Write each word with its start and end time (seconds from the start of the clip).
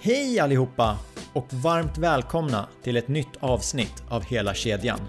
Hej 0.00 0.40
allihopa 0.40 0.98
och 1.32 1.52
varmt 1.52 1.98
välkomna 1.98 2.68
till 2.82 2.96
ett 2.96 3.08
nytt 3.08 3.36
avsnitt 3.40 4.02
av 4.08 4.24
Hela 4.24 4.54
kedjan. 4.54 5.00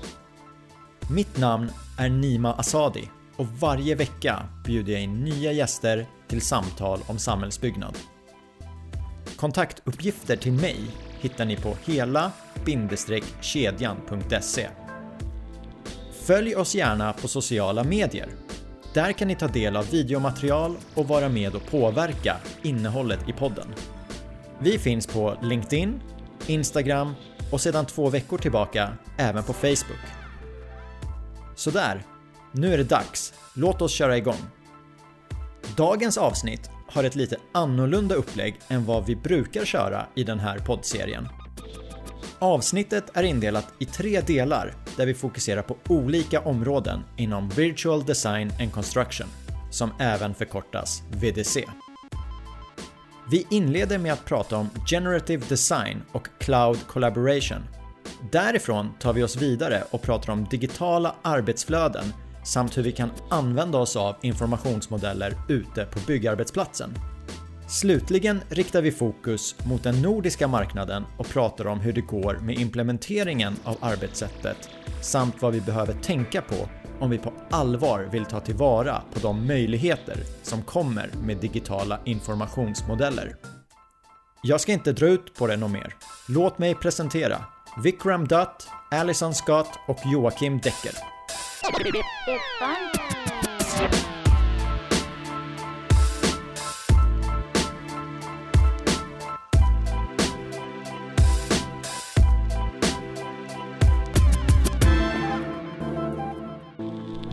Mitt 1.11 1.37
namn 1.37 1.71
är 1.99 2.09
Nima 2.09 2.53
Asadi 2.53 3.09
och 3.35 3.47
varje 3.47 3.95
vecka 3.95 4.43
bjuder 4.65 4.93
jag 4.93 5.01
in 5.01 5.23
nya 5.23 5.51
gäster 5.51 6.05
till 6.27 6.41
samtal 6.41 6.99
om 7.07 7.19
samhällsbyggnad. 7.19 7.97
Kontaktuppgifter 9.35 10.35
till 10.35 10.53
mig 10.53 10.79
hittar 11.19 11.45
ni 11.45 11.55
på 11.55 11.75
hela-kedjan.se. 11.85 14.69
Följ 16.25 16.55
oss 16.55 16.75
gärna 16.75 17.13
på 17.13 17.27
sociala 17.27 17.83
medier. 17.83 18.29
Där 18.93 19.11
kan 19.11 19.27
ni 19.27 19.35
ta 19.35 19.47
del 19.47 19.75
av 19.75 19.89
videomaterial 19.89 20.75
och 20.95 21.07
vara 21.07 21.29
med 21.29 21.55
och 21.55 21.71
påverka 21.71 22.35
innehållet 22.63 23.29
i 23.29 23.33
podden. 23.33 23.67
Vi 24.61 24.79
finns 24.79 25.07
på 25.07 25.37
LinkedIn, 25.41 26.01
Instagram 26.47 27.13
och 27.51 27.61
sedan 27.61 27.85
två 27.85 28.09
veckor 28.09 28.37
tillbaka 28.37 28.93
även 29.17 29.43
på 29.43 29.53
Facebook. 29.53 29.99
Sådär, 31.55 32.03
nu 32.51 32.73
är 32.73 32.77
det 32.77 32.83
dags. 32.83 33.33
Låt 33.53 33.81
oss 33.81 33.91
köra 33.91 34.17
igång. 34.17 34.41
Dagens 35.77 36.17
avsnitt 36.17 36.69
har 36.87 37.03
ett 37.03 37.15
lite 37.15 37.37
annorlunda 37.51 38.15
upplägg 38.15 38.59
än 38.67 38.85
vad 38.85 39.05
vi 39.05 39.15
brukar 39.15 39.65
köra 39.65 40.05
i 40.15 40.23
den 40.23 40.39
här 40.39 40.59
poddserien. 40.59 41.27
Avsnittet 42.39 43.03
är 43.13 43.23
indelat 43.23 43.67
i 43.79 43.85
tre 43.85 44.21
delar 44.21 44.73
där 44.97 45.05
vi 45.05 45.13
fokuserar 45.13 45.61
på 45.61 45.77
olika 45.87 46.39
områden 46.39 47.03
inom 47.17 47.49
Virtual 47.49 48.05
Design 48.05 48.51
and 48.59 48.73
Construction, 48.73 49.27
som 49.71 49.91
även 49.99 50.33
förkortas 50.33 51.03
VDC. 51.11 51.65
Vi 53.31 53.47
inleder 53.49 53.97
med 53.97 54.13
att 54.13 54.25
prata 54.25 54.57
om 54.57 54.69
Generative 54.85 55.45
Design 55.49 56.01
och 56.11 56.27
Cloud 56.39 56.77
Collaboration. 56.87 57.63
Därifrån 58.31 58.91
tar 58.99 59.13
vi 59.13 59.23
oss 59.23 59.35
vidare 59.35 59.83
och 59.91 60.01
pratar 60.01 60.33
om 60.33 60.45
digitala 60.45 61.15
arbetsflöden 61.21 62.13
samt 62.45 62.77
hur 62.77 62.83
vi 62.83 62.91
kan 62.91 63.11
använda 63.29 63.77
oss 63.77 63.95
av 63.95 64.15
informationsmodeller 64.21 65.33
ute 65.49 65.85
på 65.85 65.99
byggarbetsplatsen. 66.07 66.93
Slutligen 67.67 68.41
riktar 68.49 68.81
vi 68.81 68.91
fokus 68.91 69.55
mot 69.65 69.83
den 69.83 70.01
nordiska 70.01 70.47
marknaden 70.47 71.03
och 71.17 71.29
pratar 71.29 71.67
om 71.67 71.79
hur 71.79 71.93
det 71.93 72.01
går 72.01 72.39
med 72.41 72.59
implementeringen 72.59 73.55
av 73.63 73.77
arbetssättet 73.79 74.69
samt 75.01 75.41
vad 75.41 75.53
vi 75.53 75.61
behöver 75.61 75.93
tänka 75.93 76.41
på 76.41 76.69
om 76.99 77.09
vi 77.09 77.17
på 77.17 77.33
allvar 77.49 78.09
vill 78.11 78.25
ta 78.25 78.39
tillvara 78.39 79.01
på 79.13 79.19
de 79.19 79.47
möjligheter 79.47 80.17
som 80.43 80.61
kommer 80.61 81.09
med 81.23 81.37
digitala 81.37 81.99
informationsmodeller. 82.05 83.35
Jag 84.43 84.61
ska 84.61 84.71
inte 84.71 84.91
dra 84.91 85.07
ut 85.07 85.35
på 85.35 85.47
det 85.47 85.57
något 85.57 85.71
mer. 85.71 85.95
Låt 86.27 86.57
mig 86.57 86.75
presentera 86.75 87.45
Vikram 87.83 88.27
Dutt, 88.27 88.67
Alison 88.91 89.33
Scott 89.33 89.79
och 89.87 89.99
Joakim 90.05 90.57
Decker. 90.57 90.93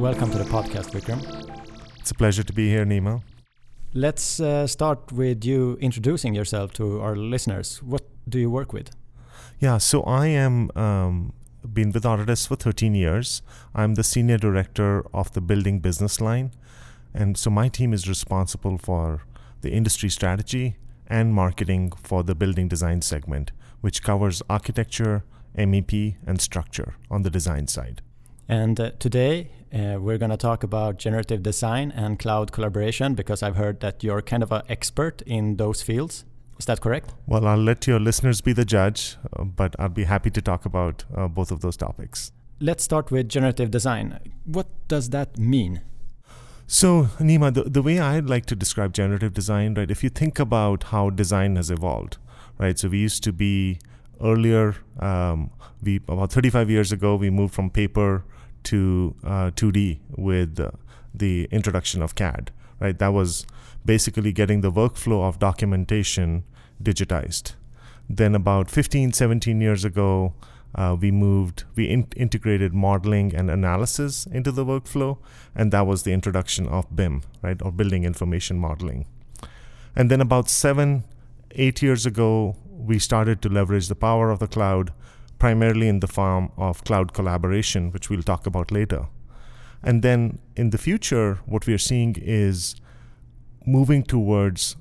Welcome 0.06 0.30
to 0.30 0.38
the 0.38 0.44
podcast, 0.44 0.92
Vikram. 0.92 1.20
It's 1.98 2.12
a 2.12 2.14
pleasure 2.14 2.44
to 2.44 2.52
be 2.52 2.68
here, 2.68 2.86
Nima. 2.86 3.22
Let's 3.92 4.38
uh, 4.38 4.68
start 4.68 5.10
with 5.10 5.44
you 5.44 5.76
introducing 5.80 6.32
yourself 6.32 6.72
to 6.74 7.00
our 7.00 7.16
listeners. 7.16 7.82
What 7.82 8.02
do 8.28 8.38
you 8.38 8.48
work 8.48 8.72
with? 8.72 8.90
Yeah, 9.58 9.78
so 9.78 10.04
I 10.04 10.28
am 10.28 10.70
um, 10.76 11.32
been 11.72 11.90
with 11.90 12.04
Autodesk 12.04 12.46
for 12.46 12.54
13 12.54 12.94
years. 12.94 13.42
I'm 13.74 13.94
the 13.94 14.04
senior 14.04 14.38
director 14.38 15.04
of 15.12 15.32
the 15.32 15.40
building 15.40 15.80
business 15.80 16.20
line, 16.20 16.52
and 17.12 17.36
so 17.36 17.50
my 17.50 17.66
team 17.66 17.92
is 17.92 18.08
responsible 18.08 18.78
for 18.78 19.24
the 19.62 19.72
industry 19.72 20.08
strategy 20.08 20.76
and 21.08 21.34
marketing 21.34 21.90
for 22.00 22.22
the 22.22 22.36
building 22.36 22.68
design 22.68 23.02
segment, 23.02 23.50
which 23.80 24.04
covers 24.04 24.40
architecture, 24.48 25.24
MEP, 25.58 26.14
and 26.24 26.40
structure 26.40 26.94
on 27.10 27.22
the 27.22 27.30
design 27.30 27.66
side. 27.66 28.02
And 28.48 28.78
uh, 28.78 28.92
today 28.98 29.50
uh, 29.72 29.96
we're 29.98 30.18
going 30.18 30.30
to 30.30 30.36
talk 30.36 30.62
about 30.62 30.98
generative 30.98 31.42
design 31.42 31.90
and 31.90 32.18
cloud 32.18 32.52
collaboration 32.52 33.14
because 33.14 33.42
I've 33.42 33.56
heard 33.56 33.80
that 33.80 34.04
you're 34.04 34.22
kind 34.22 34.42
of 34.42 34.52
an 34.52 34.62
expert 34.68 35.22
in 35.22 35.56
those 35.56 35.82
fields. 35.82 36.24
Is 36.58 36.66
that 36.66 36.80
correct? 36.80 37.12
Well, 37.26 37.46
I'll 37.46 37.58
let 37.58 37.86
your 37.86 37.98
listeners 37.98 38.40
be 38.40 38.52
the 38.52 38.64
judge, 38.64 39.16
uh, 39.36 39.44
but 39.44 39.74
I'll 39.78 39.88
be 39.88 40.04
happy 40.04 40.30
to 40.30 40.40
talk 40.40 40.64
about 40.64 41.04
uh, 41.14 41.28
both 41.28 41.50
of 41.50 41.60
those 41.60 41.76
topics. 41.76 42.32
Let's 42.60 42.84
start 42.84 43.10
with 43.10 43.28
generative 43.28 43.70
design. 43.70 44.18
What 44.44 44.68
does 44.88 45.10
that 45.10 45.38
mean? 45.38 45.82
So, 46.68 47.04
Nima, 47.18 47.52
the, 47.52 47.64
the 47.64 47.82
way 47.82 48.00
I'd 48.00 48.28
like 48.28 48.46
to 48.46 48.56
describe 48.56 48.92
generative 48.92 49.34
design, 49.34 49.74
right, 49.74 49.90
if 49.90 50.02
you 50.02 50.08
think 50.08 50.38
about 50.38 50.84
how 50.84 51.10
design 51.10 51.56
has 51.56 51.70
evolved, 51.70 52.16
right, 52.58 52.78
so 52.78 52.88
we 52.88 52.98
used 52.98 53.22
to 53.24 53.32
be 53.32 53.78
earlier, 54.20 54.76
um, 54.98 55.50
we 55.82 55.96
about 56.08 56.32
35 56.32 56.70
years 56.70 56.90
ago, 56.90 57.16
we 57.16 57.28
moved 57.28 57.54
from 57.54 57.70
paper 57.70 58.24
to 58.66 59.14
uh, 59.24 59.50
2D 59.50 59.98
with 60.16 60.60
uh, 60.60 60.70
the 61.14 61.48
introduction 61.50 62.02
of 62.02 62.14
CAD. 62.14 62.50
Right, 62.78 62.98
that 62.98 63.08
was 63.08 63.46
basically 63.86 64.32
getting 64.32 64.60
the 64.60 64.70
workflow 64.70 65.26
of 65.26 65.38
documentation 65.38 66.44
digitized. 66.82 67.54
Then 68.08 68.34
about 68.34 68.70
15, 68.70 69.12
17 69.12 69.60
years 69.60 69.84
ago, 69.84 70.34
uh, 70.74 70.94
we 71.00 71.10
moved, 71.10 71.64
we 71.74 71.88
in- 71.88 72.08
integrated 72.16 72.74
modeling 72.74 73.34
and 73.34 73.50
analysis 73.50 74.26
into 74.26 74.52
the 74.52 74.64
workflow, 74.64 75.16
and 75.54 75.72
that 75.72 75.86
was 75.86 76.02
the 76.02 76.12
introduction 76.12 76.68
of 76.68 76.94
BIM, 76.94 77.22
right, 77.42 77.60
or 77.62 77.72
Building 77.72 78.04
Information 78.04 78.58
Modeling. 78.58 79.06
And 79.94 80.10
then 80.10 80.20
about 80.20 80.50
seven, 80.50 81.04
eight 81.52 81.80
years 81.80 82.04
ago, 82.04 82.56
we 82.68 82.98
started 82.98 83.40
to 83.42 83.48
leverage 83.48 83.88
the 83.88 83.94
power 83.94 84.30
of 84.30 84.38
the 84.38 84.46
cloud 84.46 84.92
primarily 85.38 85.88
in 85.88 86.00
the 86.00 86.06
form 86.06 86.50
of 86.56 86.82
cloud 86.84 87.12
collaboration, 87.12 87.90
which 87.92 88.08
we'll 88.08 88.22
talk 88.22 88.46
about 88.46 88.70
later. 88.70 89.06
And 89.82 90.02
then 90.02 90.38
in 90.56 90.70
the 90.70 90.78
future, 90.78 91.38
what 91.46 91.66
we 91.66 91.74
are 91.74 91.78
seeing 91.78 92.16
is 92.18 92.76
moving 93.66 94.02
towards 94.02 94.76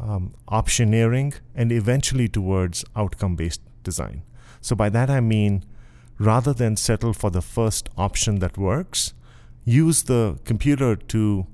um, 0.00 0.34
optioneering 0.48 1.34
and 1.54 1.72
eventually 1.72 2.28
towards 2.28 2.84
outcome 2.94 3.36
based 3.36 3.62
design. 3.82 4.22
So, 4.60 4.76
by 4.76 4.88
that 4.90 5.10
I 5.10 5.20
mean, 5.20 5.64
rather 6.18 6.52
than 6.52 6.76
settle 6.76 7.12
for 7.12 7.30
the 7.30 7.42
first 7.42 7.88
option 7.96 8.38
that 8.38 8.56
works, 8.56 9.14
use 9.64 10.04
the 10.04 10.38
computer 10.44 10.96
to 10.96 11.46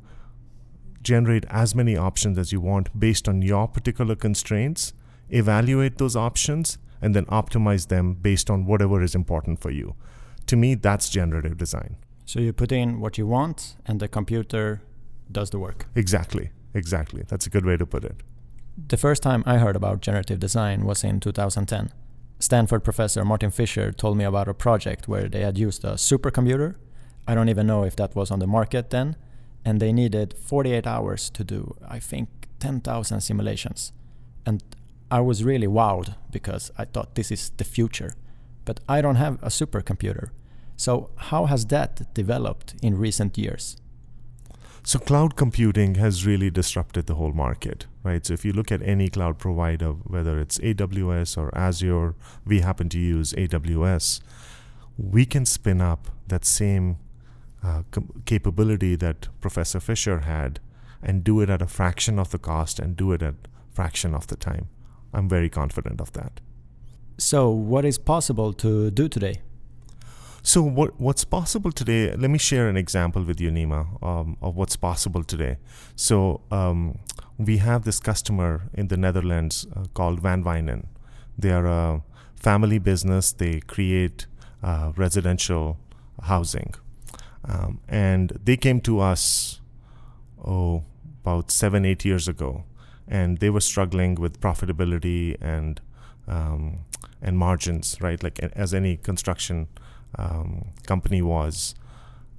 generate 1.03 1.45
as 1.51 1.75
many 1.75 1.97
options 1.97 2.39
as 2.39 2.53
you 2.53 2.61
want 2.61 2.99
based 2.99 3.29
on 3.29 3.43
your 3.43 3.67
particular 3.67 4.15
constraints, 4.15 4.93
evaluate 5.31 5.99
those 5.99 6.15
options, 6.15 6.79
and 7.03 7.15
then 7.15 7.27
optimize 7.27 7.89
them 7.89 8.15
based 8.15 8.49
on 8.49 8.65
whatever 8.65 9.03
is 9.03 9.15
important 9.15 9.61
for 9.61 9.71
you. 9.71 9.95
To 10.47 10.57
me, 10.57 10.75
that's 10.75 11.11
generative 11.11 11.59
design. 11.59 11.97
So 12.25 12.41
you 12.41 12.53
put 12.53 12.73
in 12.73 13.01
what 13.01 13.19
you 13.19 13.27
want, 13.27 13.77
and 13.85 14.01
the 14.01 14.09
computer 14.09 14.81
does 15.31 15.51
the 15.51 15.59
work. 15.59 15.87
Exactly, 15.95 16.51
exactly. 16.73 17.25
That's 17.29 17.47
a 17.47 17.51
good 17.51 17.67
way 17.67 17.77
to 17.77 17.85
put 17.85 18.05
it. 18.05 18.23
The 18.89 18.97
first 18.97 19.23
time 19.23 19.43
I 19.45 19.59
heard 19.59 19.77
about 19.77 20.01
generative 20.01 20.39
design 20.39 20.85
was 20.85 21.05
in 21.05 21.21
2010. 21.21 21.93
Stanford 22.39 22.83
professor 22.83 23.25
Martin 23.25 23.51
Fischer 23.51 23.93
told 23.93 24.17
me 24.17 24.25
about 24.25 24.49
a 24.49 24.55
project 24.55 25.07
where 25.07 25.29
they 25.29 25.43
had 25.43 25.59
used 25.59 25.85
a 25.85 25.93
supercomputer. 25.95 26.77
I 27.27 27.35
don't 27.35 27.49
even 27.49 27.67
know 27.67 27.85
if 27.85 27.95
that 27.97 28.17
was 28.17 28.31
on 28.31 28.39
the 28.39 28.47
market 28.47 28.91
then. 28.91 29.17
And 29.65 29.79
they 29.79 29.93
needed 29.93 30.35
48 30.37 30.87
hours 30.87 31.31
to 31.31 31.45
do, 31.45 31.77
I 31.87 32.01
think, 32.01 32.29
10,000 32.59 33.21
simulations. 33.21 33.93
And 34.45 34.63
I 35.13 35.21
was 35.21 35.45
really 35.45 35.67
wowed 35.67 36.15
because 36.31 36.71
I 36.79 36.87
thought 36.87 37.17
this 37.17 37.31
is 37.31 37.51
the 37.59 37.65
future. 37.65 38.15
But 38.65 38.81
I 38.89 39.03
don't 39.03 39.17
have 39.17 39.35
a 39.43 39.49
supercomputer. 39.49 40.31
So, 40.77 41.11
how 41.17 41.45
has 41.45 41.67
that 41.67 42.15
developed 42.15 42.75
in 42.81 42.97
recent 42.97 43.37
years? 43.37 43.77
So, 44.85 44.99
cloud 44.99 45.37
computing 45.37 45.97
has 45.97 46.27
really 46.27 46.51
disrupted 46.51 47.07
the 47.07 47.17
whole 47.17 47.33
market, 47.33 47.85
right? 48.03 48.25
So, 48.25 48.33
if 48.33 48.43
you 48.47 48.55
look 48.55 48.73
at 48.73 48.81
any 48.81 49.11
cloud 49.11 49.39
provider, 49.39 49.91
whether 49.91 50.41
it's 50.41 50.59
AWS 50.61 51.37
or 51.37 51.55
Azure, 51.55 52.15
we 52.47 52.61
happen 52.61 52.89
to 52.89 52.99
use 52.99 53.35
AWS, 53.35 54.21
we 54.97 55.27
can 55.27 55.45
spin 55.45 55.83
up 55.83 56.09
that 56.29 56.47
same 56.47 56.97
uh, 57.63 57.83
com- 57.91 58.23
capability 58.25 58.97
that 58.97 59.29
Professor 59.43 59.79
Fischer 59.79 60.21
had 60.21 60.59
and 61.03 61.23
do 61.23 61.43
it 61.43 61.51
at 61.51 61.61
a 61.61 61.67
fraction 61.67 62.19
of 62.19 62.31
the 62.31 62.39
cost 62.39 62.79
and 62.79 62.97
do 62.97 63.13
it 63.13 63.23
at 63.23 63.35
fraction 63.75 64.15
of 64.15 64.29
the 64.29 64.37
time. 64.37 64.69
I'm 65.13 65.29
very 65.29 65.49
confident 65.49 66.01
of 66.01 66.13
that. 66.13 66.41
So, 67.19 67.51
what 67.51 67.85
is 67.85 67.99
possible 67.99 68.53
to 68.55 68.91
do 68.91 69.09
today? 69.09 69.43
So, 70.43 70.63
what 70.63 71.01
what's 71.01 71.25
possible 71.25 71.71
today? 71.71 72.17
Let 72.17 72.31
me 72.31 72.39
share 72.39 72.69
an 72.69 72.77
example 72.77 73.23
with 73.23 73.41
you, 73.41 73.51
Nima, 73.51 74.03
um, 74.03 74.37
of 74.43 74.57
what's 74.57 74.77
possible 74.77 75.23
today. 75.23 75.59
So, 75.95 76.41
um, 76.51 76.99
we 77.39 77.59
have 77.59 77.85
this 77.85 78.01
customer 78.01 78.63
in 78.75 78.89
the 78.89 78.97
Netherlands 78.97 79.67
uh, 79.77 79.85
called 79.95 80.21
Van 80.21 80.43
Wijnen. 80.43 80.87
They 81.39 81.51
are 81.53 81.67
a 81.67 82.03
family 82.35 82.79
business. 82.79 83.33
They 83.33 83.61
create 83.61 84.27
uh, 84.63 84.93
residential 84.97 85.79
housing, 86.23 86.75
um, 87.45 87.81
and 87.89 88.33
they 88.45 88.57
came 88.57 88.81
to 88.81 88.99
us, 88.99 89.61
oh, 90.45 90.83
about 91.23 91.53
seven, 91.53 91.85
eight 91.85 92.05
years 92.05 92.27
ago, 92.27 92.65
and 93.09 93.39
they 93.39 93.51
were 93.51 93.61
struggling 93.61 94.15
with 94.15 94.41
profitability 94.41 95.37
and 95.41 95.81
um, 96.29 96.85
and 97.21 97.39
margins, 97.39 97.97
right? 98.01 98.23
Like 98.23 98.39
as 98.41 98.75
any 98.75 98.97
construction 98.97 99.69
um, 100.19 100.69
company 100.87 101.23
was, 101.23 101.75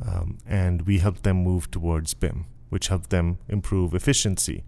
um, 0.05 0.37
and 0.47 0.83
we 0.83 0.99
helped 0.99 1.23
them 1.23 1.37
move 1.37 1.71
towards 1.71 2.13
BIM, 2.13 2.45
which 2.69 2.87
helped 2.87 3.09
them 3.09 3.37
improve 3.47 3.93
efficiency. 3.93 4.63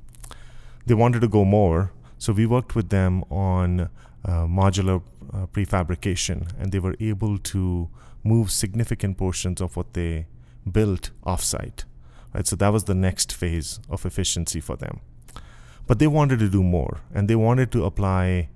They 0.86 0.94
wanted 0.94 1.22
to 1.22 1.28
go 1.28 1.44
more, 1.46 1.92
so 2.18 2.34
we 2.34 2.46
worked 2.46 2.76
with 2.76 2.90
them 2.90 3.24
on 3.30 3.90
uh, 4.24 4.46
modular 4.46 5.02
uh, 5.34 5.48
prefabrication, 5.48 6.48
and 6.60 6.72
they 6.72 6.80
were 6.80 6.96
able 7.00 7.38
to 7.38 7.90
move 8.24 8.52
significant 8.52 9.18
portions 9.18 9.62
of 9.62 9.76
what 9.76 9.94
they 9.94 10.28
built 10.72 11.12
offsite. 11.26 11.84
Right, 12.34 12.46
so 12.46 12.56
that 12.58 12.70
was 12.70 12.84
the 12.84 12.96
next 12.96 13.32
phase 13.32 13.80
of 13.90 14.06
efficiency 14.06 14.60
for 14.60 14.76
them. 14.76 15.00
But 15.88 16.00
they 16.00 16.08
wanted 16.08 16.40
to 16.40 16.50
do 16.50 16.64
more, 16.64 17.02
and 17.14 17.28
they 17.28 17.36
wanted 17.36 17.72
to 17.74 17.86
apply 17.86 18.50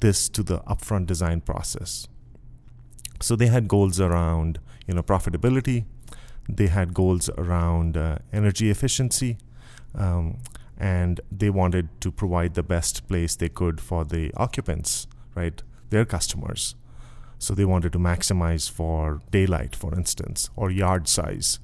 this 0.00 0.28
to 0.30 0.42
the 0.42 0.60
upfront 0.60 1.06
design 1.06 1.40
process. 1.40 2.06
So 3.20 3.36
they 3.36 3.46
had 3.46 3.68
goals 3.68 4.00
around, 4.00 4.60
you 4.86 4.94
know, 4.94 5.02
profitability. 5.02 5.84
They 6.48 6.66
had 6.66 6.94
goals 6.94 7.30
around 7.38 7.96
uh, 7.96 8.18
energy 8.32 8.70
efficiency, 8.70 9.38
um, 9.94 10.38
and 10.76 11.20
they 11.32 11.50
wanted 11.50 11.88
to 12.02 12.12
provide 12.12 12.54
the 12.54 12.62
best 12.62 13.08
place 13.08 13.34
they 13.34 13.48
could 13.48 13.80
for 13.80 14.04
the 14.04 14.32
occupants, 14.36 15.06
right? 15.34 15.62
Their 15.90 16.04
customers. 16.04 16.74
So 17.38 17.54
they 17.54 17.64
wanted 17.64 17.92
to 17.92 17.98
maximize 17.98 18.70
for 18.70 19.20
daylight, 19.30 19.74
for 19.74 19.94
instance, 19.94 20.50
or 20.54 20.70
yard 20.70 21.08
size. 21.08 21.58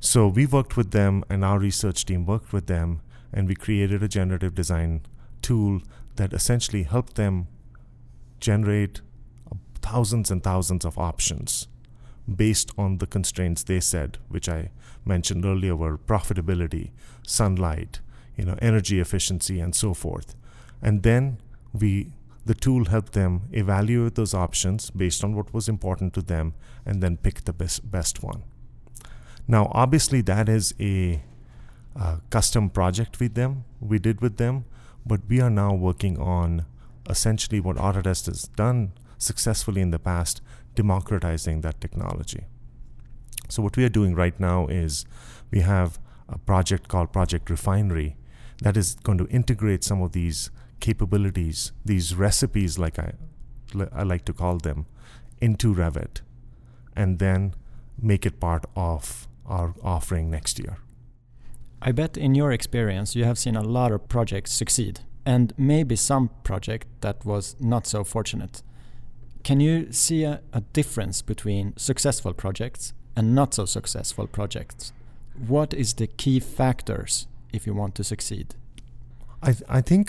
So 0.00 0.28
we 0.28 0.46
worked 0.46 0.76
with 0.76 0.90
them, 0.90 1.24
and 1.30 1.44
our 1.44 1.58
research 1.58 2.04
team 2.04 2.26
worked 2.26 2.52
with 2.52 2.66
them, 2.66 3.00
and 3.34 3.48
we 3.48 3.54
created 3.54 4.02
a 4.02 4.08
generative 4.08 4.54
design 4.54 5.02
tool 5.42 5.82
that 6.16 6.32
essentially 6.32 6.84
helped 6.84 7.16
them 7.16 7.48
generate 8.40 9.02
thousands 9.82 10.30
and 10.30 10.42
thousands 10.42 10.84
of 10.84 10.96
options 10.96 11.68
based 12.32 12.70
on 12.78 12.98
the 12.98 13.06
constraints 13.06 13.62
they 13.62 13.80
said, 13.80 14.16
which 14.28 14.48
I 14.48 14.70
mentioned 15.04 15.44
earlier 15.44 15.76
were 15.76 15.98
profitability, 15.98 16.92
sunlight, 17.26 18.00
you 18.36 18.46
know, 18.46 18.56
energy 18.62 18.98
efficiency, 19.00 19.60
and 19.60 19.74
so 19.74 19.92
forth. 19.92 20.34
And 20.80 21.02
then 21.02 21.38
we 21.72 22.12
the 22.46 22.54
tool 22.54 22.84
helped 22.86 23.14
them 23.14 23.42
evaluate 23.52 24.16
those 24.16 24.34
options 24.34 24.90
based 24.90 25.24
on 25.24 25.34
what 25.34 25.54
was 25.54 25.68
important 25.68 26.12
to 26.14 26.22
them 26.22 26.52
and 26.84 27.02
then 27.02 27.16
pick 27.16 27.44
the 27.44 27.52
best, 27.54 27.90
best 27.90 28.22
one. 28.22 28.42
Now, 29.48 29.70
obviously, 29.72 30.20
that 30.22 30.48
is 30.48 30.74
a, 30.78 31.22
a 31.96 32.20
custom 32.30 32.70
project 32.70 33.20
with 33.20 33.34
them, 33.34 33.64
we 33.80 33.98
did 33.98 34.20
with 34.20 34.36
them, 34.36 34.64
but 35.06 35.20
we 35.28 35.40
are 35.40 35.50
now 35.50 35.74
working 35.74 36.18
on 36.18 36.66
essentially 37.08 37.60
what 37.60 37.76
Autodesk 37.76 38.26
has 38.26 38.44
done 38.48 38.92
successfully 39.18 39.80
in 39.80 39.90
the 39.90 39.98
past, 39.98 40.40
democratizing 40.74 41.60
that 41.60 41.80
technology. 41.80 42.46
So, 43.48 43.62
what 43.62 43.76
we 43.76 43.84
are 43.84 43.90
doing 43.90 44.14
right 44.14 44.38
now 44.40 44.66
is 44.66 45.04
we 45.50 45.60
have 45.60 45.98
a 46.28 46.38
project 46.38 46.88
called 46.88 47.12
Project 47.12 47.50
Refinery 47.50 48.16
that 48.62 48.76
is 48.76 48.94
going 48.94 49.18
to 49.18 49.26
integrate 49.28 49.84
some 49.84 50.02
of 50.02 50.12
these 50.12 50.50
capabilities, 50.80 51.72
these 51.84 52.14
recipes, 52.14 52.78
like 52.78 52.98
I, 52.98 53.12
I 53.92 54.02
like 54.02 54.24
to 54.24 54.32
call 54.32 54.58
them, 54.58 54.86
into 55.40 55.74
Revit, 55.74 56.22
and 56.96 57.18
then 57.18 57.54
make 58.00 58.24
it 58.24 58.40
part 58.40 58.64
of 58.74 59.28
our 59.46 59.74
offering 59.82 60.30
next 60.30 60.58
year. 60.58 60.78
I 61.86 61.92
bet 61.92 62.16
in 62.16 62.34
your 62.34 62.50
experience 62.50 63.14
you 63.14 63.24
have 63.24 63.38
seen 63.38 63.56
a 63.56 63.62
lot 63.62 63.92
of 63.92 64.08
projects 64.08 64.52
succeed 64.52 65.00
and 65.26 65.52
maybe 65.58 65.96
some 65.96 66.30
project 66.42 66.86
that 67.02 67.26
was 67.26 67.56
not 67.60 67.86
so 67.86 68.04
fortunate. 68.04 68.62
Can 69.42 69.60
you 69.60 69.92
see 69.92 70.24
a, 70.24 70.40
a 70.54 70.62
difference 70.62 71.20
between 71.20 71.74
successful 71.76 72.32
projects 72.32 72.94
and 73.14 73.34
not 73.34 73.52
so 73.52 73.66
successful 73.66 74.26
projects? 74.26 74.94
What 75.46 75.74
is 75.74 75.92
the 75.94 76.06
key 76.06 76.40
factors 76.40 77.26
if 77.52 77.66
you 77.66 77.74
want 77.74 77.94
to 77.96 78.04
succeed? 78.04 78.54
I 79.42 79.52
th 79.52 79.62
I 79.68 79.82
think 79.82 80.06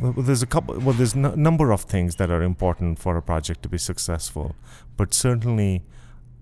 well, 0.00 0.12
there's 0.28 0.42
a 0.42 0.46
couple. 0.54 0.78
Well, 0.84 0.96
there's 0.98 1.14
a 1.14 1.36
number 1.36 1.72
of 1.72 1.82
things 1.82 2.16
that 2.16 2.30
are 2.30 2.42
important 2.42 2.98
for 2.98 3.16
a 3.16 3.22
project 3.22 3.62
to 3.62 3.68
be 3.68 3.78
successful, 3.78 4.54
but 4.96 5.14
certainly 5.14 5.82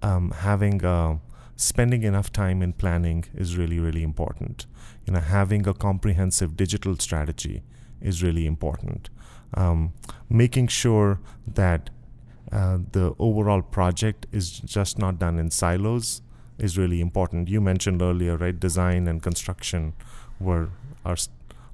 um, 0.03 0.31
having 0.31 0.85
a 0.85 1.19
spending 1.56 2.03
enough 2.03 2.31
time 2.32 2.62
in 2.62 2.73
planning 2.73 3.25
is 3.35 3.56
really 3.56 3.79
really 3.79 4.03
important. 4.03 4.67
You 5.06 5.12
know 5.14 5.20
having 5.20 5.67
a 5.67 5.75
comprehensive 5.75 6.56
digital 6.56 6.97
strategy 6.97 7.62
is 8.00 8.23
really 8.23 8.47
important. 8.47 9.08
Um, 9.55 9.93
making 10.29 10.69
sure 10.69 11.20
that 11.47 11.91
uh, 12.53 12.79
the 12.93 13.14
overall 13.19 13.62
project 13.62 14.26
is 14.32 14.50
just 14.61 14.99
not 14.99 15.19
done 15.19 15.38
in 15.38 15.50
silos 15.50 16.23
is 16.58 16.79
really 16.79 17.00
important. 17.00 17.49
You 17.49 17.61
mentioned 17.61 18.02
earlier 18.02 18.37
right 18.37 18.59
design 18.59 19.09
and 19.09 19.23
construction 19.23 19.94
were 20.38 20.69
are, 21.05 21.17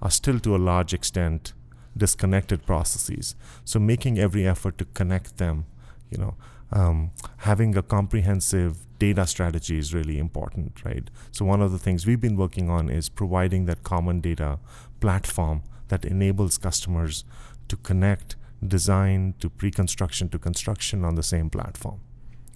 are 0.00 0.10
still 0.10 0.38
to 0.40 0.56
a 0.56 0.58
large 0.58 0.94
extent 0.94 1.52
disconnected 1.96 2.64
processes. 2.64 3.34
So 3.64 3.78
making 3.78 4.18
every 4.18 4.46
effort 4.46 4.78
to 4.78 4.84
connect 4.86 5.38
them 5.38 5.66
you 6.12 6.18
know 6.18 6.34
um, 6.72 7.10
having 7.38 7.76
a 7.76 7.82
comprehensive 7.82 8.86
data 8.98 9.26
strategy 9.26 9.78
is 9.78 9.92
really 9.92 10.18
important, 10.18 10.84
right? 10.84 11.10
So, 11.30 11.44
one 11.44 11.60
of 11.60 11.72
the 11.72 11.78
things 11.78 12.06
we've 12.06 12.20
been 12.20 12.36
working 12.36 12.70
on 12.70 12.88
is 12.88 13.08
providing 13.08 13.66
that 13.66 13.82
common 13.82 14.20
data 14.20 14.58
platform 15.00 15.62
that 15.88 16.04
enables 16.04 16.58
customers 16.58 17.24
to 17.68 17.76
connect 17.76 18.36
design 18.66 19.34
to 19.40 19.50
pre 19.50 19.70
construction 19.70 20.28
to 20.30 20.38
construction 20.38 21.04
on 21.04 21.14
the 21.16 21.22
same 21.22 21.50
platform. 21.50 22.00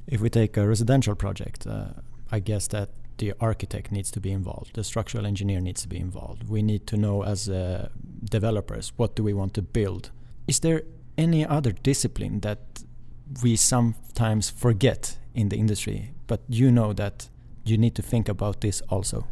If 0.06 0.20
we 0.20 0.30
take 0.30 0.56
a 0.56 0.66
residential 0.66 1.14
project, 1.14 1.66
uh, 1.66 1.88
I 2.30 2.38
guess 2.40 2.68
that 2.68 2.90
the 3.18 3.32
architect 3.40 3.90
needs 3.90 4.10
to 4.12 4.20
be 4.20 4.30
involved, 4.30 4.74
the 4.74 4.84
structural 4.84 5.26
engineer 5.26 5.60
needs 5.60 5.82
to 5.82 5.88
be 5.88 5.98
involved. 5.98 6.48
We 6.48 6.62
need 6.62 6.86
to 6.88 6.96
know 6.96 7.24
as 7.24 7.48
uh, 7.48 7.88
developers 8.24 8.92
what 8.96 9.16
do 9.16 9.22
we 9.22 9.32
want 9.32 9.54
to 9.54 9.62
build. 9.62 10.10
Is 10.46 10.60
there 10.60 10.82
any 11.18 11.44
other 11.44 11.72
discipline 11.72 12.40
that 12.40 12.84
we 13.42 13.56
sometimes 13.56 14.50
forget 14.50 15.18
in 15.34 15.48
the 15.48 15.56
industry. 15.56 16.12
But 16.26 16.40
you 16.48 16.70
know 16.70 16.92
that 16.92 17.28
you 17.64 17.78
need 17.78 17.94
to 17.96 18.02
think 18.02 18.28
about 18.28 18.60
this 18.60 18.80
also. 18.88 19.26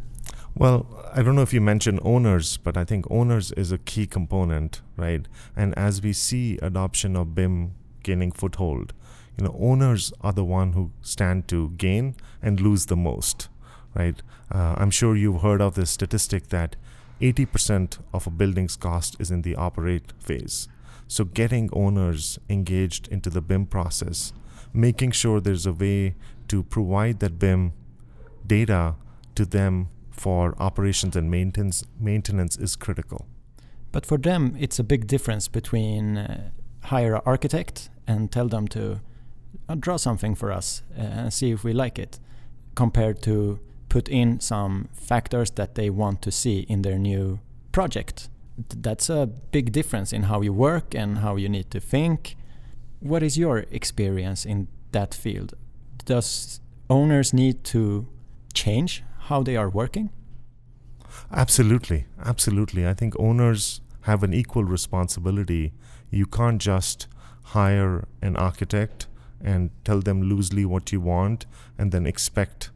Well, 0.57 0.87
I 1.13 1.21
don't 1.21 1.35
know 1.35 1.41
if 1.41 1.53
you 1.53 1.59
mentioned 1.59 1.99
owners, 2.03 2.57
but 2.57 2.77
I 2.77 2.85
think 2.85 3.05
owners 3.11 3.51
is 3.53 3.73
a 3.73 3.77
key 3.77 4.07
component, 4.07 4.81
right? 4.95 5.27
And 5.55 5.77
as 5.77 6.01
we 6.01 6.13
see 6.13 6.57
adoption 6.61 7.17
of 7.17 7.35
BIM 7.35 7.75
gaining 8.03 8.31
foothold, 8.31 8.93
you 9.37 9.43
know, 9.43 9.55
owners 9.59 10.13
are 10.21 10.31
the 10.31 10.45
one 10.45 10.71
who 10.71 10.91
stand 11.01 11.49
to 11.49 11.71
gain 11.71 12.15
and 12.41 12.61
lose 12.61 12.85
the 12.85 12.95
most, 12.95 13.49
right? 13.93 14.21
Uh, 14.49 14.75
I'm 14.77 14.91
sure 14.91 15.17
you've 15.17 15.41
heard 15.41 15.61
of 15.61 15.75
this 15.75 15.91
statistic 15.91 16.47
that 16.49 16.77
80% 17.19 17.99
of 18.13 18.27
a 18.27 18.29
building's 18.29 18.77
cost 18.77 19.17
is 19.19 19.31
in 19.31 19.41
the 19.41 19.55
operate 19.55 20.13
phase. 20.19 20.69
So, 21.07 21.23
getting 21.25 21.69
owners 21.73 22.39
engaged 22.49 23.07
into 23.09 23.29
the 23.29 23.41
BIM 23.41 23.67
process, 23.67 24.33
making 24.73 25.11
sure 25.11 25.39
there's 25.39 25.65
a 25.65 25.73
way 25.73 26.15
to 26.47 26.63
provide 26.63 27.19
that 27.19 27.39
BIM 27.39 27.73
data 28.45 28.95
to 29.35 29.45
them 29.45 29.89
for 30.11 30.55
operations 30.59 31.15
and 31.15 31.29
maintenance 31.29 31.83
maintenance 31.99 32.57
is 32.57 32.75
critical. 32.75 33.27
But 33.91 34.05
for 34.05 34.17
them, 34.17 34.55
it's 34.59 34.79
a 34.79 34.83
big 34.83 35.07
difference 35.07 35.47
between 35.47 36.17
uh, 36.17 36.49
hire 36.83 37.15
an 37.15 37.21
architect 37.25 37.89
and 38.07 38.31
tell 38.31 38.47
them 38.47 38.67
to 38.69 38.99
uh, 39.69 39.75
draw 39.75 39.97
something 39.97 40.35
for 40.35 40.51
us 40.51 40.83
uh, 40.97 41.01
and 41.01 41.33
see 41.33 41.51
if 41.51 41.63
we 41.63 41.73
like 41.73 41.97
it, 41.97 42.19
compared 42.75 43.21
to 43.23 43.59
put 43.89 44.09
in 44.09 44.39
some 44.39 44.89
factors 44.93 45.51
that 45.51 45.75
they 45.75 45.89
want 45.89 46.21
to 46.21 46.31
see 46.31 46.65
in 46.67 46.81
their 46.81 46.97
new 46.97 47.39
project 47.71 48.29
that's 48.57 49.09
a 49.09 49.25
big 49.25 49.71
difference 49.71 50.13
in 50.13 50.23
how 50.23 50.41
you 50.41 50.53
work 50.53 50.95
and 50.95 51.19
how 51.19 51.35
you 51.35 51.49
need 51.49 51.71
to 51.71 51.79
think. 51.79 52.35
What 52.99 53.23
is 53.23 53.37
your 53.37 53.65
experience 53.71 54.45
in 54.45 54.67
that 54.91 55.13
field? 55.13 55.53
Does 56.05 56.61
owners 56.89 57.33
need 57.33 57.63
to 57.65 58.07
change 58.53 59.03
how 59.27 59.43
they 59.43 59.55
are 59.55 59.69
working? 59.69 60.09
Absolutely, 61.31 62.05
absolutely. 62.23 62.87
I 62.87 62.93
think 62.93 63.13
owners 63.19 63.81
have 64.01 64.23
an 64.23 64.33
equal 64.33 64.63
responsibility. 64.63 65.73
You 66.11 66.25
can't 66.25 66.61
just 66.61 67.07
hire 67.43 68.07
an 68.21 68.35
architect 68.35 69.07
and 69.43 69.69
tell 69.83 70.01
them 70.01 70.23
loosely 70.23 70.65
what 70.65 70.91
you 70.91 71.01
want 71.01 71.45
and 71.77 71.91
then 71.91 72.05
expect 72.05 72.71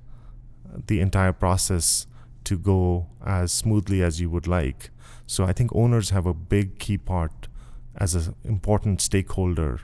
the 0.87 0.99
entire 0.99 1.33
process 1.33 2.07
to 2.43 2.57
go 2.57 3.07
as 3.25 3.51
smoothly 3.51 4.01
as 4.03 4.19
you 4.19 4.29
would 4.29 4.47
like. 4.47 4.89
So 5.29 5.45
I 5.45 5.53
think 5.53 5.75
owners 5.75 6.09
have 6.09 6.25
a 6.25 6.33
big 6.33 6.79
key 6.79 6.97
part 6.97 7.47
as 7.95 8.15
an 8.15 8.33
important 8.43 8.99
stakeholder 8.99 9.81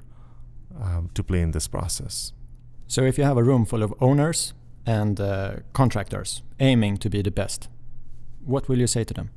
um, 0.81 1.11
to 1.13 1.23
play 1.23 1.41
in 1.41 1.51
this 1.51 1.67
process. 1.67 2.33
So 2.87 3.03
if 3.03 3.19
you 3.19 3.25
have 3.25 3.37
a 3.37 3.43
room 3.43 3.63
full 3.63 3.83
of 3.83 3.93
owners 4.01 4.55
and 4.87 5.19
uh, 5.19 5.57
contractors 5.73 6.41
aiming 6.59 6.97
to 6.97 7.11
be 7.11 7.21
the 7.21 7.29
best, 7.29 7.69
what 8.43 8.67
will 8.67 8.79
you 8.79 8.87
say 8.87 9.03
to 9.03 9.13
them? 9.13 9.29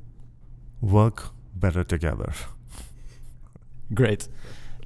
Work 0.81 1.29
better 1.53 1.83
together. 1.83 2.33
Great. 3.93 4.27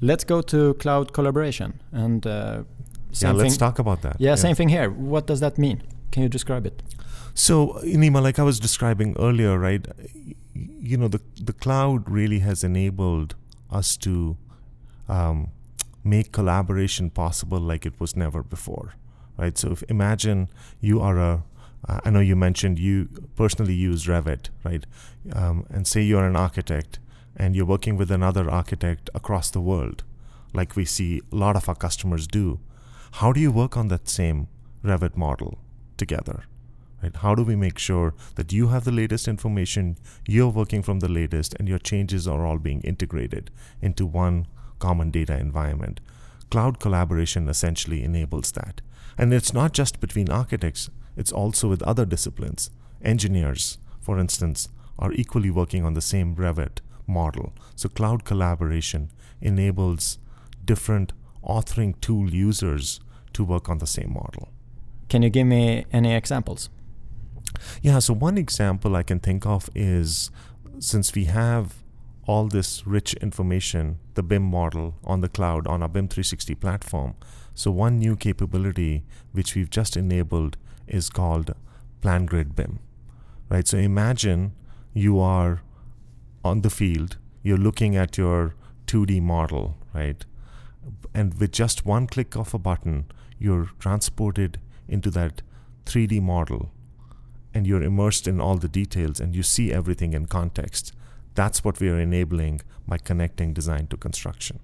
Let's 0.02 0.26
go 0.26 0.42
to 0.42 0.74
cloud 0.74 1.14
collaboration 1.14 1.80
and 1.94 2.28
uh, 2.28 2.64
yeah, 3.12 3.32
let's 3.32 3.56
talk 3.56 3.80
about 3.80 4.02
that. 4.02 4.18
Yeah, 4.20 4.32
yeah, 4.32 4.36
same 4.36 4.56
thing 4.56 4.68
here. 4.68 4.90
What 4.90 5.28
does 5.28 5.40
that 5.40 5.58
mean? 5.58 5.84
Can 6.12 6.24
you 6.24 6.30
describe 6.30 6.66
it? 6.66 6.84
So, 7.34 7.80
Nima, 7.86 8.22
like 8.22 8.40
I 8.40 8.44
was 8.44 8.60
describing 8.60 9.16
earlier, 9.18 9.58
right? 9.58 9.88
You 10.56 10.98
know, 10.98 11.08
the 11.08 11.22
the 11.42 11.54
cloud 11.54 12.10
really 12.10 12.40
has 12.40 12.64
enabled 12.64 13.36
us 13.72 13.98
to 13.98 14.38
um, 15.10 15.50
make 16.04 16.32
collaboration 16.32 17.10
possible 17.10 17.60
like 17.60 17.86
it 17.86 18.00
was 18.00 18.16
never 18.16 18.44
before, 18.44 18.94
right? 19.38 19.58
So, 19.58 19.72
if 19.72 19.84
imagine 19.90 20.50
you 20.80 21.02
are 21.02 21.18
a 21.18 21.44
uh, 21.88 22.00
I 22.06 22.10
know 22.10 22.20
you 22.20 22.36
mentioned 22.36 22.80
you 22.80 23.10
personally 23.36 23.74
use 23.74 24.06
Revit, 24.06 24.50
right? 24.64 24.86
Um, 25.34 25.66
and 25.70 25.88
say 25.88 26.02
you're 26.02 26.26
an 26.26 26.36
architect 26.36 27.00
and 27.36 27.56
you're 27.56 27.66
working 27.66 27.98
with 27.98 28.12
another 28.12 28.50
architect 28.50 29.10
across 29.14 29.52
the 29.52 29.60
world, 29.60 30.04
like 30.54 30.76
we 30.76 30.86
see 30.86 31.22
a 31.32 31.36
lot 31.36 31.56
of 31.56 31.68
our 31.68 31.76
customers 31.76 32.28
do. 32.28 32.60
How 33.14 33.34
do 33.34 33.40
you 33.40 33.52
work 33.52 33.76
on 33.76 33.90
that 33.90 34.08
same 34.08 34.48
Revit 34.84 35.18
model 35.18 35.58
together? 35.98 36.44
Right? 37.04 37.16
How 37.18 37.36
do 37.36 37.44
we 37.44 37.58
make 37.58 37.78
sure 37.78 38.14
that 38.36 38.54
you 38.54 38.70
have 38.70 38.86
the 38.86 38.92
latest 38.92 39.28
information, 39.28 39.98
you're 40.26 40.48
working 40.48 40.82
from 40.82 41.02
the 41.02 41.10
latest, 41.10 41.54
and 41.60 41.68
your 41.68 41.80
changes 41.80 42.30
are 42.30 42.46
all 42.46 42.58
being 42.58 42.80
integrated 42.82 43.52
into 43.82 44.06
one 44.06 44.48
common 44.80 45.12
data 45.12 45.38
environment? 45.38 46.00
Cloud 46.50 46.80
collaboration 46.80 47.50
essentially 47.50 48.04
enables 48.04 48.54
that. 48.54 48.80
And 49.18 49.34
it's 49.34 49.54
not 49.54 49.74
just 49.74 50.00
between 50.00 50.30
architects, 50.30 50.90
it's 51.18 51.34
also 51.34 51.68
with 51.68 51.84
other 51.84 52.06
disciplines. 52.06 52.70
Engineers, 53.04 53.80
for 54.00 54.18
instance, 54.18 54.70
are 54.98 55.12
equally 55.12 55.50
working 55.50 55.84
on 55.84 55.96
the 55.96 56.02
same 56.02 56.36
Revit 56.38 56.80
model. 57.06 57.52
So, 57.76 57.90
cloud 57.90 58.24
collaboration 58.24 59.12
enables 59.42 60.20
different 60.64 61.12
authoring 61.44 62.00
tool 62.00 62.30
users 62.30 63.02
to 63.34 63.44
work 63.44 63.68
on 63.68 63.80
the 63.80 63.88
same 63.88 64.14
model. 64.14 64.48
Can 65.10 65.22
you 65.22 65.30
give 65.30 65.48
me 65.48 65.86
any 65.92 66.16
examples? 66.16 66.70
Yeah, 67.82 68.00
so 68.00 68.14
one 68.14 68.38
example 68.38 68.96
I 68.96 69.04
can 69.04 69.20
think 69.20 69.46
of 69.46 69.70
is 69.76 70.32
since 70.80 71.14
we 71.14 71.26
have 71.26 71.84
all 72.26 72.48
this 72.48 72.88
rich 72.88 73.14
information, 73.16 74.00
the 74.14 74.24
BIM 74.24 74.44
model 74.44 74.96
on 75.04 75.22
the 75.22 75.30
cloud 75.30 75.68
on 75.68 75.82
our 75.82 75.90
BIM 75.90 76.08
360 76.08 76.56
platform. 76.56 77.16
So, 77.54 77.70
one 77.70 78.00
new 78.00 78.16
capability 78.16 79.04
which 79.32 79.56
we've 79.56 79.70
just 79.70 79.98
enabled 79.98 80.58
is 80.88 81.10
called 81.10 81.54
PlanGrid 82.02 82.56
BIM. 82.56 82.80
Right? 83.50 83.68
So, 83.68 83.78
imagine 83.78 84.54
you 84.94 85.20
are 85.20 85.62
on 86.44 86.62
the 86.62 86.70
field, 86.70 87.18
you're 87.42 87.58
looking 87.58 87.96
at 87.96 88.18
your 88.18 88.56
2D 88.88 89.22
model, 89.22 89.78
right? 89.94 90.26
And 91.14 91.34
with 91.40 91.52
just 91.52 91.86
one 91.86 92.08
click 92.08 92.36
of 92.36 92.54
a 92.54 92.60
button, 92.60 93.06
you're 93.38 93.70
transported 93.80 94.60
into 94.88 95.10
that 95.12 95.42
3D 95.86 96.22
model 96.22 96.72
and 97.54 97.68
you're 97.68 97.84
immersed 97.84 98.28
in 98.28 98.42
all 98.42 98.58
the 98.58 98.68
details 98.68 99.20
and 99.20 99.36
you 99.36 99.44
see 99.44 99.72
everything 99.72 100.14
in 100.14 100.26
context. 100.26 100.94
That's 101.36 101.64
what 101.64 101.80
we 101.80 101.90
are 101.90 102.00
enabling 102.00 102.62
by 102.88 102.98
connecting 102.98 103.54
design 103.54 103.88
to 103.88 103.98
construction. 103.98 104.60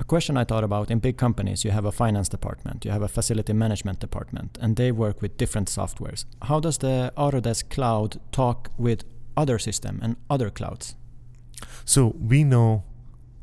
A 0.00 0.04
question 0.04 0.36
I 0.36 0.44
thought 0.44 0.64
about 0.64 0.90
in 0.90 0.98
big 0.98 1.16
companies, 1.16 1.64
you 1.64 1.70
have 1.70 1.84
a 1.84 1.92
finance 1.92 2.28
department, 2.28 2.84
you 2.84 2.90
have 2.90 3.02
a 3.02 3.08
facility 3.08 3.52
management 3.52 4.00
department, 4.00 4.58
and 4.60 4.76
they 4.76 4.90
work 4.90 5.22
with 5.22 5.36
different 5.36 5.68
softwares. 5.68 6.24
How 6.42 6.58
does 6.58 6.78
the 6.78 7.12
Autodesk 7.16 7.70
cloud 7.70 8.20
talk 8.32 8.70
with 8.76 9.04
other 9.36 9.58
system 9.58 10.00
and 10.02 10.16
other 10.28 10.50
clouds? 10.50 10.96
So 11.84 12.16
we 12.18 12.42
know 12.42 12.82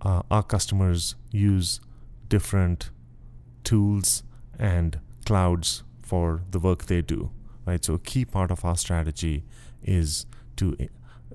uh, 0.02 0.24
our 0.30 0.44
customers 0.44 1.16
use 1.32 1.80
different 2.28 2.90
tools 3.64 4.24
and 4.58 5.00
clouds 5.26 5.84
for 6.02 6.42
the 6.52 6.60
work 6.60 6.86
they 6.86 7.02
do 7.02 7.32
right? 7.70 7.86
So 7.86 7.94
a 7.94 8.00
key 8.00 8.26
part 8.26 8.52
of 8.52 8.66
our 8.66 8.76
strategy 8.76 9.44
is 9.84 10.26
to 10.58 10.76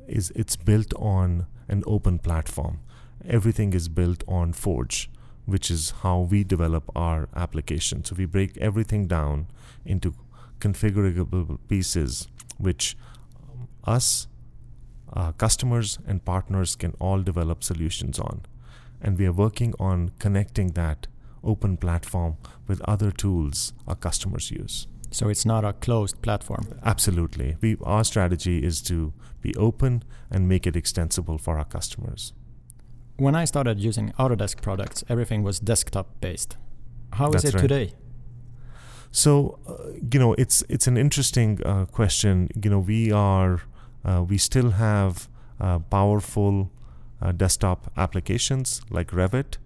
is 0.07 0.31
it's 0.35 0.57
built 0.57 0.93
on 0.97 1.47
an 1.69 1.83
open 1.87 2.19
platform. 2.19 2.81
Everything 3.27 3.73
is 3.73 3.89
built 3.89 4.23
on 4.29 4.53
forge 4.53 5.11
which 5.47 5.71
is 5.71 5.91
how 6.03 6.21
we 6.21 6.43
develop 6.43 6.91
our 6.97 7.29
application. 7.37 8.03
So 8.05 8.15
we 8.17 8.25
break 8.25 8.57
everything 8.59 9.07
down 9.07 9.47
into 9.85 10.15
configurable 10.59 11.59
pieces 11.69 12.29
which 12.59 12.97
us 13.85 14.27
uh, 15.13 15.33
customers 15.33 15.99
and 16.07 16.25
partners 16.25 16.75
can 16.77 16.95
all 16.99 17.21
develop 17.23 17.63
solutions 17.63 18.19
on. 18.19 18.41
And 19.03 19.19
we 19.19 19.27
are 19.27 19.33
working 19.33 19.75
on 19.79 20.13
connecting 20.19 20.69
that 20.73 21.07
open 21.43 21.77
platform 21.77 22.39
with 22.67 22.81
other 22.83 23.11
tools 23.11 23.75
our 23.87 23.95
customers 23.95 24.51
use 24.51 24.87
so 25.15 25.29
it's 25.29 25.47
not 25.47 25.65
a 25.65 25.73
closed 25.73 26.21
platform. 26.23 26.67
Absolutely. 26.85 27.57
We, 27.61 27.77
our 27.85 28.03
strategy 28.03 28.65
is 28.65 28.83
to 28.83 29.13
be 29.41 29.55
open 29.55 30.03
and 30.29 30.49
make 30.49 30.67
it 30.67 30.75
extensible 30.75 31.39
for 31.39 31.57
our 31.57 31.65
customers. 31.65 32.33
When 33.17 33.37
I 33.37 33.45
started 33.45 33.79
using 33.79 34.13
Autodesk 34.19 34.61
products, 34.61 35.05
everything 35.09 35.45
was 35.45 35.61
desktop 35.61 36.21
based. 36.21 36.57
How 37.13 37.29
is 37.29 37.43
That's 37.43 37.45
it 37.45 37.55
right. 37.55 37.63
today? 37.63 37.93
So, 39.13 39.61
uh, 39.69 39.93
you 40.13 40.19
know, 40.19 40.35
it's 40.35 40.65
it's 40.69 40.89
an 40.89 40.97
interesting 40.97 41.61
uh, 41.65 41.85
question. 41.85 42.49
You 42.61 42.71
know, 42.71 42.81
we 42.81 43.13
are 43.13 43.63
uh, 44.05 44.25
we 44.29 44.37
still 44.39 44.71
have 44.71 45.29
uh, 45.61 45.79
powerful 45.79 46.73
uh, 47.23 47.31
desktop 47.31 47.93
applications 47.97 48.83
like 48.91 49.13
Revit, 49.13 49.59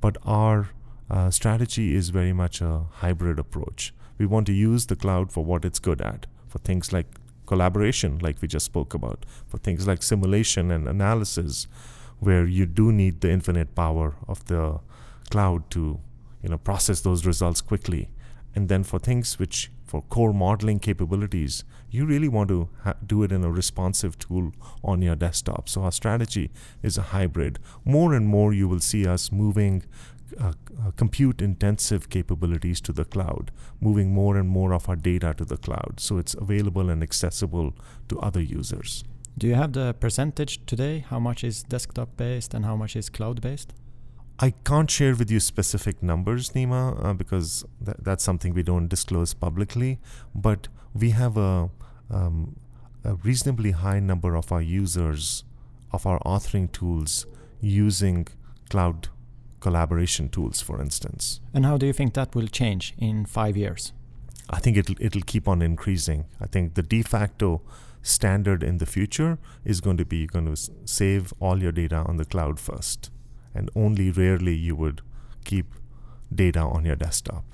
but 0.00 0.16
our 0.24 0.68
uh, 1.10 1.30
strategy 1.30 1.96
is 1.96 2.10
very 2.10 2.32
much 2.32 2.60
a 2.60 2.84
hybrid 3.02 3.40
approach 3.40 3.92
we 4.18 4.26
want 4.26 4.46
to 4.46 4.52
use 4.52 4.86
the 4.86 4.96
cloud 4.96 5.32
for 5.32 5.44
what 5.44 5.64
it's 5.64 5.78
good 5.78 6.00
at, 6.00 6.26
for 6.48 6.58
things 6.58 6.92
like 6.92 7.06
collaboration, 7.46 8.18
like 8.18 8.40
we 8.40 8.48
just 8.48 8.66
spoke 8.66 8.94
about, 8.94 9.24
for 9.46 9.58
things 9.58 9.86
like 9.86 10.02
simulation 10.02 10.70
and 10.70 10.88
analysis, 10.88 11.66
where 12.20 12.46
you 12.46 12.66
do 12.66 12.92
need 12.92 13.20
the 13.20 13.30
infinite 13.30 13.74
power 13.74 14.14
of 14.28 14.44
the 14.46 14.80
cloud 15.30 15.68
to 15.70 16.00
you 16.42 16.48
know 16.48 16.58
process 16.58 17.00
those 17.00 17.26
results 17.26 17.60
quickly. 17.60 18.08
And 18.54 18.68
then 18.68 18.84
for 18.84 18.98
things 18.98 19.38
which 19.38 19.70
for 19.84 20.02
core 20.02 20.32
modeling 20.32 20.78
capabilities 20.78 21.64
you 21.94 22.04
really 22.04 22.26
want 22.26 22.48
to 22.48 22.68
ha- 22.82 22.94
do 23.06 23.22
it 23.22 23.30
in 23.30 23.44
a 23.44 23.50
responsive 23.50 24.18
tool 24.18 24.52
on 24.82 25.00
your 25.00 25.14
desktop. 25.14 25.68
So 25.68 25.82
our 25.82 25.92
strategy 25.92 26.50
is 26.82 26.98
a 26.98 27.02
hybrid. 27.02 27.60
More 27.84 28.14
and 28.14 28.26
more 28.26 28.52
you 28.52 28.66
will 28.66 28.80
see 28.80 29.06
us 29.06 29.30
moving 29.30 29.84
uh, 30.38 30.52
uh, 30.80 30.90
compute 30.96 31.40
intensive 31.40 32.08
capabilities 32.08 32.80
to 32.82 32.92
the 32.92 33.04
cloud, 33.04 33.50
moving 33.80 34.12
more 34.12 34.36
and 34.36 34.48
more 34.48 34.72
of 34.72 34.88
our 34.88 34.96
data 34.96 35.34
to 35.34 35.44
the 35.44 35.56
cloud 35.56 35.98
so 35.98 36.18
it's 36.18 36.34
available 36.34 36.90
and 36.90 37.02
accessible 37.02 37.74
to 38.08 38.18
other 38.20 38.40
users. 38.40 39.04
Do 39.36 39.46
you 39.48 39.54
have 39.54 39.72
the 39.72 39.94
percentage 39.94 40.64
today? 40.66 41.04
How 41.08 41.18
much 41.18 41.42
is 41.42 41.62
desktop 41.64 42.16
based 42.16 42.54
and 42.54 42.64
how 42.64 42.76
much 42.76 42.94
is 42.94 43.08
cloud 43.08 43.40
based? 43.40 43.72
I 44.38 44.50
can't 44.64 44.90
share 44.90 45.14
with 45.14 45.30
you 45.30 45.40
specific 45.40 46.02
numbers, 46.02 46.50
Nima, 46.50 47.04
uh, 47.04 47.14
because 47.14 47.64
th- 47.84 47.96
that's 48.00 48.24
something 48.24 48.52
we 48.52 48.62
don't 48.62 48.88
disclose 48.88 49.32
publicly. 49.32 50.00
But 50.34 50.68
we 50.92 51.10
have 51.10 51.36
a, 51.36 51.70
um, 52.10 52.56
a 53.04 53.14
reasonably 53.14 53.72
high 53.72 54.00
number 54.00 54.34
of 54.34 54.50
our 54.50 54.62
users 54.62 55.44
of 55.92 56.06
our 56.06 56.18
authoring 56.20 56.70
tools 56.72 57.26
using 57.60 58.26
cloud 58.68 59.08
collaboration 59.66 60.28
tools, 60.28 60.60
for 60.60 60.80
instance. 60.86 61.40
And 61.54 61.64
how 61.64 61.76
do 61.78 61.86
you 61.86 61.94
think 61.94 62.14
that 62.14 62.34
will 62.34 62.48
change 62.60 62.94
in 62.98 63.24
five 63.24 63.56
years? 63.56 63.92
I 64.50 64.58
think 64.60 64.76
it'll 64.76 65.00
it'll 65.00 65.28
keep 65.32 65.48
on 65.48 65.62
increasing. 65.62 66.26
I 66.40 66.46
think 66.46 66.74
the 66.74 66.82
de 66.82 67.02
facto 67.02 67.62
standard 68.02 68.62
in 68.62 68.76
the 68.78 68.86
future 68.96 69.38
is 69.64 69.80
going 69.80 69.96
to 69.96 70.04
be 70.04 70.18
you're 70.18 70.34
going 70.38 70.54
to 70.54 70.60
save 70.84 71.32
all 71.40 71.62
your 71.62 71.72
data 71.72 72.00
on 72.10 72.18
the 72.18 72.26
cloud 72.26 72.60
first, 72.60 73.10
and 73.54 73.70
only 73.74 74.10
rarely 74.10 74.54
you 74.54 74.76
would 74.82 75.00
keep 75.44 75.66
data 76.44 76.60
on 76.60 76.84
your 76.84 76.96
desktop. 76.96 77.44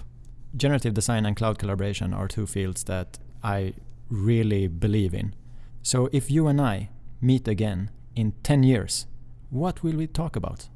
Generative 0.56 0.94
design 0.94 1.26
and 1.26 1.36
cloud 1.36 1.58
collaboration 1.58 2.12
are 2.12 2.28
two 2.28 2.46
fields 2.46 2.84
that 2.84 3.18
I 3.44 3.74
really 4.10 4.66
believe 4.66 5.14
in. 5.14 5.34
So 5.82 6.08
if 6.12 6.30
you 6.30 6.48
and 6.48 6.60
I 6.60 6.88
meet 7.20 7.46
again 7.48 7.90
in 8.16 8.32
10 8.42 8.64
years, 8.64 9.06
what 9.50 9.82
will 9.84 9.96
we 9.96 10.06
talk 10.08 10.36
about? 10.36 10.68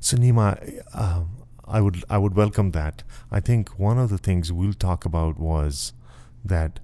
So 0.00 0.16
Nima, 0.16 0.82
uh, 0.94 1.22
I 1.66 1.80
would 1.80 2.04
I 2.08 2.18
would 2.18 2.34
welcome 2.34 2.70
that. 2.72 3.02
I 3.30 3.40
think 3.40 3.78
one 3.78 3.98
of 3.98 4.08
the 4.10 4.18
things 4.18 4.52
we'll 4.52 4.72
talk 4.72 5.04
about 5.04 5.38
was 5.38 5.92
that 6.44 6.80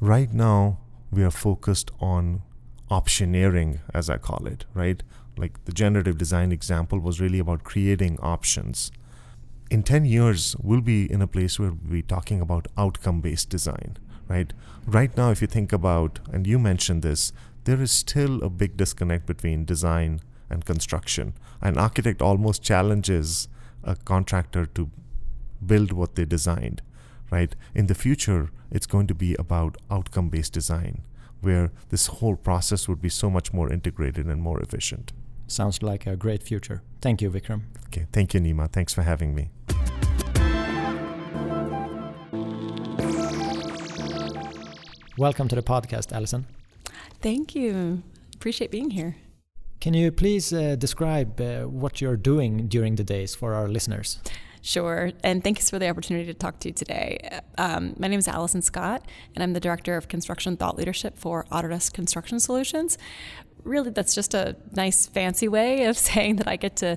right 0.00 0.32
now 0.32 0.78
we 1.10 1.22
are 1.22 1.30
focused 1.30 1.90
on 2.00 2.42
optioneering, 2.90 3.80
as 3.94 4.10
I 4.10 4.16
call 4.16 4.46
it, 4.46 4.64
right? 4.74 5.02
Like 5.36 5.64
the 5.64 5.72
generative 5.72 6.18
design 6.18 6.50
example 6.52 6.98
was 6.98 7.20
really 7.20 7.38
about 7.38 7.62
creating 7.62 8.18
options. 8.20 8.90
In 9.70 9.84
10 9.84 10.04
years, 10.04 10.56
we'll 10.60 10.80
be 10.80 11.10
in 11.10 11.22
a 11.22 11.28
place 11.28 11.58
where 11.58 11.70
we'll 11.70 11.92
be 11.92 12.02
talking 12.02 12.40
about 12.40 12.66
outcome 12.76 13.20
based 13.20 13.48
design, 13.48 13.96
right? 14.28 14.52
Right 14.86 15.16
now, 15.16 15.30
if 15.30 15.40
you 15.40 15.46
think 15.46 15.72
about, 15.72 16.18
and 16.32 16.46
you 16.46 16.58
mentioned 16.58 17.02
this, 17.02 17.32
there 17.64 17.80
is 17.80 17.92
still 17.92 18.42
a 18.42 18.50
big 18.50 18.76
disconnect 18.76 19.26
between 19.26 19.64
design 19.64 20.20
and 20.50 20.64
construction. 20.64 21.34
An 21.62 21.78
architect 21.78 22.20
almost 22.20 22.62
challenges 22.62 23.48
a 23.84 23.96
contractor 23.96 24.66
to 24.66 24.90
build 25.64 25.92
what 25.92 26.14
they 26.14 26.24
designed, 26.24 26.82
right? 27.30 27.54
In 27.74 27.86
the 27.86 27.94
future, 27.94 28.50
it's 28.70 28.86
going 28.86 29.06
to 29.06 29.14
be 29.14 29.34
about 29.36 29.76
outcome 29.90 30.28
based 30.28 30.52
design, 30.52 31.02
where 31.40 31.70
this 31.88 32.06
whole 32.06 32.36
process 32.36 32.88
would 32.88 33.00
be 33.00 33.08
so 33.08 33.30
much 33.30 33.52
more 33.52 33.72
integrated 33.72 34.26
and 34.26 34.42
more 34.42 34.60
efficient. 34.60 35.12
Sounds 35.46 35.82
like 35.82 36.06
a 36.06 36.16
great 36.16 36.42
future. 36.42 36.82
Thank 37.00 37.22
you, 37.22 37.30
Vikram. 37.30 37.62
Okay, 37.86 38.06
thank 38.12 38.34
you, 38.34 38.40
Nima. 38.40 38.70
Thanks 38.70 38.94
for 38.94 39.02
having 39.02 39.34
me. 39.34 39.50
Welcome 45.18 45.48
to 45.48 45.54
the 45.54 45.62
podcast, 45.62 46.12
Alison. 46.12 46.46
Thank 47.20 47.54
you. 47.54 48.02
Appreciate 48.34 48.70
being 48.70 48.90
here. 48.90 49.16
Can 49.80 49.94
you 49.94 50.12
please 50.12 50.52
uh, 50.52 50.76
describe 50.76 51.40
uh, 51.40 51.62
what 51.62 52.02
you're 52.02 52.18
doing 52.18 52.68
during 52.68 52.96
the 52.96 53.04
days 53.04 53.34
for 53.34 53.54
our 53.54 53.66
listeners? 53.66 54.18
Sure. 54.60 55.10
And 55.24 55.42
thanks 55.42 55.70
for 55.70 55.78
the 55.78 55.88
opportunity 55.88 56.26
to 56.26 56.34
talk 56.34 56.60
to 56.60 56.68
you 56.68 56.74
today. 56.74 57.40
Um, 57.56 57.94
my 57.98 58.06
name 58.06 58.18
is 58.18 58.28
Allison 58.28 58.60
Scott, 58.60 59.06
and 59.34 59.42
I'm 59.42 59.54
the 59.54 59.60
Director 59.60 59.96
of 59.96 60.08
Construction 60.08 60.58
Thought 60.58 60.76
Leadership 60.76 61.18
for 61.18 61.46
Autodesk 61.50 61.94
Construction 61.94 62.40
Solutions. 62.40 62.98
Really, 63.64 63.90
that's 63.90 64.14
just 64.14 64.34
a 64.34 64.56
nice, 64.72 65.06
fancy 65.06 65.48
way 65.48 65.84
of 65.84 65.98
saying 66.08 66.36
that 66.36 66.48
I 66.48 66.56
get 66.56 66.76
to 66.76 66.96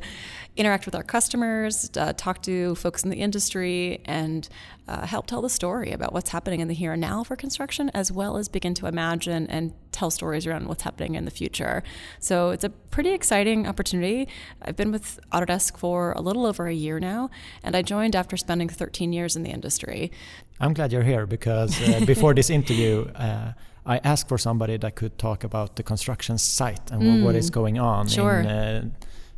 interact 0.55 0.85
with 0.85 0.93
our 0.93 1.03
customers, 1.03 1.89
uh, 1.97 2.13
talk 2.13 2.43
to 2.43 2.75
folks 2.75 3.03
in 3.03 3.09
the 3.09 3.17
industry, 3.17 4.01
and 4.05 4.47
uh, 4.87 5.05
help 5.05 5.25
tell 5.25 5.41
the 5.41 5.49
story 5.49 5.91
about 5.91 6.13
what's 6.13 6.29
happening 6.29 6.59
in 6.59 6.67
the 6.67 6.73
here 6.73 6.93
and 6.93 7.01
now 7.01 7.23
for 7.23 7.35
construction, 7.35 7.89
as 7.93 8.11
well 8.11 8.37
as 8.37 8.47
begin 8.49 8.73
to 8.75 8.85
imagine 8.85 9.47
and 9.47 9.73
tell 9.91 10.11
stories 10.11 10.45
around 10.45 10.67
what's 10.67 10.83
happening 10.83 11.15
in 11.15 11.25
the 11.25 11.31
future. 11.31 11.83
So 12.19 12.51
it's 12.51 12.63
a 12.63 12.69
pretty 12.69 13.11
exciting 13.11 13.67
opportunity. 13.67 14.27
I've 14.61 14.75
been 14.75 14.91
with 14.91 15.19
Autodesk 15.31 15.77
for 15.77 16.11
a 16.11 16.21
little 16.21 16.45
over 16.45 16.67
a 16.67 16.73
year 16.73 16.99
now, 16.99 17.29
and 17.63 17.75
I 17.75 17.81
joined 17.81 18.15
after 18.15 18.37
spending 18.37 18.69
13 18.69 19.11
years 19.11 19.35
in 19.35 19.43
the 19.43 19.49
industry. 19.49 20.11
I'm 20.59 20.73
glad 20.73 20.91
you're 20.91 21.03
here 21.03 21.25
because 21.25 21.81
uh, 21.89 22.05
before 22.05 22.33
this 22.33 22.49
interview, 22.59 23.05
uh, 23.15 23.53
I 23.85 23.97
asked 24.03 24.29
for 24.29 24.37
somebody 24.37 24.77
that 24.77 24.95
could 24.95 25.17
talk 25.17 25.43
about 25.43 25.75
the 25.75 25.83
construction 25.83 26.37
site 26.37 26.91
and 26.91 27.01
mm. 27.01 27.23
what 27.23 27.35
is 27.35 27.49
going 27.49 27.77
on 27.79 28.07
sure. 28.07 28.39
in 28.39 28.47
uh, 28.47 28.89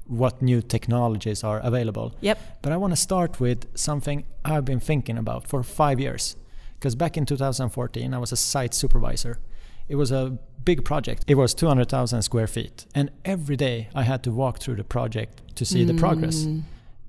what 0.07 0.41
new 0.41 0.61
technologies 0.61 1.43
are 1.43 1.59
available. 1.59 2.13
Yep. 2.21 2.61
But 2.61 2.71
I 2.71 2.77
want 2.77 2.91
to 2.91 2.97
start 2.97 3.39
with 3.39 3.65
something 3.77 4.25
I've 4.43 4.65
been 4.65 4.79
thinking 4.79 5.17
about 5.17 5.47
for 5.47 5.63
five 5.63 5.99
years. 5.99 6.35
Because 6.77 6.95
back 6.95 7.17
in 7.17 7.25
2014, 7.25 8.13
I 8.13 8.17
was 8.17 8.31
a 8.31 8.37
site 8.37 8.73
supervisor. 8.73 9.39
It 9.87 9.95
was 9.95 10.11
a 10.11 10.37
big 10.63 10.85
project. 10.85 11.23
It 11.27 11.35
was 11.35 11.53
200,000 11.53 12.21
square 12.21 12.47
feet. 12.47 12.85
And 12.93 13.11
every 13.23 13.55
day 13.55 13.89
I 13.95 14.03
had 14.03 14.23
to 14.23 14.31
walk 14.31 14.59
through 14.59 14.75
the 14.75 14.83
project 14.83 15.41
to 15.55 15.65
see 15.65 15.83
mm. 15.83 15.87
the 15.87 15.93
progress. 15.95 16.43
Mm. 16.43 16.63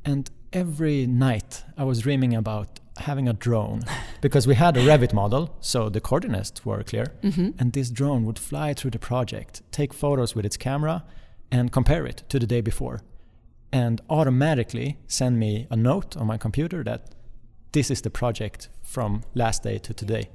And 0.05 0.31
every 0.53 1.07
night 1.07 1.65
I 1.77 1.85
was 1.85 2.01
dreaming 2.01 2.35
about 2.35 2.81
having 2.99 3.29
a 3.29 3.33
drone 3.33 3.83
because 4.21 4.47
we 4.47 4.55
had 4.55 4.77
a 4.77 4.81
Revit 4.81 5.13
model, 5.13 5.55
so 5.61 5.89
the 5.89 6.01
coordinates 6.01 6.65
were 6.65 6.83
clear. 6.83 7.07
Mm-hmm. 7.23 7.51
And 7.59 7.73
this 7.73 7.91
drone 7.91 8.25
would 8.25 8.39
fly 8.39 8.75
through 8.75 8.93
the 8.93 8.99
project, 8.99 9.63
take 9.71 9.93
photos 9.93 10.35
with 10.35 10.45
its 10.45 10.57
camera, 10.57 11.05
and 11.51 11.73
compare 11.73 12.07
it 12.07 12.25
to 12.29 12.39
the 12.39 12.47
day 12.47 12.61
before 12.61 13.01
and 13.73 14.01
automatically 14.09 14.97
send 15.07 15.39
me 15.39 15.67
a 15.71 15.77
note 15.77 16.17
on 16.17 16.27
my 16.27 16.39
computer 16.39 16.83
that 16.85 17.11
this 17.73 17.91
is 17.91 18.01
the 18.01 18.11
project 18.11 18.69
from 18.83 19.23
last 19.35 19.63
day 19.63 19.79
to 19.79 19.93
today. 19.93 20.31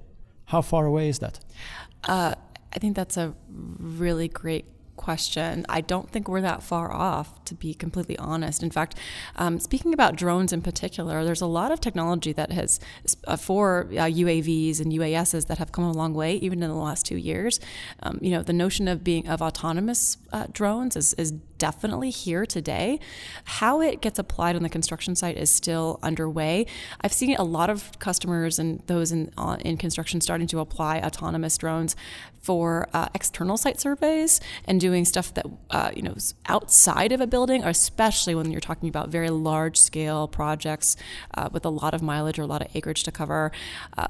How 0.45 0.61
far 0.61 0.85
away 0.85 1.09
is 1.09 1.19
that? 1.19 1.39
Uh, 2.03 2.35
I 2.73 2.79
think 2.79 2.95
that's 2.95 3.17
a 3.17 3.33
really 3.79 4.27
great 4.27 4.65
question. 5.01 5.65
I 5.67 5.81
don't 5.81 6.09
think 6.09 6.27
we're 6.27 6.41
that 6.41 6.61
far 6.63 6.91
off, 6.91 7.43
to 7.45 7.55
be 7.55 7.73
completely 7.73 8.17
honest. 8.17 8.61
In 8.63 8.69
fact, 8.69 8.95
um, 9.35 9.59
speaking 9.59 9.93
about 9.93 10.15
drones 10.15 10.53
in 10.53 10.61
particular, 10.61 11.25
there's 11.25 11.41
a 11.41 11.47
lot 11.47 11.71
of 11.71 11.81
technology 11.81 12.33
that 12.33 12.51
has, 12.51 12.79
uh, 13.27 13.35
for 13.35 13.87
uh, 13.91 14.05
UAVs 14.23 14.79
and 14.79 14.93
UASs, 14.93 15.47
that 15.47 15.57
have 15.57 15.71
come 15.71 15.83
a 15.83 15.91
long 15.91 16.13
way, 16.13 16.35
even 16.35 16.61
in 16.61 16.69
the 16.69 16.75
last 16.75 17.05
two 17.05 17.17
years. 17.17 17.59
Um, 18.03 18.19
you 18.21 18.31
know, 18.31 18.43
the 18.43 18.53
notion 18.53 18.87
of 18.87 19.03
being 19.03 19.27
of 19.27 19.41
autonomous 19.41 20.17
uh, 20.31 20.47
drones 20.51 20.95
is, 20.95 21.13
is 21.15 21.33
definitely 21.61 22.09
here 22.09 22.43
today. 22.43 22.99
How 23.43 23.81
it 23.81 24.01
gets 24.01 24.17
applied 24.17 24.55
on 24.55 24.63
the 24.63 24.69
construction 24.69 25.15
site 25.15 25.37
is 25.37 25.51
still 25.51 25.99
underway. 26.01 26.65
I've 27.01 27.13
seen 27.13 27.35
a 27.35 27.43
lot 27.43 27.69
of 27.69 27.99
customers 27.99 28.57
and 28.57 28.81
those 28.87 29.11
in, 29.11 29.31
uh, 29.37 29.57
in 29.63 29.77
construction 29.77 30.21
starting 30.21 30.47
to 30.47 30.59
apply 30.59 31.01
autonomous 31.01 31.55
drones 31.59 31.95
for 32.39 32.89
uh, 32.95 33.09
external 33.13 33.57
site 33.57 33.79
surveys 33.79 34.41
and 34.65 34.81
doing 34.81 35.05
stuff 35.05 35.35
that 35.35 35.45
uh, 35.69 35.91
you 35.95 36.01
know 36.01 36.15
outside 36.47 37.11
of 37.11 37.21
a 37.21 37.27
building, 37.27 37.63
especially 37.63 38.33
when 38.33 38.49
you're 38.49 38.59
talking 38.59 38.89
about 38.89 39.09
very 39.09 39.29
large 39.29 39.77
scale 39.79 40.27
projects 40.27 40.97
uh, 41.35 41.47
with 41.51 41.63
a 41.63 41.69
lot 41.69 41.93
of 41.93 42.01
mileage 42.01 42.39
or 42.39 42.41
a 42.41 42.47
lot 42.47 42.63
of 42.63 42.75
acreage 42.75 43.03
to 43.03 43.11
cover. 43.11 43.51
Uh, 43.95 44.07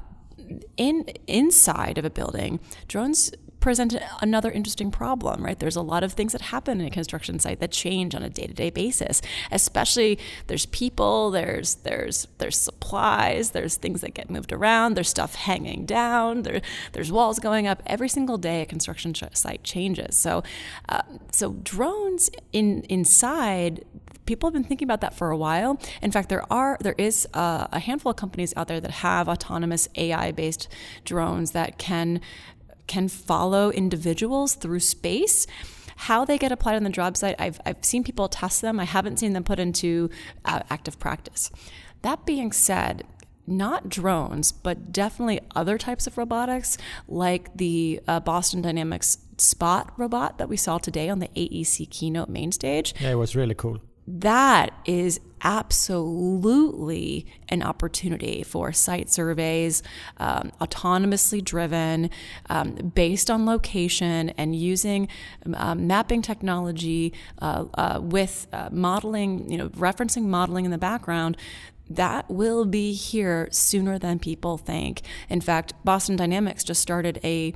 in 0.78 1.04
inside 1.26 1.98
of 1.98 2.04
a 2.06 2.10
building, 2.10 2.60
drones 2.88 3.30
present 3.62 3.96
another 4.20 4.50
interesting 4.50 4.90
problem, 4.90 5.42
right? 5.42 5.58
There's 5.58 5.76
a 5.76 5.82
lot 5.82 6.02
of 6.02 6.12
things 6.12 6.32
that 6.32 6.42
happen 6.42 6.80
in 6.80 6.86
a 6.86 6.90
construction 6.90 7.38
site 7.38 7.60
that 7.60 7.70
change 7.70 8.14
on 8.14 8.22
a 8.22 8.28
day-to-day 8.28 8.70
basis. 8.70 9.22
Especially 9.50 10.18
there's 10.48 10.66
people, 10.66 11.30
there's 11.30 11.76
there's 11.76 12.26
there's 12.38 12.58
supplies, 12.58 13.52
there's 13.52 13.76
things 13.76 14.02
that 14.02 14.12
get 14.12 14.28
moved 14.28 14.52
around, 14.52 14.94
there's 14.94 15.08
stuff 15.08 15.36
hanging 15.36 15.86
down, 15.86 16.42
there, 16.42 16.60
there's 16.92 17.10
walls 17.10 17.38
going 17.38 17.66
up. 17.66 17.82
Every 17.86 18.08
single 18.08 18.36
day 18.36 18.60
a 18.62 18.66
construction 18.66 19.14
site 19.14 19.62
changes. 19.62 20.16
So 20.16 20.42
uh, 20.88 21.02
so 21.30 21.52
drones 21.62 22.30
in 22.52 22.82
inside 22.88 23.84
people 24.26 24.48
have 24.48 24.54
been 24.54 24.64
thinking 24.64 24.86
about 24.86 25.00
that 25.00 25.14
for 25.14 25.30
a 25.30 25.36
while. 25.36 25.80
In 26.00 26.10
fact, 26.10 26.28
there 26.28 26.44
are 26.52 26.76
there 26.80 26.94
is 26.98 27.28
a, 27.32 27.68
a 27.72 27.78
handful 27.78 28.10
of 28.10 28.16
companies 28.16 28.52
out 28.56 28.66
there 28.68 28.80
that 28.80 28.90
have 28.90 29.28
autonomous 29.28 29.88
AI 29.96 30.32
based 30.32 30.68
drones 31.04 31.52
that 31.52 31.78
can 31.78 32.20
can 32.92 33.08
follow 33.08 33.70
individuals 33.70 34.54
through 34.54 34.80
space. 34.80 35.46
How 35.96 36.26
they 36.26 36.36
get 36.36 36.52
applied 36.52 36.76
on 36.76 36.84
the 36.84 36.90
job 36.90 37.16
site, 37.16 37.36
I've, 37.38 37.58
I've 37.64 37.82
seen 37.82 38.04
people 38.04 38.28
test 38.28 38.60
them. 38.60 38.78
I 38.78 38.84
haven't 38.84 39.18
seen 39.18 39.32
them 39.32 39.44
put 39.44 39.58
into 39.58 40.10
uh, 40.44 40.60
active 40.68 40.98
practice. 40.98 41.50
That 42.02 42.26
being 42.26 42.52
said, 42.52 43.04
not 43.46 43.88
drones, 43.88 44.52
but 44.52 44.92
definitely 44.92 45.40
other 45.56 45.78
types 45.78 46.06
of 46.06 46.18
robotics, 46.18 46.76
like 47.08 47.56
the 47.56 48.00
uh, 48.06 48.20
Boston 48.20 48.60
Dynamics 48.60 49.16
Spot 49.38 49.90
robot 49.96 50.36
that 50.36 50.50
we 50.50 50.58
saw 50.58 50.76
today 50.76 51.08
on 51.08 51.18
the 51.18 51.28
AEC 51.28 51.88
keynote 51.88 52.28
main 52.28 52.52
stage. 52.52 52.94
Yeah, 53.00 53.12
it 53.12 53.14
was 53.14 53.34
really 53.34 53.54
cool 53.54 53.80
that 54.06 54.70
is 54.84 55.20
absolutely 55.44 57.26
an 57.48 57.62
opportunity 57.62 58.42
for 58.42 58.72
site 58.72 59.10
surveys, 59.10 59.82
um, 60.18 60.52
autonomously 60.60 61.42
driven, 61.42 62.10
um, 62.48 62.74
based 62.94 63.30
on 63.30 63.44
location, 63.44 64.30
and 64.30 64.54
using 64.54 65.08
um, 65.54 65.86
mapping 65.86 66.22
technology 66.22 67.12
uh, 67.40 67.64
uh, 67.74 68.00
with 68.02 68.46
uh, 68.52 68.68
modeling, 68.72 69.50
you 69.50 69.58
know, 69.58 69.68
referencing 69.70 70.24
modeling 70.24 70.64
in 70.64 70.70
the 70.70 70.78
background. 70.78 71.36
That 71.90 72.30
will 72.30 72.64
be 72.64 72.94
here 72.94 73.48
sooner 73.50 73.98
than 73.98 74.18
people 74.18 74.56
think. 74.56 75.02
In 75.28 75.40
fact, 75.40 75.74
Boston 75.84 76.16
Dynamics 76.16 76.64
just 76.64 76.80
started 76.80 77.20
a 77.22 77.54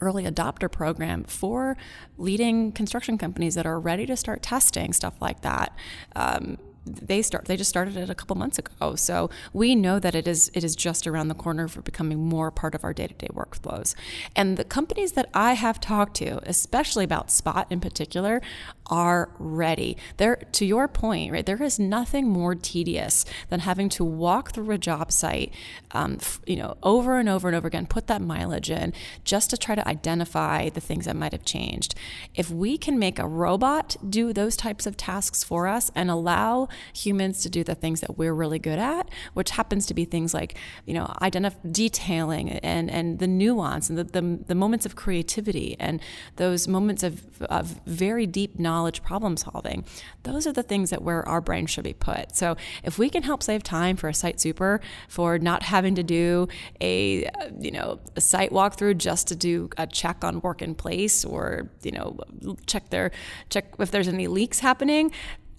early 0.00 0.24
adopter 0.24 0.70
program 0.70 1.24
for 1.24 1.76
leading 2.18 2.72
construction 2.72 3.16
companies 3.16 3.54
that 3.54 3.64
are 3.64 3.78
ready 3.78 4.06
to 4.06 4.16
start 4.16 4.42
testing 4.42 4.92
stuff 4.92 5.14
like 5.20 5.42
that. 5.42 5.76
Um, 6.16 6.58
they 6.86 7.22
start 7.22 7.46
they 7.46 7.56
just 7.56 7.70
started 7.70 7.96
it 7.96 8.10
a 8.10 8.14
couple 8.14 8.36
months 8.36 8.58
ago. 8.58 8.94
So 8.94 9.30
we 9.52 9.74
know 9.74 9.98
that 9.98 10.14
it 10.14 10.28
is 10.28 10.50
it 10.54 10.64
is 10.64 10.76
just 10.76 11.06
around 11.06 11.28
the 11.28 11.34
corner 11.34 11.68
for 11.68 11.82
becoming 11.82 12.18
more 12.28 12.50
part 12.50 12.74
of 12.74 12.84
our 12.84 12.92
day-to-day 12.92 13.28
workflows. 13.32 13.94
And 14.36 14.56
the 14.56 14.64
companies 14.64 15.12
that 15.12 15.28
i 15.34 15.54
have 15.54 15.80
talked 15.80 16.14
to 16.16 16.40
especially 16.48 17.04
about 17.04 17.30
spot 17.30 17.66
in 17.70 17.80
particular 17.80 18.40
are 18.86 19.30
ready. 19.38 19.96
There 20.18 20.36
to 20.52 20.66
your 20.66 20.88
point 20.88 21.32
right 21.32 21.46
there 21.46 21.62
is 21.62 21.78
nothing 21.78 22.28
more 22.28 22.54
tedious 22.54 23.24
than 23.48 23.60
having 23.60 23.88
to 23.90 24.04
walk 24.04 24.52
through 24.52 24.70
a 24.70 24.78
job 24.78 25.10
site 25.10 25.52
um, 25.92 26.18
you 26.46 26.56
know 26.56 26.76
over 26.82 27.18
and 27.18 27.28
over 27.28 27.48
and 27.48 27.56
over 27.56 27.66
again 27.66 27.86
put 27.86 28.06
that 28.08 28.20
mileage 28.20 28.70
in 28.70 28.92
just 29.24 29.50
to 29.50 29.56
try 29.56 29.74
to 29.74 29.86
identify 29.88 30.68
the 30.68 30.80
things 30.80 31.06
that 31.06 31.16
might 31.16 31.32
have 31.32 31.44
changed. 31.44 31.94
If 32.34 32.50
we 32.50 32.76
can 32.76 32.98
make 32.98 33.18
a 33.18 33.26
robot 33.26 33.96
do 34.08 34.32
those 34.32 34.56
types 34.56 34.86
of 34.86 34.96
tasks 34.96 35.42
for 35.42 35.66
us 35.66 35.90
and 35.94 36.10
allow 36.10 36.68
humans 36.94 37.42
to 37.42 37.48
do 37.48 37.64
the 37.64 37.74
things 37.74 38.00
that 38.00 38.18
we're 38.18 38.34
really 38.34 38.58
good 38.58 38.78
at, 38.78 39.08
which 39.32 39.50
happens 39.50 39.86
to 39.86 39.94
be 39.94 40.04
things 40.04 40.34
like, 40.34 40.56
you 40.84 40.94
know, 40.94 41.12
identify 41.22 41.56
detailing 41.70 42.50
and, 42.50 42.90
and 42.90 43.18
the 43.18 43.26
nuance 43.26 43.88
and 43.88 43.98
the, 43.98 44.04
the, 44.04 44.44
the 44.46 44.54
moments 44.54 44.84
of 44.84 44.96
creativity 44.96 45.76
and 45.80 46.00
those 46.36 46.68
moments 46.68 47.02
of, 47.02 47.42
of 47.42 47.80
very 47.86 48.26
deep 48.26 48.58
knowledge 48.58 48.73
problem 49.02 49.36
solving. 49.36 49.84
Those 50.22 50.46
are 50.46 50.52
the 50.52 50.62
things 50.62 50.90
that 50.90 51.02
where 51.02 51.26
our 51.28 51.40
brain 51.40 51.66
should 51.66 51.84
be 51.84 51.92
put. 51.92 52.34
So 52.36 52.56
if 52.82 52.98
we 52.98 53.08
can 53.08 53.22
help 53.22 53.42
save 53.42 53.62
time 53.62 53.96
for 53.96 54.08
a 54.08 54.14
site 54.14 54.40
super 54.40 54.80
for 55.08 55.38
not 55.38 55.62
having 55.62 55.94
to 55.94 56.02
do 56.02 56.48
a, 56.80 57.30
you 57.60 57.70
know, 57.70 58.00
a 58.16 58.20
site 58.20 58.50
walkthrough 58.50 58.98
just 58.98 59.28
to 59.28 59.36
do 59.36 59.68
a 59.78 59.86
check 59.86 60.24
on 60.24 60.40
work 60.40 60.62
in 60.62 60.74
place 60.74 61.24
or, 61.24 61.70
you 61.82 61.92
know, 61.92 62.18
check 62.66 62.90
their, 62.90 63.10
check 63.50 63.74
if 63.78 63.90
there's 63.90 64.08
any 64.08 64.26
leaks 64.26 64.60
happening, 64.60 65.10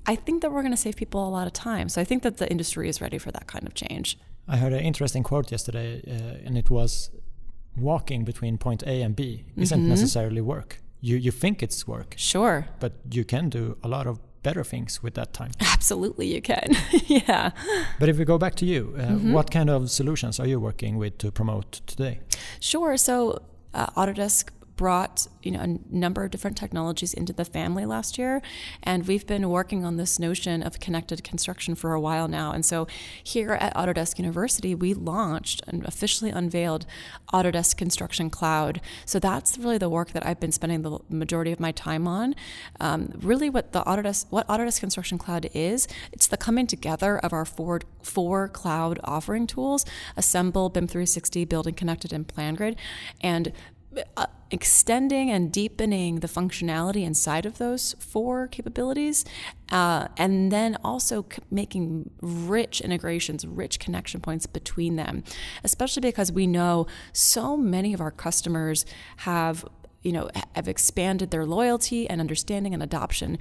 I 0.05 0.15
think 0.15 0.41
that 0.41 0.51
we're 0.51 0.61
going 0.61 0.71
to 0.71 0.77
save 0.77 0.95
people 0.95 1.27
a 1.27 1.29
lot 1.29 1.47
of 1.47 1.53
time. 1.53 1.89
So 1.89 2.01
I 2.01 2.03
think 2.03 2.23
that 2.23 2.37
the 2.37 2.49
industry 2.49 2.89
is 2.89 3.01
ready 3.01 3.17
for 3.17 3.31
that 3.31 3.47
kind 3.47 3.65
of 3.67 3.73
change. 3.73 4.17
I 4.47 4.57
heard 4.57 4.73
an 4.73 4.81
interesting 4.81 5.23
quote 5.23 5.51
yesterday, 5.51 6.03
uh, 6.07 6.45
and 6.45 6.57
it 6.57 6.69
was 6.69 7.09
walking 7.75 8.23
between 8.23 8.57
point 8.57 8.83
A 8.83 9.01
and 9.01 9.15
B 9.15 9.45
isn't 9.57 9.79
mm-hmm. 9.79 9.89
necessarily 9.89 10.41
work. 10.41 10.81
You 11.05 11.17
you 11.17 11.31
think 11.31 11.61
it's 11.61 11.87
work. 11.87 12.15
Sure. 12.17 12.57
But 12.79 12.93
you 13.11 13.23
can 13.25 13.49
do 13.49 13.77
a 13.83 13.87
lot 13.87 14.07
of 14.07 14.19
better 14.41 14.63
things 14.63 15.03
with 15.03 15.13
that 15.13 15.33
time. 15.33 15.51
Absolutely, 15.73 16.27
you 16.35 16.41
can. 16.41 16.67
yeah. 17.07 17.51
But 17.99 18.09
if 18.09 18.17
we 18.17 18.25
go 18.25 18.37
back 18.37 18.55
to 18.55 18.65
you, 18.65 18.81
uh, 18.97 19.01
mm-hmm. 19.01 19.33
what 19.33 19.51
kind 19.51 19.69
of 19.69 19.89
solutions 19.89 20.39
are 20.39 20.47
you 20.47 20.59
working 20.59 20.97
with 20.97 21.17
to 21.17 21.31
promote 21.31 21.81
today? 21.85 22.19
Sure. 22.59 22.97
So 22.97 23.41
uh, 23.73 23.87
Autodesk 24.01 24.49
brought 24.75 25.27
you 25.41 25.51
know 25.51 25.59
a 25.59 25.95
number 25.95 26.23
of 26.23 26.31
different 26.31 26.57
technologies 26.57 27.13
into 27.13 27.31
the 27.31 27.45
family 27.45 27.85
last 27.85 28.17
year 28.17 28.41
and 28.83 29.07
we've 29.07 29.25
been 29.25 29.49
working 29.49 29.85
on 29.85 29.97
this 29.97 30.19
notion 30.19 30.61
of 30.63 30.79
connected 30.79 31.23
construction 31.23 31.75
for 31.75 31.93
a 31.93 31.99
while 31.99 32.27
now. 32.27 32.51
And 32.51 32.65
so 32.65 32.87
here 33.23 33.53
at 33.53 33.73
Autodesk 33.75 34.17
University 34.17 34.75
we 34.75 34.93
launched 34.93 35.61
and 35.67 35.85
officially 35.85 36.31
unveiled 36.31 36.85
Autodesk 37.33 37.77
Construction 37.77 38.29
Cloud. 38.29 38.81
So 39.05 39.19
that's 39.19 39.57
really 39.57 39.77
the 39.77 39.89
work 39.89 40.11
that 40.11 40.25
I've 40.25 40.39
been 40.39 40.51
spending 40.51 40.81
the 40.81 40.99
majority 41.09 41.51
of 41.51 41.59
my 41.59 41.71
time 41.71 42.07
on. 42.07 42.35
Um, 42.79 43.13
really 43.21 43.49
what 43.49 43.71
the 43.71 43.83
Autodesk 43.83 44.25
what 44.29 44.47
Autodesk 44.47 44.79
Construction 44.79 45.17
Cloud 45.17 45.49
is 45.53 45.87
it's 46.11 46.27
the 46.27 46.37
coming 46.37 46.67
together 46.67 47.17
of 47.19 47.33
our 47.33 47.45
four 47.45 47.81
four 48.01 48.47
cloud 48.47 48.99
offering 49.03 49.47
tools 49.47 49.85
Assemble 50.17 50.69
BIM 50.69 50.87
360 50.87 51.45
Building 51.45 51.73
Connected 51.73 52.13
and 52.13 52.27
PlanGrid 52.27 52.75
and 53.21 53.51
uh, 54.17 54.25
extending 54.51 55.31
and 55.31 55.51
deepening 55.51 56.19
the 56.19 56.27
functionality 56.27 57.03
inside 57.03 57.45
of 57.45 57.57
those 57.57 57.95
four 57.99 58.47
capabilities, 58.47 59.25
uh, 59.71 60.07
and 60.17 60.51
then 60.51 60.77
also 60.83 61.25
c- 61.31 61.41
making 61.49 62.09
rich 62.21 62.81
integrations, 62.81 63.45
rich 63.45 63.79
connection 63.79 64.21
points 64.21 64.45
between 64.45 64.95
them, 64.95 65.23
especially 65.63 66.01
because 66.01 66.31
we 66.31 66.45
know 66.47 66.85
so 67.11 67.57
many 67.57 67.93
of 67.93 68.01
our 68.01 68.11
customers 68.11 68.85
have 69.17 69.65
you 70.05 70.11
know 70.11 70.29
have 70.53 70.67
expanded 70.67 71.31
their 71.31 71.45
loyalty 71.45 72.07
and 72.07 72.21
understanding 72.21 72.73
and 72.73 72.83
adoption 72.83 73.39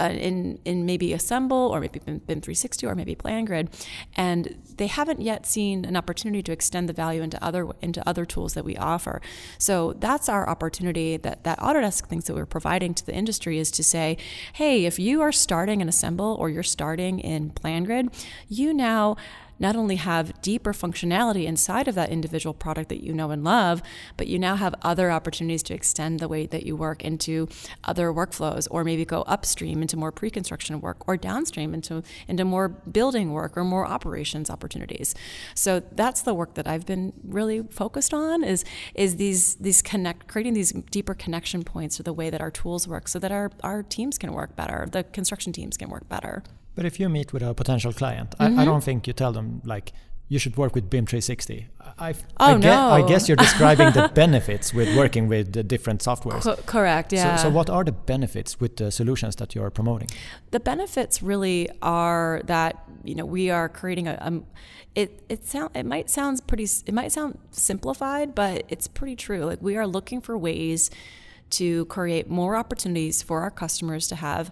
uh, 0.00 0.06
in 0.08 0.58
in 0.64 0.84
maybe 0.84 1.12
Assemble 1.12 1.70
or 1.72 1.80
maybe 1.80 2.00
BIM, 2.00 2.20
360 2.26 2.86
or 2.86 2.94
maybe 2.96 3.14
PlanGrid, 3.14 3.72
and 4.16 4.60
they 4.76 4.88
haven't 4.88 5.20
yet 5.20 5.46
seen 5.46 5.84
an 5.84 5.96
opportunity 5.96 6.42
to 6.42 6.52
extend 6.52 6.88
the 6.88 6.92
value 6.92 7.22
into 7.22 7.42
other 7.42 7.68
into 7.80 8.06
other 8.06 8.24
tools 8.24 8.54
that 8.54 8.64
we 8.64 8.76
offer. 8.76 9.22
So 9.58 9.92
that's 9.92 10.28
our 10.28 10.48
opportunity 10.48 11.16
that 11.18 11.44
that 11.44 11.60
Autodesk 11.60 12.06
thinks 12.08 12.26
that 12.26 12.34
we're 12.34 12.46
providing 12.46 12.94
to 12.94 13.06
the 13.06 13.14
industry 13.14 13.58
is 13.58 13.70
to 13.70 13.84
say, 13.84 14.18
hey, 14.54 14.84
if 14.84 14.98
you 14.98 15.22
are 15.22 15.32
starting 15.32 15.80
in 15.80 15.88
Assemble 15.88 16.36
or 16.40 16.50
you're 16.50 16.64
starting 16.64 17.20
in 17.20 17.50
PlanGrid, 17.50 18.12
you 18.48 18.74
now 18.74 19.16
not 19.62 19.76
only 19.76 19.96
have 19.96 20.42
deeper 20.42 20.72
functionality 20.72 21.44
inside 21.44 21.86
of 21.88 21.94
that 21.94 22.10
individual 22.10 22.52
product 22.52 22.88
that 22.88 23.02
you 23.02 23.14
know 23.14 23.30
and 23.30 23.44
love, 23.44 23.80
but 24.16 24.26
you 24.26 24.38
now 24.38 24.56
have 24.56 24.74
other 24.82 25.10
opportunities 25.10 25.62
to 25.62 25.72
extend 25.72 26.18
the 26.18 26.28
way 26.28 26.46
that 26.46 26.66
you 26.66 26.76
work 26.76 27.02
into 27.04 27.48
other 27.84 28.12
workflows 28.12 28.66
or 28.70 28.82
maybe 28.82 29.04
go 29.04 29.22
upstream 29.22 29.80
into 29.80 29.96
more 29.96 30.10
pre-construction 30.10 30.80
work 30.80 31.08
or 31.08 31.16
downstream 31.16 31.72
into 31.72 32.02
into 32.26 32.44
more 32.44 32.68
building 32.68 33.32
work 33.32 33.56
or 33.56 33.64
more 33.64 33.86
operations 33.86 34.50
opportunities. 34.50 35.14
So 35.54 35.80
that's 35.92 36.22
the 36.22 36.34
work 36.34 36.54
that 36.54 36.66
I've 36.66 36.84
been 36.84 37.12
really 37.22 37.62
focused 37.62 38.12
on 38.12 38.42
is 38.42 38.64
is 38.94 39.16
these 39.16 39.54
these 39.56 39.80
connect 39.80 40.26
creating 40.26 40.54
these 40.54 40.72
deeper 40.90 41.14
connection 41.14 41.62
points 41.62 41.96
to 41.98 42.02
the 42.02 42.12
way 42.12 42.30
that 42.30 42.40
our 42.40 42.50
tools 42.50 42.88
work 42.88 43.06
so 43.06 43.20
that 43.20 43.30
our, 43.30 43.52
our 43.62 43.82
teams 43.84 44.18
can 44.18 44.32
work 44.32 44.56
better, 44.56 44.88
the 44.90 45.04
construction 45.04 45.52
teams 45.52 45.76
can 45.76 45.88
work 45.88 46.08
better. 46.08 46.42
But 46.74 46.84
if 46.84 46.98
you 46.98 47.08
meet 47.08 47.32
with 47.32 47.42
a 47.42 47.54
potential 47.54 47.92
client, 47.92 48.30
mm-hmm. 48.30 48.42
I, 48.42 48.46
I, 48.46 48.48
mm-hmm. 48.50 48.64
don't 48.64 48.84
think 48.84 49.06
you 49.06 49.12
tell 49.12 49.32
them 49.32 49.60
like 49.64 49.92
you 50.28 50.38
should 50.38 50.56
work 50.56 50.74
with 50.74 50.88
BIM 50.88 51.04
360. 51.04 51.68
I, 51.98 52.12
oh, 52.12 52.14
I, 52.38 52.56
no. 52.56 52.88
I 52.88 53.06
guess 53.06 53.28
you're 53.28 53.36
describing 53.36 53.90
the 53.92 54.10
benefits 54.14 54.72
with 54.72 54.96
working 54.96 55.28
with 55.28 55.52
the 55.52 55.62
different 55.62 56.00
softwares. 56.00 56.42
Co- 56.42 56.56
correct, 56.64 57.12
yeah. 57.12 57.36
So, 57.36 57.42
so, 57.44 57.50
what 57.50 57.68
are 57.68 57.84
the 57.84 57.92
benefits 57.92 58.58
with 58.58 58.76
the 58.76 58.90
solutions 58.90 59.36
that 59.36 59.54
you're 59.54 59.70
promoting? 59.70 60.08
The 60.50 60.60
benefits 60.60 61.22
really 61.22 61.68
are 61.82 62.40
that 62.46 62.82
you 63.04 63.14
know 63.14 63.26
we 63.26 63.50
are 63.50 63.68
creating 63.68 64.08
a, 64.08 64.42
it 64.94 65.22
it 65.28 65.46
sound 65.46 65.70
it 65.74 65.84
might 65.84 66.08
sound 66.08 66.46
pretty 66.46 66.66
it 66.86 66.94
might 66.94 67.12
sound 67.12 67.38
simplified, 67.50 68.34
but 68.34 68.64
it's 68.68 68.88
pretty 68.88 69.16
true. 69.16 69.44
Like 69.44 69.60
we 69.60 69.76
are 69.76 69.86
looking 69.86 70.22
for 70.22 70.38
ways 70.38 70.90
to 71.50 71.84
create 71.86 72.30
more 72.30 72.56
opportunities 72.56 73.22
for 73.22 73.42
our 73.42 73.50
customers 73.50 74.08
to 74.08 74.16
have 74.16 74.50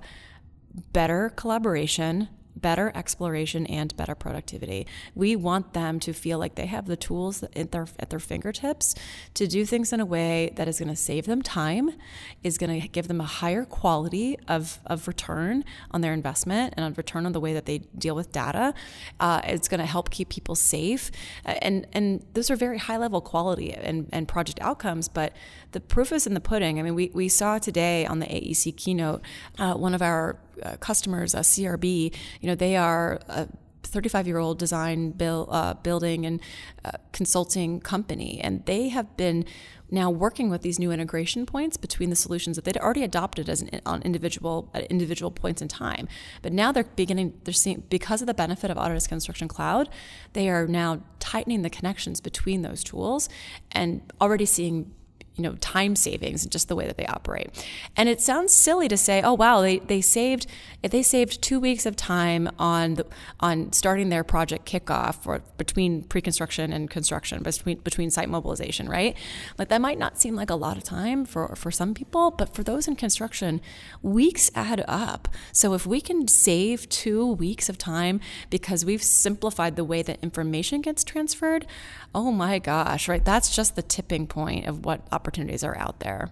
better 0.93 1.31
collaboration, 1.31 2.29
better 2.61 2.93
exploration 2.95 3.67
and 3.67 3.97
better 3.97 4.15
productivity. 4.15 4.87
We 5.15 5.37
want 5.37 5.73
them 5.73 6.01
to 6.01 6.13
feel 6.13 6.39
like 6.39 6.55
they 6.55 6.67
have 6.67 6.87
the 6.87 6.97
tools 6.97 7.43
at 7.43 7.73
their 7.73 7.87
at 7.99 8.11
their 8.11 8.19
fingertips 8.19 8.95
to 9.35 9.47
do 9.47 9.65
things 9.65 9.93
in 9.93 10.01
a 10.01 10.07
way 10.07 10.53
that 10.57 10.69
is 10.69 10.79
going 10.79 10.89
to 10.89 10.97
save 10.97 11.27
them 11.27 11.43
time, 11.43 11.93
is 12.43 12.59
going 12.59 12.81
to 12.81 12.89
give 12.89 13.09
them 13.09 13.21
a 13.21 13.25
higher 13.25 13.65
quality 13.65 14.39
of, 14.49 14.79
of 14.87 15.09
return 15.09 15.65
on 15.91 16.01
their 16.01 16.13
investment 16.13 16.75
and 16.77 16.85
on 16.85 16.95
return 16.95 17.27
on 17.27 17.33
the 17.33 17.41
way 17.41 17.53
that 17.53 17.67
they 17.67 17.79
deal 17.79 18.15
with 18.15 18.33
data. 18.33 18.75
Uh, 19.19 19.41
it's 19.45 19.69
going 19.69 19.81
to 19.81 19.87
help 19.87 20.11
keep 20.11 20.29
people 20.29 20.55
safe, 20.55 21.11
and 21.45 21.87
and 21.93 22.25
those 22.35 22.51
are 22.51 22.57
very 22.57 22.79
high 22.79 22.97
level 22.97 23.21
quality 23.21 23.73
and, 23.73 24.09
and 24.13 24.29
project 24.29 24.59
outcomes. 24.61 25.09
But 25.09 25.33
the 25.73 25.81
proof 25.81 26.13
is 26.13 26.27
in 26.27 26.35
the 26.35 26.41
pudding. 26.41 26.79
I 26.79 26.83
mean, 26.83 26.95
we 26.95 27.11
we 27.15 27.29
saw 27.29 27.59
today 27.59 28.07
on 28.07 28.19
the 28.19 28.27
AEC 28.27 28.77
keynote 28.77 29.23
uh, 29.59 29.75
one 29.75 29.95
of 29.95 30.03
our 30.03 30.37
uh, 30.63 30.77
customers, 30.77 31.35
uh, 31.35 31.41
CRB, 31.41 32.15
you 32.41 32.49
know, 32.49 32.55
they 32.55 32.77
are 32.77 33.21
a 33.29 33.49
35 33.83 34.27
year 34.27 34.39
old 34.39 34.59
design 34.59 35.15
uh, 35.21 35.75
building 35.75 36.27
and 36.27 36.41
uh, 36.85 36.93
consulting 37.13 37.81
company, 37.81 38.41
and 38.41 38.65
they 38.67 38.89
have 38.89 39.17
been 39.17 39.45
now 39.93 40.09
working 40.09 40.51
with 40.51 40.63
these 40.63 40.79
new 40.79 40.93
integration 40.93 41.45
points 41.45 41.77
between 41.77 42.11
the 42.11 42.17
solutions 42.17 42.57
that 42.57 42.65
they'd 42.65 42.77
already 42.77 43.03
adopted 43.03 43.49
as 43.49 43.63
an, 43.63 43.81
on 43.85 44.01
individual 44.03 44.71
at 44.73 44.85
individual 44.85 45.31
points 45.31 45.61
in 45.61 45.69
time. 45.69 46.09
But 46.43 46.53
now 46.53 46.73
they're 46.73 46.85
beginning 46.85 47.41
they're 47.45 47.53
seeing 47.53 47.83
because 47.91 48.21
of 48.21 48.27
the 48.27 48.35
benefit 48.35 48.71
of 48.71 48.77
Autodesk 48.77 49.09
Construction 49.09 49.49
Cloud, 49.49 49.89
they 50.33 50.49
are 50.49 50.67
now 50.67 51.03
tightening 51.19 51.63
the 51.63 51.71
connections 51.71 52.21
between 52.21 52.63
those 52.63 52.85
tools 52.85 53.29
and 53.73 54.01
already 54.21 54.47
seeing 54.47 54.93
you 55.37 55.43
know 55.43 55.55
time 55.61 55.97
savings 55.97 56.43
and 56.43 56.53
just 56.53 56.69
the 56.69 56.77
way 56.77 56.87
that 56.87 56.97
they 56.97 57.07
operate. 57.07 57.49
And 57.97 58.09
it 58.09 58.21
sounds 58.21 58.53
silly 58.53 58.89
to 58.89 58.97
say 58.97 59.23
oh 59.23 59.35
wow 59.35 59.61
they, 59.61 59.79
they 59.79 60.01
saved 60.01 60.47
if 60.83 60.91
they 60.91 61.03
saved 61.03 61.43
two 61.43 61.61
weeks 61.61 61.87
of 61.87 61.97
time 61.97 62.49
on 62.59 62.95
the, 62.95 63.07
on 63.39 63.73
starting 63.73 64.09
their 64.09 64.25
project 64.25 64.67
kickoff 64.67 65.27
or 65.27 65.43
between 65.57 66.03
pre-construction 66.05 66.73
and 66.73 66.91
construction 66.91 67.43
between 67.43 67.79
between 67.79 68.11
site 68.11 68.29
mobilization 68.29 68.89
right? 68.89 69.17
Like 69.59 69.69
that 69.69 69.81
might 69.81 69.99
not 69.99 70.21
seem 70.21 70.35
like 70.35 70.51
a 70.51 70.55
lot 70.55 70.77
of 70.77 70.85
time 70.85 71.25
for 71.25 71.55
for 71.57 71.71
some 71.71 71.95
people 71.95 72.31
but 72.31 72.55
for 72.55 72.63
those 72.63 72.89
in 72.89 72.97
construction 72.97 73.61
weeks 74.03 74.51
add 74.55 74.85
up. 74.89 75.29
So 75.53 75.75
if 75.75 75.87
we 75.87 76.01
can 76.01 76.29
save 76.29 76.89
two 76.89 77.27
weeks 77.27 77.69
of 77.69 77.79
time 77.79 78.21
because 78.51 78.85
we've 78.85 79.03
simplified 79.03 79.77
the 79.77 79.85
way 79.85 80.03
that 80.03 80.19
information 80.23 80.81
gets 80.81 81.05
transferred 81.05 81.67
oh 82.15 82.33
my 82.33 82.59
gosh 82.59 83.09
right? 83.09 83.25
That's 83.25 83.55
just 83.55 83.77
the 83.77 83.83
tipping 83.83 84.27
point 84.27 84.67
of 84.67 84.85
what 84.85 85.07
opportunities 85.21 85.63
are 85.65 85.77
out 85.85 85.97
there. 86.01 86.23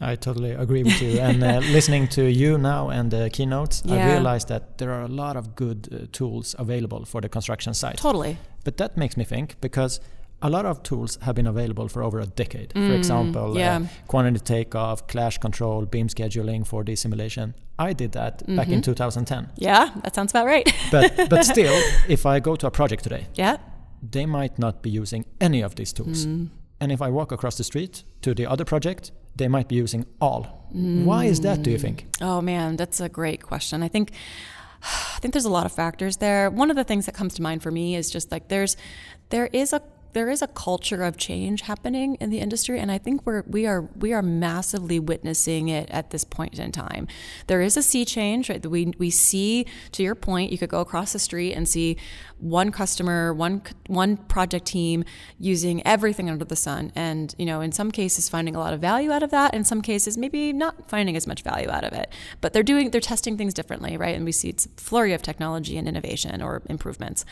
I 0.00 0.16
totally 0.16 0.52
agree 0.64 0.82
with 0.82 1.00
you. 1.00 1.20
and 1.20 1.42
uh, 1.42 1.58
listening 1.76 2.08
to 2.08 2.22
you 2.30 2.58
now 2.58 2.90
and 2.90 3.10
the 3.10 3.30
keynotes, 3.30 3.82
yeah. 3.84 3.94
I 3.94 4.12
realized 4.12 4.48
that 4.48 4.78
there 4.78 4.92
are 4.92 5.02
a 5.02 5.08
lot 5.08 5.36
of 5.36 5.44
good 5.54 5.80
uh, 5.88 6.06
tools 6.12 6.54
available 6.58 7.04
for 7.04 7.20
the 7.20 7.28
construction 7.28 7.74
site. 7.74 7.98
Totally. 7.98 8.36
But 8.64 8.76
that 8.76 8.96
makes 8.96 9.16
me 9.16 9.24
think 9.24 9.56
because 9.60 10.00
a 10.42 10.50
lot 10.50 10.66
of 10.66 10.82
tools 10.82 11.18
have 11.22 11.34
been 11.34 11.46
available 11.46 11.88
for 11.88 12.02
over 12.02 12.20
a 12.20 12.26
decade. 12.26 12.70
Mm, 12.74 12.88
for 12.88 12.94
example, 12.94 13.52
uh, 13.52 13.58
yeah. 13.58 13.76
uh, 13.76 13.86
quantity 14.06 14.40
takeoff, 14.40 15.06
clash 15.06 15.38
control, 15.38 15.86
BIM 15.86 16.08
scheduling 16.08 16.66
for 16.66 16.84
the 16.84 16.96
simulation. 16.96 17.54
I 17.78 17.92
did 17.92 18.12
that 18.12 18.38
mm-hmm. 18.38 18.56
back 18.56 18.68
in 18.68 18.80
mm-hmm. 18.80 18.92
2010. 18.92 19.52
Yeah, 19.56 19.90
that 20.02 20.14
sounds 20.14 20.32
about 20.32 20.46
right. 20.46 20.68
but 20.90 21.30
but 21.30 21.44
still, 21.54 21.74
if 22.08 22.26
I 22.26 22.40
go 22.40 22.56
to 22.56 22.66
a 22.66 22.70
project 22.70 23.04
today, 23.04 23.26
yeah, 23.34 23.56
they 24.10 24.26
might 24.26 24.58
not 24.58 24.82
be 24.82 24.90
using 24.90 25.24
any 25.40 25.62
of 25.62 25.74
these 25.76 25.92
tools. 25.92 26.26
Mm. 26.26 26.50
And 26.80 26.92
if 26.92 27.00
I 27.00 27.08
walk 27.08 27.32
across 27.32 27.56
the 27.56 27.64
street 27.64 28.04
to 28.22 28.34
the 28.34 28.46
other 28.46 28.64
project, 28.64 29.12
they 29.36 29.48
might 29.48 29.68
be 29.68 29.76
using 29.76 30.06
all. 30.20 30.68
Mm. 30.74 31.04
Why 31.04 31.24
is 31.24 31.40
that, 31.40 31.62
do 31.62 31.70
you 31.70 31.78
think? 31.78 32.06
Oh 32.20 32.40
man, 32.40 32.76
that's 32.76 33.00
a 33.00 33.08
great 33.08 33.42
question. 33.42 33.82
I 33.82 33.88
think 33.88 34.12
I 34.82 35.18
think 35.20 35.32
there's 35.32 35.44
a 35.44 35.50
lot 35.50 35.66
of 35.66 35.72
factors 35.72 36.18
there. 36.18 36.50
One 36.50 36.70
of 36.70 36.76
the 36.76 36.84
things 36.84 37.06
that 37.06 37.14
comes 37.14 37.34
to 37.34 37.42
mind 37.42 37.62
for 37.62 37.70
me 37.70 37.96
is 37.96 38.10
just 38.10 38.30
like 38.30 38.48
there's 38.48 38.76
there 39.30 39.46
is 39.46 39.72
a 39.72 39.82
there 40.14 40.30
is 40.30 40.40
a 40.42 40.46
culture 40.46 41.02
of 41.02 41.16
change 41.16 41.62
happening 41.62 42.14
in 42.16 42.30
the 42.30 42.38
industry 42.38 42.78
and 42.78 42.90
I 42.90 42.98
think 42.98 43.26
we're 43.26 43.42
we 43.46 43.66
are 43.66 43.82
we 43.96 44.12
are 44.12 44.22
massively 44.22 44.98
witnessing 44.98 45.68
it 45.68 45.90
at 45.90 46.10
this 46.10 46.24
point 46.24 46.58
in 46.58 46.72
time. 46.72 47.06
There 47.48 47.60
is 47.60 47.76
a 47.76 47.82
sea 47.82 48.04
change, 48.04 48.48
right? 48.48 48.64
We 48.64 48.92
we 48.98 49.10
see 49.10 49.66
to 49.92 50.02
your 50.02 50.14
point, 50.14 50.52
you 50.52 50.58
could 50.58 50.70
go 50.70 50.80
across 50.80 51.12
the 51.12 51.18
street 51.18 51.52
and 51.52 51.68
see 51.68 51.96
one 52.38 52.70
customer, 52.70 53.34
one 53.34 53.62
one 53.88 54.16
project 54.16 54.66
team 54.66 55.04
using 55.38 55.84
everything 55.86 56.30
under 56.30 56.44
the 56.44 56.56
sun 56.56 56.92
and, 56.94 57.34
you 57.38 57.46
know, 57.46 57.60
in 57.60 57.72
some 57.72 57.90
cases 57.90 58.28
finding 58.28 58.54
a 58.54 58.58
lot 58.58 58.72
of 58.72 58.80
value 58.80 59.10
out 59.10 59.22
of 59.22 59.30
that, 59.30 59.52
in 59.52 59.64
some 59.64 59.82
cases 59.82 60.16
maybe 60.16 60.52
not 60.52 60.88
finding 60.88 61.16
as 61.16 61.26
much 61.26 61.42
value 61.42 61.70
out 61.70 61.84
of 61.84 61.92
it. 61.92 62.10
But 62.40 62.52
they're 62.52 62.62
doing 62.62 62.90
they're 62.90 63.00
testing 63.00 63.36
things 63.36 63.52
differently, 63.52 63.96
right? 63.96 64.14
And 64.14 64.24
we 64.24 64.32
see 64.32 64.48
it's 64.48 64.66
a 64.66 64.68
flurry 64.80 65.12
of 65.12 65.22
technology 65.22 65.76
and 65.76 65.88
innovation 65.88 66.40
or 66.40 66.62
improvements. 66.66 67.24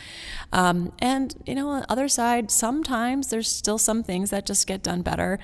Um, 0.52 0.92
and, 0.98 1.34
you 1.46 1.54
know, 1.54 1.68
on 1.68 1.80
the 1.82 1.92
other 1.92 2.08
side, 2.08 2.50
sometimes 2.72 3.28
there's 3.28 3.48
still 3.48 3.76
some 3.76 4.02
things 4.02 4.30
that 4.30 4.46
just 4.46 4.66
get 4.66 4.82
done 4.82 5.02
better 5.02 5.38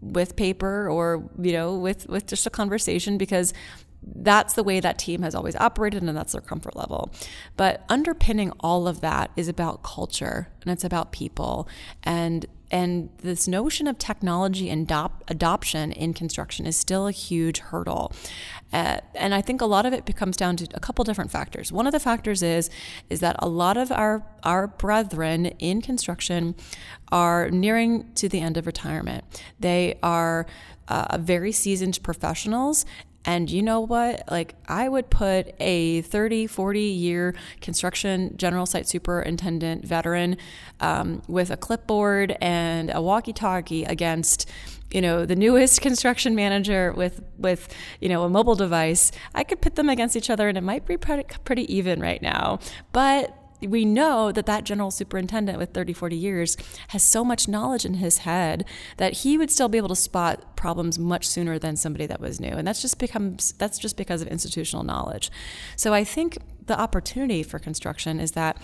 with 0.00 0.36
paper 0.36 0.88
or 0.88 1.28
you 1.42 1.52
know 1.52 1.76
with 1.76 2.08
with 2.08 2.24
just 2.24 2.46
a 2.46 2.50
conversation 2.50 3.18
because 3.18 3.52
that's 4.14 4.54
the 4.54 4.62
way 4.62 4.80
that 4.80 4.98
team 4.98 5.22
has 5.22 5.34
always 5.34 5.56
operated 5.56 6.02
and 6.02 6.16
that's 6.16 6.32
their 6.32 6.40
comfort 6.40 6.76
level. 6.76 7.12
But 7.56 7.84
underpinning 7.88 8.52
all 8.60 8.88
of 8.88 9.00
that 9.00 9.30
is 9.36 9.48
about 9.48 9.82
culture 9.82 10.48
and 10.62 10.70
it's 10.70 10.84
about 10.84 11.12
people 11.12 11.68
and 12.02 12.46
and 12.70 13.08
this 13.22 13.48
notion 13.48 13.86
of 13.86 13.98
technology 13.98 14.68
and 14.68 14.86
adop- 14.86 15.22
adoption 15.28 15.92
in 15.92 16.12
construction 16.12 16.66
is 16.66 16.76
still 16.76 17.06
a 17.06 17.12
huge 17.12 17.60
hurdle. 17.60 18.12
Uh, 18.72 18.98
and 19.14 19.34
I 19.34 19.40
think 19.40 19.60
a 19.62 19.66
lot 19.66 19.86
of 19.86 19.94
it 19.94 20.14
comes 20.16 20.36
down 20.36 20.56
to 20.56 20.68
a 20.74 20.80
couple 20.80 21.04
different 21.04 21.30
factors. 21.30 21.72
One 21.72 21.86
of 21.86 21.92
the 21.92 22.00
factors 22.00 22.42
is 22.42 22.68
is 23.08 23.20
that 23.20 23.36
a 23.38 23.48
lot 23.48 23.76
of 23.76 23.90
our 23.90 24.22
our 24.42 24.66
brethren 24.66 25.46
in 25.46 25.80
construction 25.80 26.54
are 27.10 27.48
nearing 27.50 28.12
to 28.14 28.28
the 28.28 28.40
end 28.40 28.56
of 28.58 28.66
retirement. 28.66 29.24
They 29.58 29.98
are 30.02 30.46
uh, 30.88 31.18
very 31.18 31.52
seasoned 31.52 32.02
professionals 32.02 32.84
and 33.28 33.50
you 33.50 33.62
know 33.62 33.80
what? 33.80 34.22
Like, 34.30 34.54
I 34.68 34.88
would 34.88 35.10
put 35.10 35.54
a 35.60 36.00
30, 36.00 36.46
40 36.46 36.80
year 36.80 37.34
construction 37.60 38.34
general 38.38 38.64
site 38.64 38.88
superintendent 38.88 39.84
veteran 39.84 40.38
um, 40.80 41.20
with 41.28 41.50
a 41.50 41.58
clipboard 41.58 42.38
and 42.40 42.90
a 42.90 43.02
walkie 43.02 43.34
talkie 43.34 43.84
against 43.84 44.48
you 44.90 45.02
know 45.02 45.26
the 45.26 45.36
newest 45.36 45.80
construction 45.82 46.34
manager 46.34 46.94
with 46.94 47.20
with 47.36 47.68
you 48.00 48.08
know 48.08 48.22
a 48.22 48.28
mobile 48.30 48.54
device 48.54 49.12
i 49.34 49.44
could 49.44 49.60
pit 49.60 49.74
them 49.74 49.90
against 49.90 50.16
each 50.16 50.30
other 50.30 50.48
and 50.48 50.56
it 50.56 50.62
might 50.62 50.86
be 50.86 50.96
pretty, 50.96 51.24
pretty 51.44 51.70
even 51.74 52.00
right 52.00 52.22
now 52.22 52.58
but 52.92 53.37
we 53.60 53.84
know 53.84 54.32
that 54.32 54.46
that 54.46 54.64
general 54.64 54.90
superintendent 54.90 55.58
with 55.58 55.72
30 55.72 55.92
40 55.92 56.16
years 56.16 56.56
has 56.88 57.02
so 57.02 57.24
much 57.24 57.48
knowledge 57.48 57.84
in 57.84 57.94
his 57.94 58.18
head 58.18 58.64
that 58.96 59.12
he 59.18 59.38
would 59.38 59.50
still 59.50 59.68
be 59.68 59.78
able 59.78 59.88
to 59.88 59.96
spot 59.96 60.56
problems 60.56 60.98
much 60.98 61.26
sooner 61.26 61.58
than 61.58 61.76
somebody 61.76 62.06
that 62.06 62.20
was 62.20 62.40
new. 62.40 62.48
And 62.48 62.66
that's 62.66 62.82
just 62.82 62.98
becomes 62.98 63.52
that's 63.52 63.78
just 63.78 63.96
because 63.96 64.22
of 64.22 64.28
institutional 64.28 64.84
knowledge. 64.84 65.30
So 65.76 65.92
i 65.94 66.04
think 66.04 66.38
the 66.66 66.78
opportunity 66.78 67.42
for 67.42 67.58
construction 67.58 68.20
is 68.20 68.32
that 68.32 68.58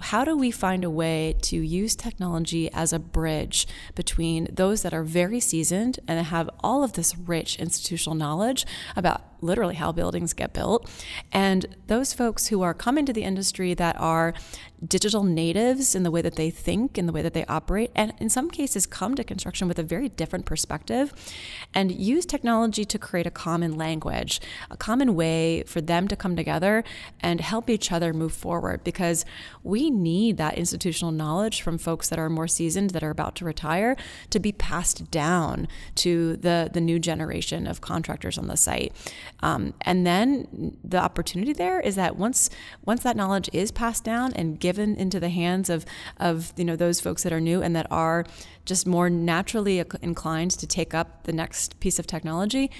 how 0.00 0.24
do 0.24 0.36
we 0.36 0.50
find 0.50 0.82
a 0.82 0.90
way 0.90 1.36
to 1.42 1.56
use 1.56 1.94
technology 1.94 2.70
as 2.72 2.92
a 2.92 2.98
bridge 2.98 3.68
between 3.94 4.48
those 4.52 4.82
that 4.82 4.92
are 4.92 5.04
very 5.04 5.38
seasoned 5.38 6.00
and 6.08 6.26
have 6.26 6.50
all 6.60 6.82
of 6.82 6.94
this 6.94 7.16
rich 7.16 7.56
institutional 7.58 8.16
knowledge 8.16 8.66
about 8.96 9.22
literally 9.42 9.74
how 9.74 9.92
buildings 9.92 10.32
get 10.32 10.52
built 10.52 10.88
and 11.32 11.66
those 11.88 12.12
folks 12.12 12.48
who 12.48 12.62
are 12.62 12.74
coming 12.74 13.04
to 13.04 13.12
the 13.12 13.22
industry 13.22 13.74
that 13.74 13.98
are 14.00 14.34
digital 14.86 15.22
natives 15.22 15.94
in 15.94 16.02
the 16.02 16.10
way 16.10 16.20
that 16.20 16.34
they 16.34 16.50
think, 16.50 16.98
in 16.98 17.06
the 17.06 17.12
way 17.12 17.22
that 17.22 17.34
they 17.34 17.44
operate, 17.46 17.90
and 17.94 18.12
in 18.18 18.28
some 18.28 18.50
cases 18.50 18.86
come 18.86 19.14
to 19.14 19.22
construction 19.22 19.68
with 19.68 19.78
a 19.78 19.82
very 19.82 20.08
different 20.08 20.44
perspective 20.44 21.12
and 21.72 21.92
use 21.92 22.26
technology 22.26 22.84
to 22.84 22.98
create 22.98 23.26
a 23.26 23.30
common 23.30 23.76
language, 23.76 24.40
a 24.70 24.76
common 24.76 25.14
way 25.14 25.62
for 25.64 25.80
them 25.80 26.08
to 26.08 26.16
come 26.16 26.34
together 26.34 26.82
and 27.20 27.40
help 27.40 27.70
each 27.70 27.92
other 27.92 28.12
move 28.12 28.32
forward 28.32 28.82
because 28.82 29.24
we 29.62 29.88
need 29.90 30.36
that 30.36 30.58
institutional 30.58 31.12
knowledge 31.12 31.62
from 31.62 31.78
folks 31.78 32.08
that 32.08 32.18
are 32.18 32.28
more 32.28 32.48
seasoned, 32.48 32.90
that 32.90 33.04
are 33.04 33.10
about 33.10 33.36
to 33.36 33.44
retire, 33.44 33.96
to 34.30 34.40
be 34.40 34.52
passed 34.52 35.10
down 35.10 35.68
to 35.94 36.36
the, 36.38 36.70
the 36.72 36.80
new 36.80 36.98
generation 36.98 37.66
of 37.66 37.80
contractors 37.80 38.36
on 38.36 38.48
the 38.48 38.56
site. 38.56 38.92
Um, 39.40 39.74
and 39.82 40.06
then 40.06 40.76
the 40.84 40.98
opportunity 40.98 41.52
there 41.52 41.80
is 41.80 41.96
that 41.96 42.16
once 42.16 42.48
once 42.84 43.02
that 43.02 43.16
knowledge 43.16 43.50
is 43.52 43.72
passed 43.72 44.04
down 44.04 44.32
and 44.34 44.58
given 44.58 44.94
into 44.96 45.18
the 45.18 45.30
hands 45.30 45.68
of 45.68 45.84
of 46.18 46.52
you 46.56 46.64
know 46.64 46.76
those 46.76 47.00
folks 47.00 47.24
that 47.24 47.32
are 47.32 47.40
new 47.40 47.60
and 47.60 47.74
that 47.74 47.86
are 47.90 48.24
just 48.64 48.86
more 48.86 49.10
naturally 49.10 49.82
inclined 50.00 50.52
to 50.52 50.66
take 50.66 50.94
up 50.94 51.24
the 51.24 51.32
next 51.32 51.80
piece 51.80 51.98
of 51.98 52.06
technology 52.06 52.70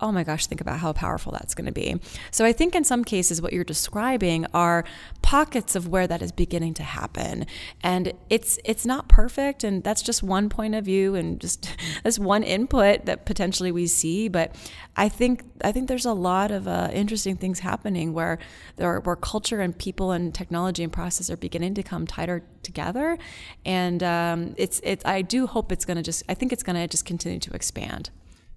oh 0.00 0.12
my 0.12 0.24
gosh, 0.24 0.46
think 0.46 0.60
about 0.60 0.78
how 0.78 0.92
powerful 0.92 1.32
that's 1.32 1.54
going 1.54 1.66
to 1.66 1.72
be. 1.72 1.96
So 2.30 2.44
I 2.44 2.52
think 2.52 2.74
in 2.74 2.84
some 2.84 3.04
cases, 3.04 3.42
what 3.42 3.52
you're 3.52 3.64
describing 3.64 4.46
are 4.54 4.84
pockets 5.22 5.76
of 5.76 5.88
where 5.88 6.06
that 6.06 6.22
is 6.22 6.32
beginning 6.32 6.74
to 6.74 6.82
happen, 6.82 7.46
and 7.82 8.12
it's 8.28 8.58
it's 8.64 8.86
not 8.86 9.08
perfect, 9.08 9.64
and 9.64 9.84
that's 9.84 10.02
just 10.02 10.22
one 10.22 10.48
point 10.48 10.74
of 10.74 10.84
view 10.84 11.14
and 11.14 11.40
just 11.40 11.68
that's 12.02 12.18
one 12.18 12.42
input 12.42 13.06
that 13.06 13.26
potentially 13.26 13.72
we 13.72 13.86
see. 13.86 14.28
But 14.28 14.54
I 14.96 15.08
think 15.08 15.44
I 15.62 15.72
think 15.72 15.88
there's 15.88 16.06
a 16.06 16.12
lot 16.12 16.50
of 16.50 16.66
uh, 16.66 16.90
interesting 16.92 17.36
things 17.36 17.60
happening 17.60 18.12
where 18.12 18.38
there 18.76 18.88
are, 18.88 19.00
where 19.00 19.16
culture 19.16 19.60
and 19.60 19.76
people 19.76 20.12
and 20.12 20.34
technology 20.34 20.82
and 20.82 20.92
process 20.92 21.30
are 21.30 21.36
beginning 21.36 21.74
to 21.74 21.82
come 21.82 22.06
tighter 22.06 22.42
together, 22.62 23.18
and 23.64 24.02
um, 24.02 24.54
it's 24.56 24.80
it's 24.82 25.04
I 25.04 25.22
do 25.22 25.46
hope 25.46 25.72
it's 25.72 25.84
going 25.84 25.96
to 25.96 26.02
just 26.02 26.22
I 26.28 26.34
think 26.34 26.52
it's 26.52 26.62
going 26.62 26.76
to 26.76 26.88
just 26.88 27.04
continue 27.04 27.38
to 27.40 27.52
expand 27.52 28.10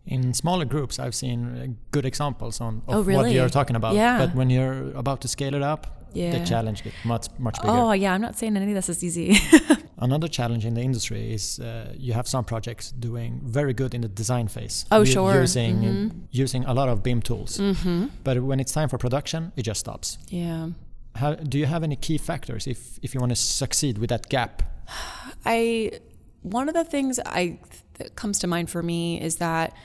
in 0.06 0.34
smaller 0.34 0.66
groups 0.66 1.00
i've 1.00 1.16
seen 1.16 1.78
good 1.92 2.06
examples 2.06 2.60
on 2.60 2.82
of 2.88 2.96
oh, 2.96 3.02
really? 3.02 3.24
what 3.24 3.32
you're 3.32 3.50
talking 3.50 3.76
about 3.76 3.96
yeah. 3.96 4.18
but 4.18 4.36
when 4.36 4.50
you're 4.50 4.92
about 4.96 5.22
to 5.22 5.28
scale 5.28 5.54
it 5.54 5.62
up 5.62 6.04
yeah. 6.13 6.38
the 6.38 6.46
challenge 6.46 6.84
gets 6.84 6.96
much 7.06 7.28
much 7.39 7.60
bigger 7.62 7.74
oh 7.74 7.92
yeah 7.92 8.13
i'm 8.13 8.22
not 8.22 8.38
saying 8.38 8.56
any 8.56 8.68
of 8.68 8.76
this 8.76 8.89
is 8.89 9.04
easy 9.04 9.38
another 9.98 10.28
challenge 10.28 10.66
in 10.66 10.74
the 10.74 10.82
industry 10.82 11.34
is 11.34 11.60
uh, 11.60 11.94
you 11.98 12.13
have 12.13 12.28
some 12.28 12.44
projects 12.44 12.92
doing 12.92 13.39
very 13.44 13.74
good 13.74 13.94
in 13.94 14.02
the 14.02 14.08
design 14.08 14.48
phase 14.48 14.86
oh 14.92 15.04
sure 15.04 15.39
using 15.39 15.76
mm-hmm. 15.78 16.20
using 16.32 16.66
a 16.66 16.74
lot 16.74 16.89
of 16.89 17.02
bim 17.02 17.22
tools 17.22 17.58
mm-hmm. 17.58 18.08
but 18.24 18.42
when 18.44 18.60
it's 18.60 18.72
time 18.72 18.89
for 18.89 18.98
production 18.98 19.52
it 19.56 19.63
just 19.63 19.80
stops 19.80 20.18
yeah 20.28 20.70
How, 21.16 21.36
do 21.36 21.58
you 21.58 21.66
have 21.66 21.84
any 21.84 21.96
key 21.96 22.18
factors 22.18 22.68
if 22.68 23.00
if 23.02 23.13
you 23.13 23.20
want 23.20 23.32
to 23.32 23.36
succeed 23.36 23.98
with 23.98 24.10
that 24.10 24.30
gap 24.30 24.63
i 25.46 25.92
one 26.42 26.68
of 26.68 26.76
the 26.76 26.84
things 26.84 27.20
i 27.26 27.58
comes 28.16 28.39
to 28.39 28.48
mind 28.48 28.70
for 28.70 28.84
me 28.84 29.22
is 29.22 29.38
that, 29.38 29.76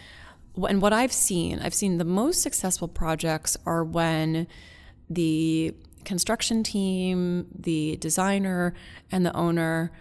and 0.56 0.82
what 0.82 0.92
I've 0.92 1.12
seen, 1.12 1.60
I've 1.60 1.74
seen 1.74 1.98
the 1.98 2.04
most 2.04 2.42
successful 2.42 2.88
projects 2.88 3.56
are 3.64 3.84
when 3.84 4.46
the 5.08 5.74
construction 6.04 6.62
team, 6.62 7.46
the 7.56 7.96
designer, 7.96 8.74
and 9.10 9.24
the 9.24 9.34
owner 9.36 9.92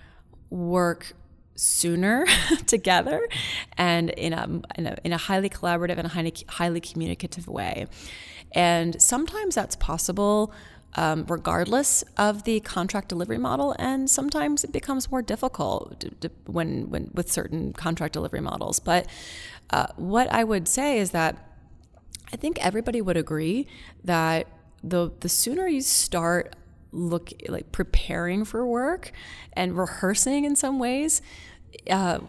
work 0.50 1.14
sooner 1.56 2.26
together 2.68 3.28
and 3.78 4.12
in 4.12 4.34
a, 4.34 4.62
in 4.76 4.88
a, 4.88 4.98
in 5.04 5.14
a 5.14 5.18
highly 5.18 5.50
collaborative 5.50 5.98
and 5.98 6.08
highly, 6.08 6.34
highly 6.48 6.80
communicative 6.80 7.48
way. 7.48 7.88
And 8.54 9.02
sometimes 9.02 9.56
that's 9.56 9.76
possible 9.76 10.54
um, 10.96 11.26
regardless 11.28 12.04
of 12.18 12.44
the 12.44 12.60
contract 12.62 13.10
delivery 13.10 13.38
model, 13.38 13.76
and 13.78 14.10
sometimes 14.10 14.64
it 14.64 14.72
becomes 14.72 15.12
more 15.12 15.22
difficult 15.22 16.06
when, 16.46 16.90
when 16.90 17.12
with 17.14 17.32
certain 17.32 17.74
contract 17.74 18.14
delivery 18.14 18.42
models. 18.42 18.80
But 18.80 19.08
uh, 19.70 19.88
what 19.96 20.32
I 20.32 20.44
would 20.44 20.68
say 20.68 20.98
is 21.00 21.12
that 21.12 21.38
I 22.32 22.36
think 22.36 22.64
everybody 22.64 23.02
would 23.02 23.18
agree 23.18 23.68
that 24.04 24.48
the 24.84 25.12
the 25.20 25.30
sooner 25.30 25.68
you 25.68 25.82
start 25.82 26.56
look 26.92 27.32
like 27.48 27.72
preparing 27.72 28.46
for 28.46 28.66
work 28.66 29.12
and 29.54 29.78
rehearsing 29.78 30.46
in 30.46 30.56
some 30.56 30.80
ways 30.80 31.22
uh, 31.90 32.20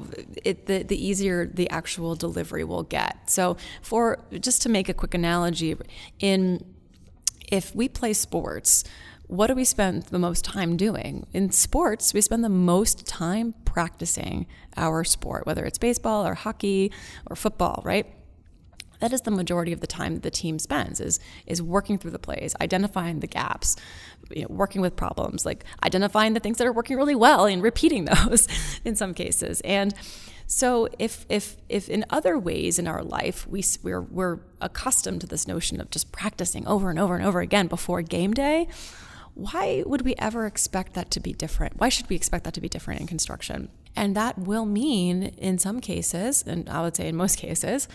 it, 0.44 0.66
the, 0.66 0.82
the 0.82 1.06
easier 1.06 1.46
the 1.46 1.68
actual 1.70 2.14
delivery 2.14 2.64
will 2.64 2.82
get. 2.82 3.30
So, 3.30 3.56
for 3.82 4.24
just 4.32 4.62
to 4.62 4.68
make 4.68 4.88
a 4.88 4.94
quick 4.94 5.14
analogy, 5.14 5.76
in 6.18 6.64
if 7.50 7.74
we 7.74 7.88
play 7.88 8.12
sports, 8.12 8.84
what 9.26 9.48
do 9.48 9.54
we 9.54 9.64
spend 9.64 10.04
the 10.04 10.18
most 10.18 10.44
time 10.44 10.76
doing? 10.76 11.26
In 11.32 11.50
sports, 11.50 12.14
we 12.14 12.20
spend 12.20 12.44
the 12.44 12.48
most 12.48 13.06
time 13.06 13.54
practicing 13.64 14.46
our 14.76 15.04
sport, 15.04 15.46
whether 15.46 15.64
it's 15.64 15.78
baseball 15.78 16.26
or 16.26 16.34
hockey 16.34 16.92
or 17.26 17.36
football, 17.36 17.82
right? 17.84 18.06
that 19.00 19.12
is 19.12 19.22
the 19.22 19.30
majority 19.30 19.72
of 19.72 19.80
the 19.80 19.86
time 19.86 20.14
that 20.14 20.22
the 20.22 20.30
team 20.30 20.58
spends 20.58 21.00
is 21.00 21.20
is 21.46 21.62
working 21.62 21.98
through 21.98 22.10
the 22.10 22.18
plays 22.18 22.54
identifying 22.60 23.20
the 23.20 23.26
gaps 23.26 23.76
you 24.30 24.42
know, 24.42 24.48
working 24.50 24.80
with 24.80 24.96
problems 24.96 25.46
like 25.46 25.64
identifying 25.84 26.34
the 26.34 26.40
things 26.40 26.58
that 26.58 26.66
are 26.66 26.72
working 26.72 26.96
really 26.96 27.14
well 27.14 27.46
and 27.46 27.62
repeating 27.62 28.04
those 28.26 28.48
in 28.84 28.96
some 28.96 29.14
cases 29.14 29.60
and 29.62 29.94
so 30.50 30.88
if 30.98 31.24
if 31.28 31.56
if 31.68 31.88
in 31.88 32.04
other 32.10 32.38
ways 32.38 32.78
in 32.78 32.88
our 32.88 33.04
life 33.04 33.46
we 33.46 33.62
we're 33.82 34.00
we're 34.00 34.40
accustomed 34.60 35.20
to 35.20 35.26
this 35.26 35.46
notion 35.46 35.80
of 35.80 35.90
just 35.90 36.10
practicing 36.10 36.66
over 36.66 36.90
and 36.90 36.98
over 36.98 37.14
and 37.14 37.24
over 37.24 37.40
again 37.40 37.68
before 37.68 38.02
game 38.02 38.32
day 38.32 38.66
why 39.38 39.84
would 39.86 40.02
we 40.02 40.16
ever 40.18 40.46
expect 40.46 40.94
that 40.94 41.12
to 41.12 41.20
be 41.20 41.32
different? 41.32 41.78
Why 41.78 41.90
should 41.90 42.10
we 42.10 42.16
expect 42.16 42.42
that 42.42 42.54
to 42.54 42.60
be 42.60 42.68
different 42.68 43.00
in 43.00 43.06
construction? 43.06 43.68
And 43.94 44.16
that 44.16 44.36
will 44.36 44.66
mean, 44.66 45.22
in 45.38 45.58
some 45.58 45.80
cases, 45.80 46.42
and 46.44 46.68
I 46.68 46.82
would 46.82 46.96
say 46.96 47.06
in 47.06 47.14
most 47.14 47.38
cases, 47.38 47.86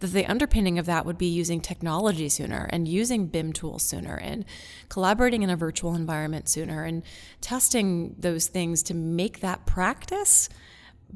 that 0.00 0.08
the 0.08 0.26
underpinning 0.26 0.76
of 0.76 0.86
that 0.86 1.06
would 1.06 1.16
be 1.16 1.26
using 1.26 1.60
technology 1.60 2.28
sooner 2.28 2.68
and 2.70 2.88
using 2.88 3.26
BIM 3.28 3.52
tools 3.52 3.84
sooner 3.84 4.16
and 4.16 4.44
collaborating 4.88 5.44
in 5.44 5.50
a 5.50 5.56
virtual 5.56 5.94
environment 5.94 6.48
sooner 6.48 6.82
and 6.82 7.04
testing 7.40 8.16
those 8.18 8.48
things 8.48 8.82
to 8.84 8.94
make 8.94 9.38
that 9.38 9.66
practice 9.66 10.48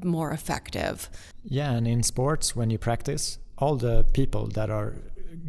more 0.03 0.31
effective. 0.31 1.09
Yeah, 1.43 1.71
and 1.71 1.87
in 1.87 2.03
sports, 2.03 2.55
when 2.55 2.69
you 2.69 2.77
practice, 2.77 3.37
all 3.57 3.75
the 3.75 4.05
people 4.13 4.47
that 4.47 4.69
are 4.69 4.95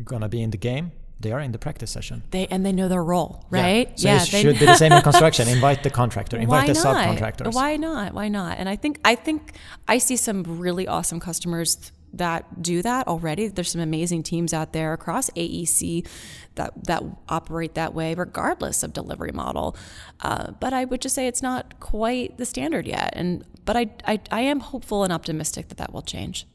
going 0.04 0.22
to 0.22 0.28
be 0.28 0.42
in 0.42 0.50
the 0.50 0.56
game 0.56 0.92
they 1.24 1.32
are 1.32 1.40
in 1.40 1.52
the 1.52 1.58
practice 1.58 1.90
session. 1.90 2.22
They 2.32 2.46
and 2.48 2.66
they 2.66 2.72
know 2.72 2.88
their 2.88 3.02
role, 3.02 3.44
right? 3.48 3.90
Yeah, 3.96 4.18
so 4.18 4.36
yeah, 4.36 4.40
it 4.40 4.42
should 4.42 4.58
be 4.58 4.66
the 4.66 4.76
same 4.76 4.92
in 4.92 5.00
construction. 5.00 5.48
Invite 5.58 5.82
the 5.82 5.90
contractor, 5.90 6.36
invite 6.36 6.66
the 6.66 6.74
subcontractors. 6.74 7.54
Why 7.54 7.76
not? 7.76 8.12
Why 8.12 8.28
not? 8.28 8.58
And 8.58 8.68
I 8.68 8.76
think 8.76 9.00
I 9.04 9.14
think 9.14 9.52
I 9.88 9.98
see 9.98 10.16
some 10.16 10.42
really 10.42 10.86
awesome 10.86 11.20
customers 11.20 11.92
that 12.18 12.62
do 12.62 12.82
that 12.82 13.08
already. 13.08 13.48
There's 13.48 13.70
some 13.70 13.80
amazing 13.80 14.22
teams 14.22 14.52
out 14.52 14.72
there 14.72 14.92
across 14.92 15.30
AEC 15.30 16.06
that 16.54 16.72
that 16.86 17.02
operate 17.28 17.74
that 17.74 17.94
way, 17.94 18.14
regardless 18.14 18.82
of 18.82 18.92
delivery 18.92 19.32
model. 19.32 19.76
Uh, 20.20 20.52
but 20.52 20.72
I 20.72 20.84
would 20.84 21.00
just 21.00 21.14
say 21.14 21.26
it's 21.26 21.42
not 21.42 21.80
quite 21.80 22.38
the 22.38 22.46
standard 22.46 22.86
yet. 22.86 23.12
And 23.14 23.44
but 23.64 23.76
I 23.76 23.90
I, 24.06 24.20
I 24.30 24.40
am 24.40 24.60
hopeful 24.60 25.04
and 25.04 25.12
optimistic 25.12 25.68
that 25.68 25.78
that 25.78 25.92
will 25.92 26.02
change. 26.02 26.46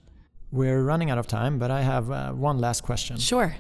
We're 0.51 0.81
running 0.81 1.11
out 1.11 1.19
of 1.19 1.27
time, 1.27 1.59
but 1.59 1.69
I 1.69 1.81
have 1.81 2.09
uh, 2.09 2.31
one 2.31 2.57
last 2.57 2.81
question. 2.81 3.17
Sure 3.17 3.55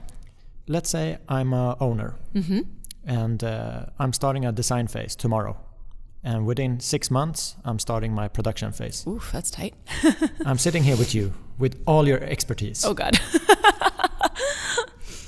let's 0.69 0.89
say 0.89 1.17
I'm 1.27 1.51
a 1.51 1.75
owner 1.81 2.15
mm-hmm. 2.33 2.61
and 3.03 3.43
uh, 3.43 3.87
I'm 3.97 4.13
starting 4.13 4.45
a 4.45 4.53
design 4.53 4.87
phase 4.87 5.15
tomorrow. 5.15 5.57
And 6.23 6.45
within 6.45 6.79
six 6.79 7.09
months, 7.09 7.55
I'm 7.63 7.79
starting 7.79 8.13
my 8.13 8.27
production 8.27 8.71
phase. 8.71 9.05
Oof, 9.07 9.31
that's 9.31 9.49
tight. 9.49 9.75
I'm 10.45 10.57
sitting 10.57 10.83
here 10.83 10.97
with 10.97 11.15
you 11.15 11.33
with 11.57 11.81
all 11.85 12.07
your 12.07 12.21
expertise. 12.21 12.83
Oh, 12.83 12.93
God. 12.93 13.19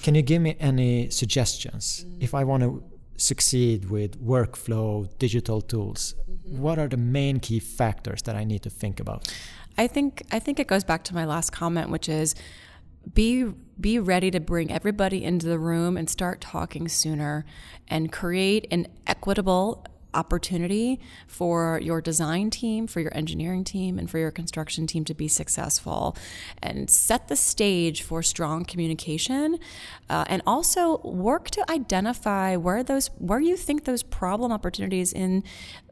Can 0.03 0.15
you 0.15 0.21
give 0.21 0.41
me 0.41 0.57
any 0.59 1.09
suggestions 1.09 2.05
if 2.19 2.33
I 2.33 2.43
want 2.43 2.63
to 2.63 2.83
succeed 3.17 3.89
with 3.89 4.19
workflow, 4.21 5.07
digital 5.19 5.61
tools? 5.61 6.15
Mm-hmm. 6.29 6.59
What 6.59 6.79
are 6.79 6.87
the 6.87 6.97
main 6.97 7.39
key 7.39 7.59
factors 7.59 8.23
that 8.23 8.35
I 8.35 8.43
need 8.43 8.63
to 8.63 8.69
think 8.69 8.99
about? 8.99 9.31
I 9.77 9.87
think 9.87 10.23
I 10.31 10.39
think 10.39 10.59
it 10.59 10.67
goes 10.67 10.83
back 10.83 11.03
to 11.05 11.15
my 11.15 11.25
last 11.25 11.51
comment, 11.51 11.89
which 11.89 12.09
is 12.09 12.35
be 13.13 13.53
be 13.79 13.99
ready 13.99 14.31
to 14.31 14.39
bring 14.39 14.71
everybody 14.71 15.23
into 15.23 15.47
the 15.47 15.57
room 15.59 15.97
and 15.97 16.09
start 16.09 16.41
talking 16.41 16.87
sooner 16.87 17.45
and 17.87 18.11
create 18.11 18.67
an 18.71 18.87
equitable 19.07 19.85
opportunity 20.13 20.99
for 21.27 21.79
your 21.83 22.01
design 22.01 22.49
team, 22.49 22.87
for 22.87 22.99
your 22.99 23.15
engineering 23.15 23.63
team, 23.63 23.97
and 23.97 24.09
for 24.09 24.17
your 24.17 24.31
construction 24.31 24.87
team 24.87 25.05
to 25.05 25.13
be 25.13 25.27
successful 25.27 26.15
and 26.61 26.89
set 26.89 27.27
the 27.27 27.35
stage 27.35 28.01
for 28.01 28.21
strong 28.21 28.65
communication. 28.65 29.57
Uh, 30.09 30.25
and 30.27 30.41
also 30.45 30.99
work 31.01 31.49
to 31.49 31.71
identify 31.71 32.55
where 32.55 32.83
those 32.83 33.07
where 33.17 33.39
you 33.39 33.55
think 33.55 33.85
those 33.85 34.03
problem 34.03 34.51
opportunities 34.51 35.13
in 35.13 35.43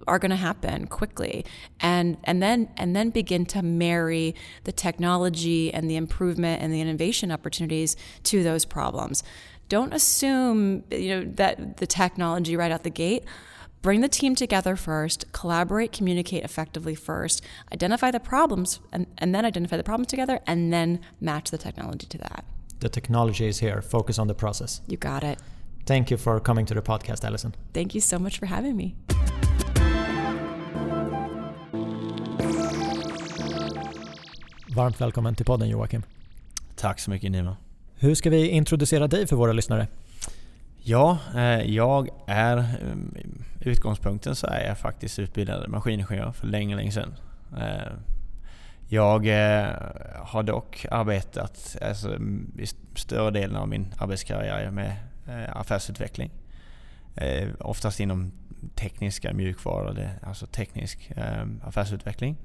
are 0.08 0.19
going 0.19 0.29
to 0.32 0.36
happen 0.38 0.88
quickly 0.88 1.45
and 1.79 2.17
and 2.23 2.41
then 2.41 2.69
and 2.77 2.95
then 2.95 3.10
begin 3.10 3.45
to 3.45 3.62
marry 3.62 4.36
the 4.63 4.71
technology 4.71 5.73
and 5.73 5.89
the 5.89 5.95
improvement 5.95 6.62
and 6.62 6.73
the 6.73 6.82
innovation 6.82 7.32
opportunities 7.32 7.95
to 8.23 8.43
those 8.43 8.65
problems 8.65 9.23
don't 9.69 9.93
assume 9.93 10.84
you 10.91 11.10
know 11.10 11.32
that 11.36 11.77
the 11.77 11.88
technology 11.88 12.55
right 12.55 12.71
out 12.71 12.84
the 12.84 12.89
gate 12.89 13.23
Bring 13.82 14.02
the 14.02 14.10
team 14.10 14.36
together 14.36 14.76
first, 14.76 15.32
collaborate, 15.32 15.94
communicate 15.94 16.44
effectively 16.44 16.96
first, 16.96 17.42
identify 17.72 18.12
the 18.12 18.20
problems, 18.20 18.82
and, 18.92 19.08
and 19.18 19.34
then 19.34 19.46
identify 19.46 19.78
the 19.78 19.84
problems 19.84 20.08
together, 20.08 20.42
and 20.46 20.74
then 20.74 21.00
match 21.22 21.50
the 21.50 21.58
technology 21.58 22.06
to 22.08 22.18
that. 22.18 22.44
The 22.82 22.89
technology 22.89 23.48
is 23.48 23.60
here. 23.60 23.82
Focus 23.82 24.20
on 24.20 24.28
the 24.28 24.34
process. 24.34 24.82
You 24.88 24.98
got 24.98 25.24
it. 25.24 25.39
Thank 25.86 26.12
you 26.12 26.18
for 26.18 26.39
coming 26.42 26.65
to 26.65 26.74
the 26.74 26.82
podcast, 26.82 27.24
Allison. 27.24 27.56
Thank 27.74 27.96
you 27.96 28.02
so 28.02 28.20
much 28.20 28.38
for 28.38 28.48
having 28.48 28.76
me. 28.76 28.96
Varmt 34.76 35.02
välkommen 35.02 35.36
till 35.36 35.46
podden 35.46 35.70
Joakim. 35.70 36.04
Tack 36.76 37.00
så 37.00 37.12
mycket 37.12 37.32
Nima. 37.32 37.58
Hur 37.96 38.15
ska 38.15 38.30
vi 38.30 38.48
introducera 38.48 39.08
dig 39.08 39.28
för 39.28 39.36
våra 39.36 39.54
lyssnare? 39.54 39.88
Ja, 40.84 41.18
eh, 41.36 41.62
jag 41.62 42.10
är... 42.28 42.58
Eh, 42.58 42.96
utgångspunkten 43.62 44.36
så 44.36 44.48
är 44.48 44.68
jag 44.68 44.78
faktiskt 44.78 45.20
utbildad 45.20 45.70
maskiningenjör 45.70 46.32
för 46.32 46.48
länge, 46.48 46.76
länge 46.76 46.92
sedan. 46.92 47.15
Eh, 47.58 47.94
jag 48.88 49.28
har 50.15 50.44
dock 50.44 50.86
arbetat 50.92 51.78
alltså, 51.82 52.18
i 52.58 52.65
större 52.96 53.32
delen 53.32 53.56
av 53.56 53.68
min 53.68 53.94
arbetskarriär 53.98 54.72
med 54.72 54.96
affärsutveckling. 55.50 56.32
Oftast 57.60 58.00
inom 58.00 58.32
tekniska 58.76 59.34
mjukvaror, 59.34 60.10
alltså 60.24 60.46
teknisk 60.46 61.12
affärsutveckling. 61.63 62.38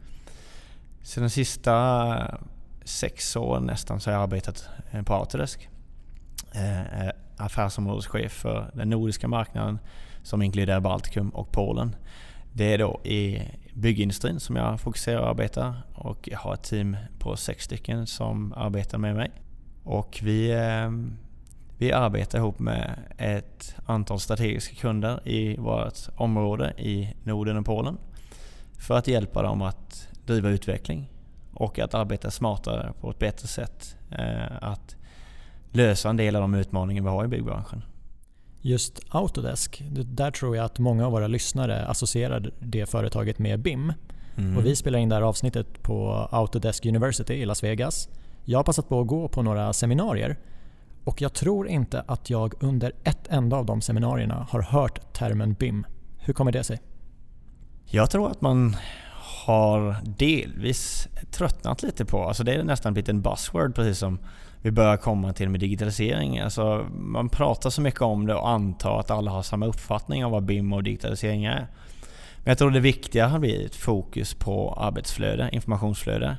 Sen 1.03 1.23
de 1.23 1.31
sista 1.31 2.38
sex 2.85 3.37
åren 3.37 3.62
nästan 3.62 4.01
så 4.01 4.11
har 4.11 4.14
jag 4.14 4.23
arbetat 4.23 4.68
på 5.05 5.14
Autodesk 5.14 5.68
affärsområdeschef 7.37 8.33
för 8.33 8.70
den 8.75 8.90
nordiska 8.90 9.29
marknaden 9.29 9.79
som 10.23 10.42
inkluderar 10.42 10.81
Baltikum 10.81 11.29
och 11.31 11.53
Polen. 11.53 11.97
Det 12.53 12.75
är 12.75 12.79
då 12.79 13.01
i 13.05 13.42
byggindustrin 13.75 14.40
som 14.40 14.57
jag 14.57 14.81
fokuserar 14.81 15.20
och 15.20 15.29
arbetar 15.29 15.83
och 15.94 16.29
jag 16.29 16.38
har 16.38 16.55
ett 16.55 16.62
team 16.62 16.97
på 17.18 17.37
sex 17.37 17.64
stycken 17.64 18.07
som 18.07 18.53
arbetar 18.57 18.99
med 18.99 19.14
mig. 19.14 19.31
Och 19.85 20.20
vi, 20.23 20.51
eh, 20.51 20.90
vi 21.79 21.92
arbetar 21.92 22.38
ihop 22.38 22.59
med 22.59 22.99
ett 23.18 23.77
antal 23.87 24.20
strategiska 24.20 24.75
kunder 24.75 25.29
i 25.29 25.57
vårt 25.57 25.99
område 26.16 26.75
i 26.79 27.14
Norden 27.23 27.57
och 27.57 27.66
Polen 27.66 27.99
för 28.79 28.99
att 28.99 29.09
hjälpa 29.09 29.42
dem 29.42 29.62
att 29.62 30.09
driva 30.27 30.49
utveckling 30.49 31.11
och 31.55 31.79
att 31.79 31.94
arbeta 31.94 32.31
smartare 32.31 32.92
på 33.01 33.11
ett 33.11 33.18
bättre 33.18 33.49
sätt. 33.49 33.97
Eh, 34.11 34.57
att 34.61 34.97
lösa 35.74 36.08
en 36.08 36.16
del 36.16 36.37
av 36.37 36.42
de 36.42 36.54
utmaningar 36.54 37.02
vi 37.02 37.08
har 37.08 37.24
i 37.24 37.28
byggbranschen. 37.28 37.82
Just 38.60 39.00
Autodesk, 39.08 39.82
där 39.90 40.30
tror 40.30 40.56
jag 40.56 40.64
att 40.64 40.78
många 40.78 41.06
av 41.06 41.12
våra 41.12 41.26
lyssnare 41.26 41.87
associerar 41.87 42.50
det 42.60 42.87
företaget 42.87 43.38
med 43.38 43.60
BIM. 43.60 43.92
Mm. 44.37 44.56
Och 44.56 44.66
vi 44.66 44.76
spelar 44.76 44.98
in 44.98 45.08
det 45.08 45.14
här 45.14 45.22
avsnittet 45.22 45.82
på 45.82 46.28
Autodesk 46.30 46.87
University 46.87 47.34
i 47.34 47.44
Las 47.44 47.64
Vegas. 47.64 48.08
Jag 48.44 48.58
har 48.58 48.64
passat 48.64 48.88
på 48.88 49.00
att 49.00 49.06
gå 49.06 49.28
på 49.28 49.42
några 49.42 49.72
seminarier 49.72 50.38
och 51.04 51.22
jag 51.22 51.32
tror 51.32 51.68
inte 51.68 52.04
att 52.06 52.30
jag 52.30 52.54
under 52.60 52.92
ett 53.04 53.28
enda 53.28 53.56
av 53.56 53.66
de 53.66 53.80
seminarierna 53.80 54.46
har 54.50 54.62
hört 54.62 55.14
termen 55.14 55.54
BIM. 55.54 55.87
Hur 56.18 56.32
kommer 56.32 56.52
det 56.52 56.64
sig? 56.64 56.80
Jag 57.87 58.10
tror 58.10 58.30
att 58.30 58.40
man 58.40 58.76
har 59.46 59.96
delvis 60.04 61.08
tröttnat 61.30 61.82
lite 61.82 62.04
på, 62.04 62.24
alltså 62.24 62.44
det 62.44 62.54
är 62.54 62.62
nästan 62.62 62.92
blivit 62.92 63.08
en 63.08 63.22
buzzword 63.22 63.74
precis 63.74 63.98
som 63.98 64.18
vi 64.64 64.70
börjar 64.70 64.96
komma 64.96 65.33
till 65.33 65.48
med 65.48 65.61
digitalisering. 65.61 66.38
Alltså, 66.38 66.87
man 66.92 67.29
pratar 67.29 67.70
så 67.70 67.81
mycket 67.81 68.03
om 68.03 68.27
det 68.27 68.35
och 68.35 68.48
antar 68.48 69.00
att 69.00 69.11
alla 69.11 69.31
har 69.31 69.42
samma 69.42 69.66
uppfattning 69.66 70.24
om 70.24 70.33
vad 70.33 70.44
BIM 70.44 70.72
och 70.72 70.83
digitalisering 70.83 71.44
är. 71.44 71.66
Men 72.37 72.50
jag 72.50 72.59
tror 72.59 72.70
det 72.70 72.81
viktiga 72.81 73.27
har 73.27 73.38
blivit 73.38 73.74
fokus 73.74 74.35
på 74.35 74.74
arbetsflöde, 74.79 75.50
informationsflöde. 75.53 76.37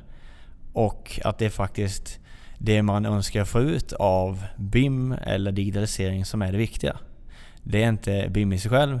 Och 0.72 1.20
att 1.24 1.38
det 1.38 1.46
är 1.46 1.50
faktiskt 1.50 2.20
det 2.58 2.82
man 2.82 3.06
önskar 3.06 3.44
få 3.44 3.60
ut 3.60 3.92
av 3.92 4.42
BIM 4.56 5.12
eller 5.12 5.52
digitalisering 5.52 6.24
som 6.24 6.42
är 6.42 6.52
det 6.52 6.58
viktiga. 6.58 6.96
Det 7.62 7.82
är 7.82 7.88
inte 7.88 8.26
BIM 8.30 8.52
i 8.52 8.58
sig 8.58 8.70
själv. 8.70 9.00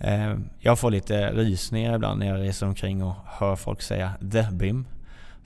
Eh, 0.00 0.34
jag 0.58 0.78
får 0.78 0.90
lite 0.90 1.32
rysningar 1.32 1.94
ibland 1.94 2.18
när 2.18 2.26
jag 2.26 2.40
reser 2.40 2.66
omkring 2.66 3.02
och 3.02 3.14
hör 3.26 3.56
folk 3.56 3.82
säga 3.82 4.12
“the 4.32 4.48
BIM”. 4.52 4.86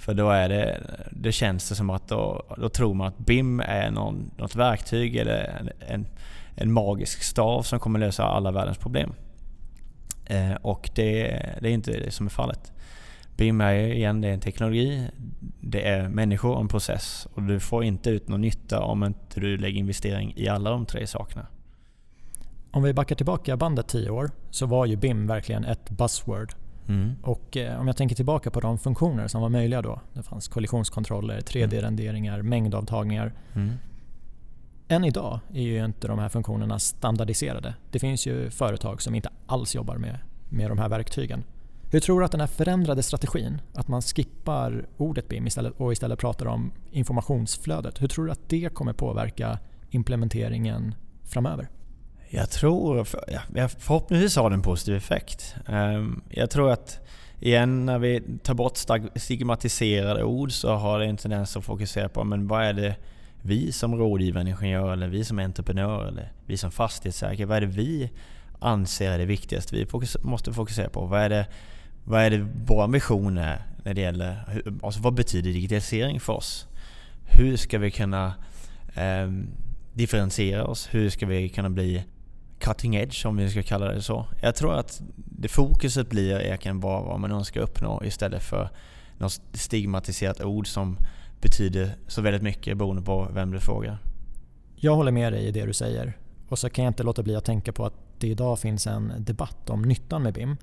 För 0.01 0.15
då 0.15 0.31
är 0.31 0.49
det, 0.49 0.81
det 1.11 1.33
känns 1.33 1.69
det 1.69 1.75
som 1.75 1.91
att 1.91 2.09
då, 2.09 2.43
då 2.57 2.69
tror 2.69 2.95
man 2.95 3.09
att 3.09 3.19
BIM 3.19 3.61
är 3.61 3.91
någon, 3.91 4.31
något 4.37 4.55
verktyg 4.55 5.17
eller 5.17 5.63
en, 5.89 6.07
en 6.55 6.73
magisk 6.73 7.23
stav 7.23 7.63
som 7.63 7.81
kommer 7.81 7.99
lösa 7.99 8.25
alla 8.25 8.51
världens 8.51 8.79
problem. 8.79 9.13
Eh, 10.27 10.53
och 10.53 10.91
det, 10.95 11.29
det 11.61 11.69
är 11.69 11.73
inte 11.73 11.91
det 11.91 12.11
som 12.11 12.27
är 12.27 12.31
fallet. 12.31 12.73
BIM 13.37 13.61
är 13.61 13.75
igen 13.75 14.21
det 14.21 14.29
är 14.29 14.33
en 14.33 14.41
teknologi, 14.41 15.09
det 15.61 15.89
är 15.89 16.09
människor 16.09 16.55
och 16.55 16.61
en 16.61 16.69
process. 16.69 17.29
Och 17.35 17.43
du 17.43 17.61
får 17.61 17.85
inte 17.85 18.11
ut 18.11 18.29
någon 18.29 18.41
nytta 18.41 18.81
om 18.81 19.05
inte 19.05 19.41
du 19.41 19.57
lägger 19.57 19.79
investering 19.79 20.33
i 20.37 20.49
alla 20.49 20.71
de 20.71 20.87
tre 20.87 21.07
sakerna. 21.07 21.47
Om 22.71 22.83
vi 22.83 22.95
backar 22.95 23.17
tillbaka 23.17 23.57
bandet 23.57 23.89
tio 23.89 24.11
år 24.11 24.31
så 24.51 24.67
var 24.67 24.87
ju 24.87 24.97
BIM 24.97 25.27
verkligen 25.27 25.65
ett 25.65 25.91
buzzword. 25.91 26.55
Mm. 26.89 27.17
Och 27.23 27.57
eh, 27.57 27.81
om 27.81 27.87
jag 27.87 27.97
tänker 27.97 28.17
tillbaka 28.17 28.51
på 28.51 28.61
de 28.61 28.79
funktioner 28.79 29.29
som 29.29 29.43
var 29.43 29.49
möjliga 29.49 29.83
då. 29.83 30.01
Det 30.13 30.23
fanns 30.23 30.49
kollisionskontroller, 30.49 31.41
3D-renderingar, 31.41 32.35
mm. 32.35 32.49
mängdavtagningar. 32.49 33.33
Mm. 33.55 33.73
Än 34.89 35.05
idag 35.05 35.41
är 35.55 35.63
ju 35.63 35.85
inte 35.85 36.09
de 36.09 36.19
här 36.19 36.29
funktionerna 36.29 36.79
standardiserade. 36.79 37.75
Det 37.91 37.99
finns 37.99 38.27
ju 38.27 38.51
företag 38.51 39.03
som 39.03 39.15
inte 39.15 39.31
alls 39.47 39.75
jobbar 39.75 39.97
med, 39.97 40.19
med 40.49 40.71
de 40.71 40.79
här 40.79 40.89
verktygen. 40.89 41.45
Hur 41.93 42.01
tror 42.01 42.21
du 42.21 42.25
att 42.27 42.33
den 42.33 42.41
här 42.41 42.49
förändrade 42.49 43.03
strategin, 43.03 43.61
att 43.75 43.89
man 43.89 44.03
skippar 44.03 44.87
ordet 44.97 45.29
BIM 45.29 45.47
istället, 45.47 45.73
och 45.77 45.93
istället 45.93 46.19
pratar 46.19 46.47
om 46.47 46.73
informationsflödet. 46.91 48.03
Hur 48.03 48.09
tror 48.09 48.27
du 48.27 48.33
att 48.33 48.49
det 48.49 48.75
kommer 48.75 48.93
påverka 48.93 49.59
implementeringen 49.91 50.95
framöver? 51.25 51.69
Jag 52.33 52.51
tror, 52.51 53.05
förhoppningsvis 53.79 54.37
har 54.37 54.51
det 54.51 54.55
en 54.55 54.63
positiv 54.63 54.97
effekt. 54.97 55.55
Ehm, 55.67 56.23
jag 56.29 56.51
tror 56.51 56.71
att 56.71 57.01
igen 57.41 57.87
när 57.87 57.99
vi 57.99 58.23
tar 58.43 58.55
bort 58.55 58.79
stigmatiserade 59.17 60.25
ord 60.25 60.53
så 60.53 60.75
har 60.75 60.99
det 60.99 61.07
en 61.07 61.17
tendens 61.17 61.57
att 61.57 61.65
fokusera 61.65 62.09
på 62.09 62.25
men 62.25 62.49
vad 62.49 62.65
är 62.65 62.73
det 62.73 62.97
vi 63.43 63.73
som 63.73 63.95
rådgivande 63.95 64.51
ingenjör 64.51 64.93
eller 64.93 65.09
vi 65.09 65.25
som 65.25 65.39
entreprenör 65.39 66.09
eller 66.09 66.33
vi 66.47 66.57
som 66.57 66.71
fastighetsägare, 66.71 67.45
vad 67.45 67.57
är 67.57 67.61
det 67.61 67.67
vi 67.67 68.11
anser 68.59 69.11
är 69.11 69.19
det 69.19 69.25
viktigaste 69.25 69.77
vi 69.77 69.87
måste 70.23 70.53
fokusera 70.53 70.89
på? 70.89 71.07
Vad 71.07 71.21
är 71.21 71.29
det, 71.29 71.47
vad 72.05 72.23
är 72.23 72.31
det 72.31 72.47
vår 72.67 72.85
ambition 72.85 73.39
är 73.39 73.63
när 73.85 73.95
det 73.95 74.01
gäller, 74.01 74.63
alltså 74.83 75.01
vad 75.01 75.15
betyder 75.15 75.53
digitalisering 75.53 76.21
för 76.21 76.33
oss? 76.33 76.67
Hur 77.25 77.57
ska 77.57 77.79
vi 77.79 77.91
kunna 77.91 78.35
eh, 78.95 79.31
differentiera 79.93 80.65
oss? 80.65 80.89
Hur 80.91 81.11
ska 81.11 81.27
vi 81.27 81.49
kunna 81.49 81.71
bli 81.71 82.05
cutting 82.61 82.97
edge 82.97 83.27
om 83.27 83.37
vi 83.37 83.51
ska 83.51 83.63
kalla 83.63 83.87
det 83.87 84.03
så. 84.03 84.27
Jag 84.43 84.55
tror 84.55 84.75
att 84.75 85.03
det 85.17 85.49
fokuset 85.49 86.11
blir 86.11 86.41
egentligen 86.41 86.81
bara 86.81 87.03
vad 87.03 87.21
man 87.21 87.33
önskar 87.33 87.61
uppnå 87.61 88.05
istället 88.05 88.43
för 88.43 88.71
något 89.19 89.41
stigmatiserat 89.53 90.41
ord 90.41 90.69
som 90.69 90.97
betyder 91.41 91.97
så 92.07 92.23
väldigt 92.23 92.43
mycket 92.43 92.79
beroende 92.79 93.03
på 93.03 93.29
vem 93.35 93.51
du 93.51 93.61
frågar. 93.61 93.99
Jag 94.77 94.97
håller 94.97 95.13
med 95.13 95.33
dig 95.33 95.47
i 95.47 95.51
det 95.51 95.67
du 95.67 95.73
säger. 95.73 96.17
Och 96.49 96.59
så 96.59 96.71
kan 96.71 96.85
jag 96.85 96.91
inte 96.91 97.03
låta 97.03 97.23
bli 97.23 97.37
att 97.37 97.45
tänka 97.45 97.73
på 97.73 97.87
att 97.87 97.95
det 98.19 98.29
idag 98.29 98.59
finns 98.59 98.87
en 98.87 99.13
debatt 99.19 99.71
om 99.71 99.83
nyttan 99.83 100.23
med 100.23 100.35
BIM. 100.35 100.57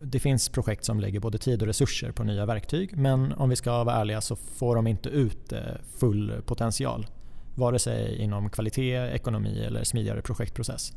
Det 0.00 0.20
finns 0.20 0.48
projekt 0.48 0.84
som 0.84 1.00
lägger 1.00 1.20
både 1.20 1.38
tid 1.38 1.62
och 1.62 1.66
resurser 1.66 2.12
på 2.12 2.24
nya 2.24 2.46
verktyg 2.46 2.96
men 2.96 3.32
om 3.32 3.48
vi 3.48 3.56
ska 3.56 3.84
vara 3.84 3.96
ärliga 3.96 4.20
så 4.20 4.36
får 4.36 4.76
de 4.76 4.86
inte 4.86 5.08
ut 5.08 5.52
eh, 5.52 5.58
full 5.98 6.32
potential. 6.46 7.06
Vare 7.54 7.78
sig 7.78 8.16
inom 8.16 8.50
kvalitet, 8.50 8.96
ekonomi 8.96 9.64
eller 9.64 9.84
smidigare 9.84 10.22
projektprocess. 10.22 10.92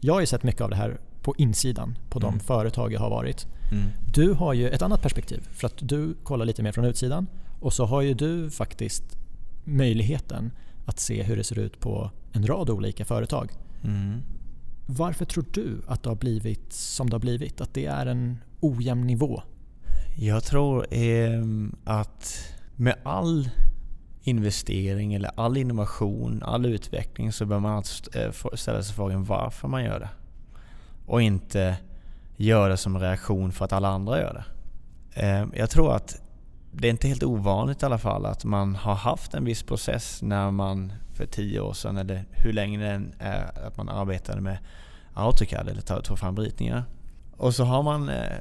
Jag 0.00 0.14
har 0.14 0.20
ju 0.20 0.26
sett 0.26 0.42
mycket 0.42 0.60
av 0.60 0.70
det 0.70 0.76
här 0.76 1.00
på 1.22 1.34
insidan 1.38 1.98
på 2.10 2.18
de 2.18 2.28
mm. 2.28 2.40
företag 2.40 2.92
jag 2.92 3.00
har 3.00 3.10
varit. 3.10 3.46
Mm. 3.72 3.88
Du 4.14 4.32
har 4.32 4.54
ju 4.54 4.68
ett 4.68 4.82
annat 4.82 5.02
perspektiv 5.02 5.48
för 5.52 5.66
att 5.66 5.74
du 5.78 6.14
kollar 6.22 6.44
lite 6.44 6.62
mer 6.62 6.72
från 6.72 6.84
utsidan 6.84 7.26
och 7.60 7.72
så 7.72 7.84
har 7.84 8.02
ju 8.02 8.14
du 8.14 8.50
faktiskt 8.50 9.04
möjligheten 9.64 10.52
att 10.86 11.00
se 11.00 11.22
hur 11.22 11.36
det 11.36 11.44
ser 11.44 11.58
ut 11.58 11.80
på 11.80 12.10
en 12.32 12.46
rad 12.46 12.70
olika 12.70 13.04
företag. 13.04 13.50
Mm. 13.84 14.22
Varför 14.86 15.24
tror 15.24 15.44
du 15.52 15.82
att 15.86 16.02
det 16.02 16.08
har 16.08 16.16
blivit 16.16 16.72
som 16.72 17.10
det 17.10 17.14
har 17.14 17.20
blivit? 17.20 17.60
Att 17.60 17.74
det 17.74 17.86
är 17.86 18.06
en 18.06 18.38
ojämn 18.60 19.06
nivå? 19.06 19.42
Jag 20.18 20.44
tror 20.44 20.94
eh, 20.94 21.44
att 21.84 22.38
med 22.76 22.94
all 23.02 23.48
investering 24.30 25.14
eller 25.14 25.30
all 25.34 25.56
innovation, 25.56 26.42
all 26.42 26.66
utveckling 26.66 27.32
så 27.32 27.46
bör 27.46 27.58
man 27.58 27.76
alltid 27.76 28.22
eh, 28.22 28.32
ställa 28.54 28.82
sig 28.82 28.94
frågan 28.94 29.24
varför 29.24 29.68
man 29.68 29.84
gör 29.84 30.00
det. 30.00 30.08
Och 31.06 31.22
inte 31.22 31.76
göra 32.36 32.68
det 32.68 32.76
som 32.76 32.98
reaktion 32.98 33.52
för 33.52 33.64
att 33.64 33.72
alla 33.72 33.88
andra 33.88 34.20
gör 34.20 34.34
det. 34.34 34.44
Eh, 35.22 35.46
jag 35.54 35.70
tror 35.70 35.94
att 35.94 36.20
det 36.72 36.88
är 36.88 36.90
inte 36.90 37.08
helt 37.08 37.22
ovanligt 37.22 37.82
i 37.82 37.86
alla 37.86 37.98
fall 37.98 38.26
att 38.26 38.44
man 38.44 38.76
har 38.76 38.94
haft 38.94 39.34
en 39.34 39.44
viss 39.44 39.62
process 39.62 40.22
när 40.22 40.50
man 40.50 40.92
för 41.14 41.26
tio 41.26 41.60
år 41.60 41.72
sedan 41.72 41.96
eller 41.96 42.24
hur 42.30 42.52
länge 42.52 42.78
det 42.78 42.88
än 42.88 43.14
är 43.18 43.66
att 43.66 43.76
man 43.76 43.88
arbetade 43.88 44.40
med 44.40 44.58
AutoCAD 45.14 45.68
eller 45.68 46.00
tog 46.00 46.18
fram 46.18 46.36
ritningar. 46.36 46.84
Och 47.40 47.54
så 47.54 47.64
har 47.64 47.82
man 47.82 48.08
eh, 48.08 48.38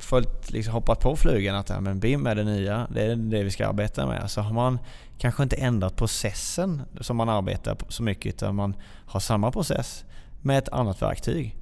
följt, 0.00 0.50
liksom 0.50 0.74
hoppat 0.74 1.00
på 1.00 1.16
flugan 1.16 1.56
att 1.56 1.68
ja, 1.68 1.80
men 1.80 2.00
BIM 2.00 2.26
är 2.26 2.34
det 2.34 2.44
nya, 2.44 2.86
det 2.94 3.02
är 3.02 3.16
det 3.16 3.42
vi 3.42 3.50
ska 3.50 3.68
arbeta 3.68 4.06
med. 4.06 4.30
Så 4.30 4.40
har 4.40 4.52
man 4.52 4.78
kanske 5.18 5.42
inte 5.42 5.56
ändrat 5.56 5.96
processen 5.96 6.82
som 7.00 7.16
man 7.16 7.28
arbetar 7.28 7.74
på 7.74 7.92
så 7.92 8.02
mycket 8.02 8.34
utan 8.34 8.54
man 8.54 8.76
har 9.06 9.20
samma 9.20 9.52
process 9.52 10.04
med 10.42 10.58
ett 10.58 10.68
annat 10.68 11.02
verktyg. 11.02 11.56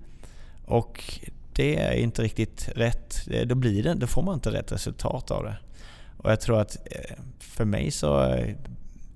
Och 0.66 1.20
det 1.52 1.80
är 1.80 1.92
inte 1.92 2.22
riktigt 2.22 2.68
rätt. 2.74 3.28
Då, 3.46 3.54
blir 3.54 3.82
det, 3.82 3.94
då 3.94 4.06
får 4.06 4.22
man 4.22 4.34
inte 4.34 4.50
rätt 4.50 4.72
resultat 4.72 5.30
av 5.30 5.44
det. 5.44 5.56
Och 6.16 6.30
jag 6.30 6.40
tror 6.40 6.60
att 6.60 6.76
eh, 6.90 7.16
för 7.38 7.64
mig 7.64 7.90
så 7.90 8.22
eh, 8.22 8.54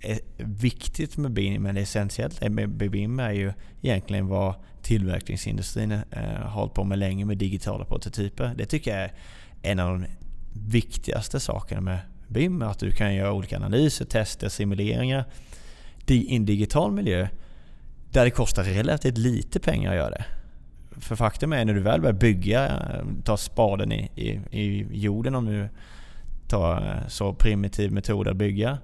är 0.01 0.18
viktigt 0.36 1.16
med 1.16 1.30
BIM, 1.32 1.62
men 1.62 1.74
det 1.74 1.80
essentiellt 1.80 2.51
med 2.51 2.70
BIM 2.70 3.20
är 3.20 3.32
ju 3.32 3.53
egentligen 3.82 4.26
vad 4.26 4.55
tillverkningsindustrin 4.82 5.92
eh, 5.92 6.01
har 6.22 6.51
hållit 6.51 6.74
på 6.74 6.84
med 6.84 6.98
länge 6.98 7.24
med 7.24 7.38
digitala 7.38 7.84
prototyper. 7.84 8.55
Det 8.57 8.66
tycker 8.66 8.90
jag 8.90 9.01
är 9.01 9.12
en 9.62 9.78
av 9.78 9.98
de 9.98 10.07
viktigaste 10.53 11.40
sakerna 11.40 11.80
med 11.80 11.98
BIM. 12.28 12.62
Att 12.62 12.78
du 12.78 12.90
kan 12.90 13.14
göra 13.14 13.32
olika 13.32 13.57
analyser, 13.57 14.05
tester, 14.05 14.48
simuleringar 14.48 15.24
i 16.07 16.36
en 16.36 16.46
digital 16.46 16.92
miljö 16.92 17.28
där 18.11 18.24
det 18.24 18.30
kostar 18.30 18.64
relativt 18.64 19.18
lite 19.18 19.61
pengar 19.61 19.90
att 19.90 19.96
göra 19.96 20.11
det. 20.11 20.24
För 21.01 21.16
faktum 21.16 21.53
är 21.53 21.64
när 21.64 21.74
du 21.74 21.80
väl 21.80 22.01
börjar 22.01 22.14
bygga, 22.14 22.66
eh, 22.66 23.05
ta 23.24 23.36
spaden 23.36 23.92
i, 23.92 24.11
i, 24.14 24.28
i 24.51 24.86
jorden 24.92 25.34
om 25.34 25.44
du 25.44 25.68
tar 26.48 26.86
eh, 26.86 27.09
så 27.09 27.34
primitiv 27.34 27.92
metod 27.92 28.28
att 28.28 28.36
bygga. 28.36 28.78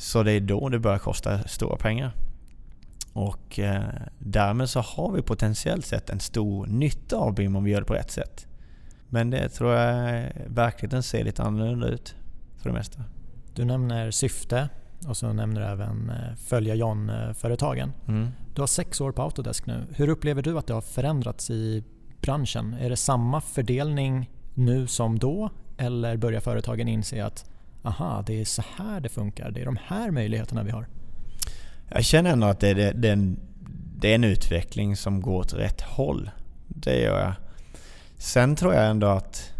Så 0.00 0.22
det 0.22 0.32
är 0.32 0.40
då 0.40 0.68
det 0.68 0.78
börjar 0.78 0.98
kosta 0.98 1.48
stora 1.48 1.76
pengar. 1.76 2.12
Och 3.12 3.58
eh, 3.58 3.82
därmed 4.18 4.70
så 4.70 4.80
har 4.80 5.12
vi 5.12 5.22
potentiellt 5.22 5.86
sett 5.86 6.10
en 6.10 6.20
stor 6.20 6.66
nytta 6.66 7.16
av 7.16 7.34
BIM 7.34 7.56
om 7.56 7.64
vi 7.64 7.70
gör 7.70 7.80
det 7.80 7.86
på 7.86 7.94
rätt 7.94 8.10
sätt. 8.10 8.46
Men 9.08 9.30
det 9.30 9.48
tror 9.48 9.72
jag 9.72 10.32
verkligheten 10.46 11.02
ser 11.02 11.24
lite 11.24 11.42
annorlunda 11.42 11.86
ut 11.86 12.14
för 12.58 12.70
det 12.70 12.74
mesta. 12.74 13.04
Du 13.54 13.64
nämner 13.64 14.10
syfte 14.10 14.68
och 15.08 15.16
så 15.16 15.32
nämner 15.32 15.60
du 15.60 15.66
även 15.66 16.10
eh, 16.10 16.34
följa 16.36 16.74
John-företagen. 16.74 17.92
Mm. 18.08 18.28
Du 18.54 18.62
har 18.62 18.66
sex 18.66 19.00
år 19.00 19.12
på 19.12 19.22
Autodesk 19.22 19.66
nu. 19.66 19.86
Hur 19.94 20.08
upplever 20.08 20.42
du 20.42 20.58
att 20.58 20.66
det 20.66 20.74
har 20.74 20.80
förändrats 20.80 21.50
i 21.50 21.84
branschen? 22.20 22.74
Är 22.80 22.90
det 22.90 22.96
samma 22.96 23.40
fördelning 23.40 24.30
nu 24.54 24.86
som 24.86 25.18
då? 25.18 25.50
Eller 25.76 26.16
börjar 26.16 26.40
företagen 26.40 26.88
inse 26.88 27.24
att 27.24 27.49
aha, 27.82 28.22
det 28.26 28.40
är 28.40 28.44
så 28.44 28.62
här 28.76 29.00
det 29.00 29.08
funkar, 29.08 29.50
det 29.50 29.60
är 29.60 29.64
de 29.64 29.78
här 29.86 30.10
möjligheterna 30.10 30.62
vi 30.62 30.70
har? 30.70 30.86
Jag 31.88 32.04
känner 32.04 32.30
ändå 32.30 32.46
att 32.46 32.60
det 32.60 32.68
är, 32.68 32.94
det, 32.94 33.08
är 33.08 33.12
en, 33.12 33.40
det 33.96 34.10
är 34.10 34.14
en 34.14 34.24
utveckling 34.24 34.96
som 34.96 35.20
går 35.20 35.38
åt 35.38 35.52
rätt 35.52 35.80
håll. 35.80 36.30
Det 36.68 37.00
gör 37.00 37.20
jag. 37.20 37.34
Sen 38.16 38.56
tror 38.56 38.74
jag 38.74 38.90
ändå 38.90 39.06
att 39.06 39.52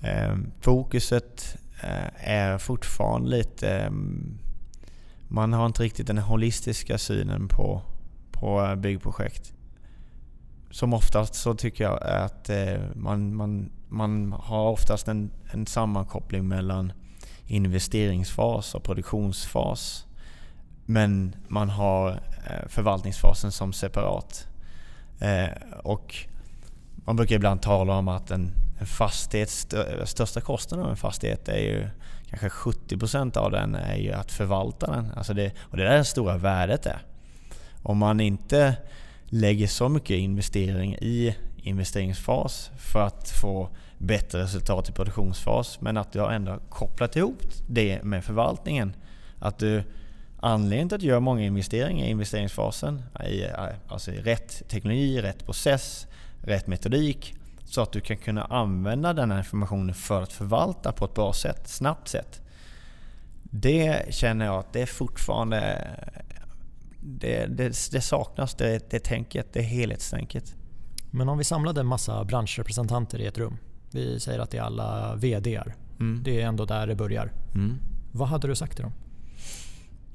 eh, 0.00 0.36
fokuset 0.60 1.56
eh, 1.82 2.28
är 2.30 2.58
fortfarande 2.58 3.28
lite... 3.28 3.70
Eh, 3.70 3.90
man 5.28 5.52
har 5.52 5.66
inte 5.66 5.82
riktigt 5.82 6.06
den 6.06 6.18
holistiska 6.18 6.98
synen 6.98 7.48
på, 7.48 7.82
på 8.32 8.64
eh, 8.64 8.74
byggprojekt. 8.74 9.52
Som 10.70 10.94
oftast 10.94 11.34
så 11.34 11.54
tycker 11.54 11.84
jag 11.84 12.02
att 12.02 12.50
eh, 12.50 12.80
man, 12.94 13.36
man, 13.36 13.70
man 13.88 14.32
har 14.32 14.70
oftast 14.70 15.08
en, 15.08 15.30
en 15.52 15.66
sammankoppling 15.66 16.48
mellan 16.48 16.92
investeringsfas 17.46 18.74
och 18.74 18.82
produktionsfas. 18.82 20.06
Men 20.86 21.36
man 21.48 21.68
har 21.68 22.10
eh, 22.10 22.68
förvaltningsfasen 22.68 23.52
som 23.52 23.72
separat. 23.72 24.46
Eh, 25.20 25.48
och 25.82 26.14
man 26.94 27.16
brukar 27.16 27.36
ibland 27.36 27.62
tala 27.62 27.94
om 27.94 28.08
att 28.08 28.30
en, 28.30 28.52
en 28.80 28.86
fastighets 28.86 29.66
största 30.04 30.40
kostnaden 30.40 30.84
av 30.84 30.90
en 30.90 30.96
fastighet 30.96 31.48
är 31.48 31.58
ju 31.58 31.88
kanske 32.28 32.48
70% 32.48 33.36
av 33.36 33.50
den 33.50 33.74
är 33.74 33.96
ju 33.96 34.12
att 34.12 34.32
förvalta 34.32 34.90
den. 34.90 35.12
Alltså 35.16 35.34
det, 35.34 35.52
och 35.58 35.76
det 35.76 35.88
är 35.88 35.98
det 35.98 36.04
stora 36.04 36.36
värdet 36.36 36.86
är. 36.86 36.98
Om 37.82 37.98
man 37.98 38.20
inte 38.20 38.76
lägger 39.26 39.66
så 39.66 39.88
mycket 39.88 40.16
investering 40.16 40.94
i 40.94 41.36
investeringsfas 41.56 42.70
för 42.78 43.00
att 43.06 43.30
få 43.30 43.68
bättre 43.98 44.42
resultat 44.42 44.88
i 44.88 44.92
produktionsfas 44.92 45.80
men 45.80 45.96
att 45.96 46.12
du 46.12 46.20
har 46.20 46.30
ändå 46.30 46.58
kopplat 46.68 47.16
ihop 47.16 47.42
det 47.66 48.02
med 48.02 48.24
förvaltningen. 48.24 48.96
Att 49.38 49.58
du 49.58 49.82
Anledningen 50.46 50.88
till 50.88 50.96
att 50.96 51.00
du 51.00 51.06
gör 51.06 51.20
många 51.20 51.42
investeringar 51.42 52.06
i 52.06 52.10
investeringsfasen, 52.10 53.02
i, 53.26 53.44
eh, 53.44 53.52
alltså 53.88 54.12
i 54.12 54.20
rätt 54.20 54.68
teknologi, 54.68 55.22
rätt 55.22 55.44
process, 55.44 56.06
rätt 56.42 56.66
metodik 56.66 57.34
Så 57.64 57.82
att 57.82 57.92
du 57.92 58.00
kan 58.00 58.16
kunna 58.16 58.44
använda 58.44 59.12
den 59.12 59.30
här 59.30 59.38
informationen 59.38 59.94
för 59.94 60.22
att 60.22 60.32
förvalta 60.32 60.92
på 60.92 61.04
ett 61.04 61.14
bra 61.14 61.32
sätt, 61.32 61.68
snabbt 61.68 62.08
sätt. 62.08 62.40
Det 63.42 64.14
känner 64.14 64.44
jag 64.44 64.58
att 64.58 64.72
det 64.72 64.82
är 64.82 64.86
fortfarande... 64.86 65.88
Det, 67.00 67.46
det, 67.46 67.90
det 67.92 68.00
saknas, 68.00 68.54
det, 68.54 68.90
det 68.90 68.98
tänket, 68.98 69.52
det 69.52 69.62
helhetstänket. 69.62 70.54
Men 71.10 71.28
om 71.28 71.38
vi 71.38 71.44
samlade 71.44 71.80
en 71.80 71.86
massa 71.86 72.24
branschrepresentanter 72.24 73.20
i 73.20 73.26
ett 73.26 73.38
rum. 73.38 73.58
Vi 73.94 74.20
säger 74.20 74.38
att 74.38 74.50
det 74.50 74.58
är 74.58 74.62
alla 74.62 75.14
VDR. 75.14 75.74
Mm. 76.00 76.22
Det 76.24 76.40
är 76.40 76.46
ändå 76.46 76.64
där 76.64 76.86
det 76.86 76.94
börjar. 76.94 77.32
Mm. 77.54 77.78
Vad 78.12 78.28
hade 78.28 78.48
du 78.48 78.54
sagt 78.54 78.72
till 78.76 78.82
dem? 78.82 78.92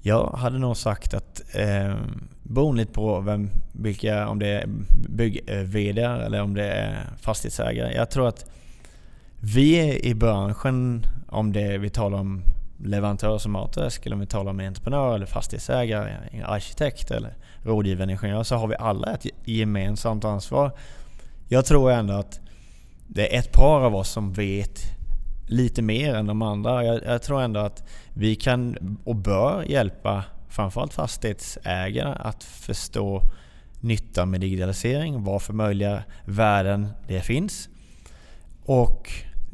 Jag 0.01 0.29
hade 0.29 0.57
nog 0.57 0.77
sagt 0.77 1.13
att 1.13 1.41
eh, 1.53 1.95
beroende 2.43 2.85
på 2.85 3.19
vem, 3.21 3.49
vilka, 3.71 4.27
om 4.27 4.39
det 4.39 4.47
är 4.47 4.67
bygg-VD 5.09 6.01
eller 6.01 6.41
om 6.41 6.53
det 6.53 6.71
är 6.71 7.07
fastighetsägare. 7.21 7.93
Jag 7.93 8.11
tror 8.11 8.27
att 8.27 8.45
vi 9.39 9.99
i 9.99 10.13
branschen, 10.13 11.05
om 11.27 11.53
det 11.53 11.77
vi 11.77 11.89
talar 11.89 12.17
om 12.17 12.41
leverantör 12.77 13.37
som 13.37 13.55
Autodesk 13.55 14.05
eller 14.05 14.13
om 14.13 14.19
vi 14.19 14.27
talar 14.27 14.51
om 14.51 14.59
entreprenör 14.59 15.15
eller 15.15 15.25
fastighetsägare, 15.25 16.15
arkitekt 16.45 17.11
eller 17.11 17.33
rådgivande 17.63 18.13
ingenjör 18.13 18.43
så 18.43 18.55
har 18.55 18.67
vi 18.67 18.75
alla 18.75 19.13
ett 19.13 19.25
gemensamt 19.45 20.25
ansvar. 20.25 20.71
Jag 21.47 21.65
tror 21.65 21.91
ändå 21.91 22.13
att 22.13 22.39
det 23.11 23.35
är 23.35 23.39
ett 23.39 23.51
par 23.51 23.81
av 23.81 23.95
oss 23.95 24.09
som 24.09 24.33
vet 24.33 24.81
lite 25.47 25.81
mer 25.81 26.15
än 26.15 26.25
de 26.25 26.41
andra. 26.41 26.83
Jag, 26.83 27.03
jag, 27.05 27.21
tror 27.21 27.41
ändå 27.41 27.59
att 27.59 27.83
vi 28.13 28.35
kan 28.35 28.77
och 29.03 29.15
bör 29.15 29.63
hjälpa 29.63 30.23
framförallt 30.49 30.93
fastighetsägare 30.93 32.15
att 32.19 32.43
förstå 32.43 33.21
nyttan 33.79 34.31
med 34.31 34.41
digitalisering, 34.41 35.23
vad 35.23 35.41
för 35.41 35.53
möjliga 35.53 36.03
värden 36.25 36.87
det 37.07 37.21
finns 37.21 37.69
och 38.65 39.11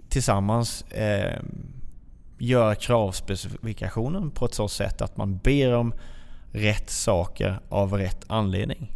tillsammans 0.09 0.81
eh, 0.81 1.41
göra 2.37 2.75
kravspecifikationen 2.75 4.31
på 4.31 4.45
ett 4.45 4.53
så 4.53 4.67
sätt 4.67 5.01
att 5.01 5.17
man 5.17 5.37
ber 5.37 5.73
om 5.73 5.93
rätt 6.51 6.89
saker 6.89 7.59
av 7.69 7.93
rätt 7.93 8.25
anledning. 8.27 8.94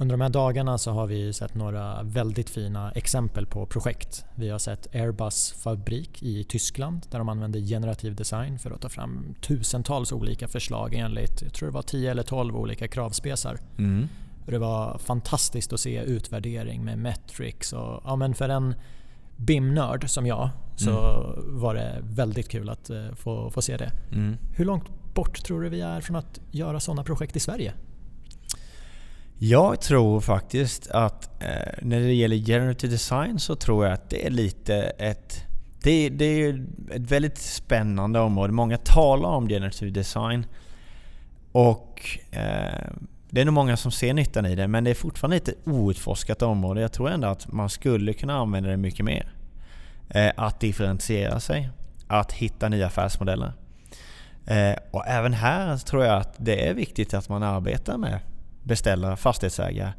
Under 0.00 0.12
de 0.12 0.20
här 0.20 0.28
dagarna 0.28 0.78
så 0.78 0.90
har 0.90 1.06
vi 1.06 1.32
sett 1.32 1.54
några 1.54 2.02
väldigt 2.02 2.50
fina 2.50 2.92
exempel 2.92 3.46
på 3.46 3.66
projekt. 3.66 4.24
Vi 4.34 4.48
har 4.48 4.58
sett 4.58 4.94
Airbus 4.94 5.52
fabrik 5.52 6.22
i 6.22 6.44
Tyskland 6.44 7.06
där 7.10 7.18
de 7.18 7.28
använder 7.28 7.60
generativ 7.60 8.14
design 8.14 8.58
för 8.58 8.70
att 8.70 8.80
ta 8.80 8.88
fram 8.88 9.34
tusentals 9.40 10.12
olika 10.12 10.48
förslag 10.48 10.94
enligt, 10.94 11.42
jag 11.42 11.52
tror 11.52 11.68
det 11.68 11.74
var 11.74 11.82
10 11.82 12.10
eller 12.10 12.22
12 12.22 12.56
olika 12.56 12.88
kravspesar. 12.88 13.58
Mm. 13.78 14.08
Det 14.46 14.58
var 14.58 14.98
fantastiskt 14.98 15.72
att 15.72 15.80
se 15.80 16.02
utvärdering 16.02 16.84
med 16.84 16.98
metrics 16.98 17.72
och 17.72 18.02
ja, 18.04 18.16
men 18.16 18.34
för 18.34 18.48
en 18.48 18.74
BIM-nörd 19.36 20.10
som 20.10 20.26
jag 20.26 20.50
så 20.76 20.90
mm. 20.90 21.60
var 21.60 21.74
det 21.74 21.98
väldigt 22.02 22.48
kul 22.48 22.68
att 22.68 22.90
uh, 22.90 23.12
få, 23.14 23.50
få 23.50 23.62
se 23.62 23.76
det. 23.76 23.90
Mm. 24.12 24.36
Hur 24.56 24.64
långt 24.64 25.14
bort 25.14 25.44
tror 25.44 25.62
du 25.62 25.68
vi 25.68 25.80
är 25.80 26.00
från 26.00 26.16
att 26.16 26.40
göra 26.50 26.80
sådana 26.80 27.04
projekt 27.04 27.36
i 27.36 27.40
Sverige? 27.40 27.74
Jag 29.42 29.80
tror 29.80 30.20
faktiskt 30.20 30.90
att 30.90 31.42
eh, 31.42 31.72
när 31.82 32.00
det 32.00 32.12
gäller 32.12 32.36
generative 32.36 32.92
design 32.92 33.38
så 33.38 33.56
tror 33.56 33.84
jag 33.84 33.94
att 33.94 34.10
det 34.10 34.26
är 34.26 34.30
lite 34.30 34.74
ett... 34.76 35.44
Det, 35.82 36.08
det 36.08 36.24
är 36.24 36.66
ett 36.90 37.10
väldigt 37.10 37.38
spännande 37.38 38.20
område. 38.20 38.52
Många 38.52 38.76
talar 38.76 39.28
om 39.28 39.48
generative 39.48 39.90
design. 39.90 40.46
Och 41.52 42.00
eh, 42.30 42.90
det 43.30 43.40
är 43.40 43.44
nog 43.44 43.54
många 43.54 43.76
som 43.76 43.92
ser 43.92 44.14
nyttan 44.14 44.46
i 44.46 44.54
det 44.54 44.68
men 44.68 44.84
det 44.84 44.90
är 44.90 44.94
fortfarande 44.94 45.36
ett 45.36 45.66
outforskat 45.66 46.42
område. 46.42 46.80
Jag 46.80 46.92
tror 46.92 47.10
ändå 47.10 47.28
att 47.28 47.52
man 47.52 47.70
skulle 47.70 48.12
kunna 48.12 48.34
använda 48.34 48.70
det 48.70 48.76
mycket 48.76 49.04
mer. 49.04 49.32
Eh, 50.08 50.32
att 50.36 50.60
differentiera 50.60 51.40
sig. 51.40 51.70
Att 52.06 52.32
hitta 52.32 52.68
nya 52.68 52.86
affärsmodeller. 52.86 53.52
Eh, 54.46 54.74
och 54.90 55.06
även 55.06 55.32
här 55.32 55.76
tror 55.76 56.04
jag 56.04 56.18
att 56.18 56.34
det 56.36 56.68
är 56.68 56.74
viktigt 56.74 57.14
att 57.14 57.28
man 57.28 57.42
arbetar 57.42 57.96
med 57.98 58.18
beställare, 58.62 59.16
fastighetsägare 59.16 59.92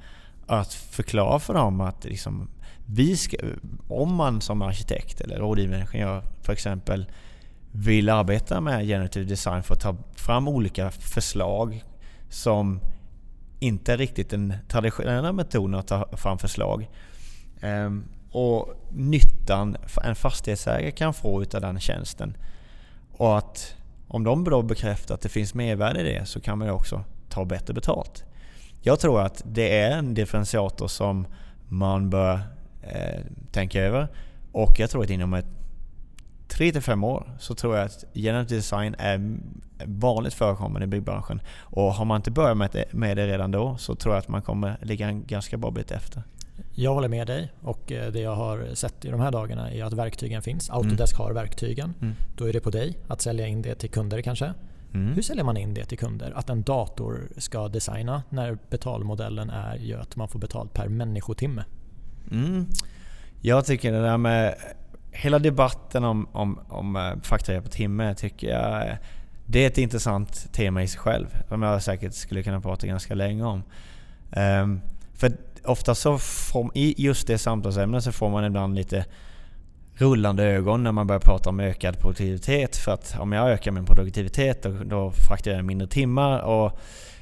att 0.48 0.74
förklara 0.74 1.40
för 1.40 1.54
dem 1.54 1.82
att 1.82 2.04
liksom, 2.04 2.50
vi 2.86 3.18
ska, 3.18 3.38
om 3.88 4.16
man 4.16 4.42
som 4.42 4.62
arkitekt 4.62 5.22
eller 5.22 5.38
rådgivande 5.38 5.78
ingenjör 5.78 6.24
för 6.42 6.54
exempel 6.54 7.06
vill 7.72 8.10
arbeta 8.10 8.62
med 8.62 8.88
generativ 8.88 9.28
design 9.28 9.64
för 9.64 9.74
att 9.74 9.80
ta 9.80 9.96
fram 10.16 10.48
olika 10.48 10.92
förslag 10.92 11.84
som 12.30 12.80
inte 13.60 13.94
är 13.94 13.98
riktigt 13.98 14.30
den 14.30 14.54
traditionella 14.68 15.32
metoden 15.32 15.80
att 15.80 15.88
ta 15.88 16.18
fram 16.18 16.38
förslag. 16.38 16.90
Ehm, 17.62 18.04
och 18.32 18.74
nyttan 18.92 19.78
en 20.04 20.16
fastighetsägare 20.16 20.92
kan 20.92 21.14
få 21.14 21.42
utav 21.42 21.62
den 21.62 21.80
tjänsten. 21.80 22.38
Och 23.12 23.38
att 23.38 23.76
om 24.08 24.24
de 24.24 24.44
då 24.44 24.62
bekräftar 24.62 25.16
att 25.16 25.22
det 25.22 25.30
finns 25.30 25.54
mervärde 25.54 26.00
i 26.00 26.14
det 26.14 26.26
så 26.26 26.42
kan 26.42 26.58
man 26.58 26.68
ju 26.68 26.74
också 26.74 27.04
ta 27.30 27.46
bättre 27.46 27.74
betalt. 27.74 28.26
Jag 28.84 29.00
tror 29.00 29.22
att 29.22 29.42
det 29.46 29.78
är 29.78 29.98
en 29.98 30.14
differentiator 30.14 30.88
som 30.88 31.28
man 31.68 32.10
bör 32.10 32.40
eh, 32.82 33.22
tänka 33.52 33.82
över. 33.82 34.08
Och 34.52 34.80
jag 34.80 34.90
tror 34.90 35.04
att 35.04 35.10
inom 35.10 35.34
ett 35.34 35.46
3-5 36.50 37.06
år 37.06 37.32
så 37.40 37.56
tror 37.56 37.76
jag 37.76 37.86
att 37.86 38.06
generative 38.14 38.56
design 38.56 38.96
är 39.00 39.38
vanligt 39.86 40.34
förekommande 40.34 40.84
i 40.84 40.88
byggbranschen. 40.88 41.42
Och 41.60 41.94
har 41.94 42.06
man 42.06 42.16
inte 42.16 42.32
börjat 42.32 42.58
med 42.58 42.70
det, 42.72 42.94
med 42.94 43.18
det 43.18 43.28
redan 43.28 43.52
då 43.52 43.78
så 43.78 43.96
tror 43.96 44.16
jag 44.16 44.20
att 44.20 44.28
man 44.28 44.42
kommer 44.42 44.78
ligga 44.82 45.08
en 45.08 45.26
ganska 45.26 45.58
bra 45.58 45.72
bit 45.72 45.92
efter. 45.92 46.24
Jag 46.72 46.94
håller 46.94 47.08
med 47.08 47.28
dig 47.28 47.52
och 47.62 47.92
eh, 47.92 48.12
det 48.12 48.20
jag 48.20 48.36
har 48.36 48.76
sett 48.76 49.06
i 49.06 49.10
de 49.10 49.20
här 49.20 49.32
dagarna 49.32 49.72
är 49.72 49.84
att 49.84 49.94
verktygen 49.94 50.42
finns. 50.42 50.70
Autodesk 50.70 51.16
mm. 51.16 51.26
har 51.26 51.34
verktygen. 51.34 51.94
Mm. 52.02 52.16
Då 52.38 52.50
är 52.50 52.54
det 52.54 52.60
på 52.60 52.70
dig 52.70 52.98
att 53.08 53.22
sälja 53.22 53.48
in 53.48 53.62
det 53.62 53.76
till 53.76 53.90
kunder 53.90 54.22
kanske. 54.22 54.54
Mm. 54.94 55.14
Hur 55.14 55.22
säljer 55.22 55.44
man 55.44 55.58
in 55.58 55.74
det 55.74 55.86
till 55.86 55.98
kunder? 55.98 56.32
Att 56.36 56.50
en 56.50 56.64
dator 56.64 57.30
ska 57.38 57.68
designa 57.68 58.24
när 58.30 58.58
betalmodellen 58.70 59.50
är 59.50 59.76
ju 59.76 59.96
att 59.96 60.16
man 60.16 60.28
får 60.28 60.40
betalt 60.40 60.74
per 60.74 60.88
människotimme. 60.88 61.64
Mm. 62.32 62.68
Jag 63.42 63.66
tycker 63.66 63.92
det 63.92 64.02
där 64.02 64.18
med 64.18 64.56
hela 65.12 65.40
debatten 65.40 66.04
om, 66.04 66.28
om, 66.32 66.60
om 66.70 66.96
eh, 66.96 67.22
fakturera 67.24 67.62
på 67.62 67.70
timme 67.70 68.16
tycker 68.16 68.48
jag 68.48 68.98
det 69.46 69.64
är 69.64 69.68
ett 69.68 69.78
intressant 69.78 70.54
tema 70.54 70.84
i 70.84 70.88
sig 70.88 71.00
själv. 71.00 71.28
Som 71.48 71.62
jag 71.62 71.84
säkert 71.84 72.14
skulle 72.14 72.44
kunna 72.44 72.62
prata 72.62 72.88
ganska 72.88 73.16
länge 73.16 73.44
om. 73.44 73.64
Um, 74.36 74.82
för 75.14 75.32
ofta 75.64 75.96
så 75.96 76.18
får, 76.18 76.72
i 76.74 76.96
just 76.98 77.28
det 77.28 77.38
samtalsämnet 77.38 78.04
så 78.04 78.12
får 78.12 78.30
man 78.30 78.46
ibland 78.46 78.76
lite 78.76 79.06
rullande 80.02 80.44
ögon 80.44 80.84
när 80.84 80.92
man 80.92 81.08
börjar 81.08 81.20
prata 81.20 81.50
om 81.50 81.60
ökad 81.60 82.00
produktivitet. 82.00 82.76
För 82.78 82.92
att 82.92 83.16
om 83.20 83.32
jag 83.32 83.52
ökar 83.52 83.72
min 83.72 83.86
produktivitet 83.86 84.64
då, 84.64 84.70
då 84.70 85.12
fakturerar 85.12 85.60
jag 85.60 85.66
mindre 85.66 85.88
timmar. 85.88 86.40
Och 86.40 86.80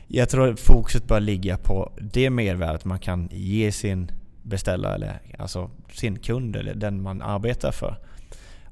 jag 0.07 0.29
tror 0.29 0.49
att 0.49 0.59
fokuset 0.59 1.07
bör 1.07 1.19
ligga 1.19 1.57
på 1.57 1.91
det 2.01 2.29
mervärdet 2.29 2.85
man 2.85 2.99
kan 2.99 3.29
ge 3.31 3.71
sin 3.71 4.11
beställare, 4.43 4.95
eller 4.95 5.19
alltså 5.37 5.69
sin 5.93 6.19
kund 6.19 6.55
eller 6.55 6.75
den 6.75 7.01
man 7.01 7.21
arbetar 7.21 7.71
för. 7.71 7.97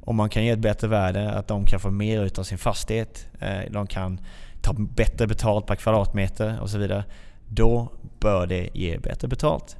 Om 0.02 0.16
man 0.16 0.30
kan 0.30 0.46
ge 0.46 0.50
ett 0.50 0.60
bättre 0.60 0.88
värde, 0.88 1.32
att 1.32 1.48
de 1.48 1.66
kan 1.66 1.80
få 1.80 1.92
mer 1.92 2.24
utav 2.24 2.44
sin 2.44 2.58
fastighet, 2.58 3.28
eh, 3.40 3.72
de 3.72 3.88
kan 3.88 4.20
ta 4.62 4.74
bättre 4.74 5.28
betalt 5.28 5.66
per 5.66 5.76
kvadratmeter 5.76 6.60
och 6.62 6.70
så 6.70 6.78
vidare. 6.78 7.04
Då 7.48 7.92
bör 8.20 8.48
det 8.48 8.70
ge 8.74 8.98
bättre 8.98 9.28
betalt. 9.28 9.78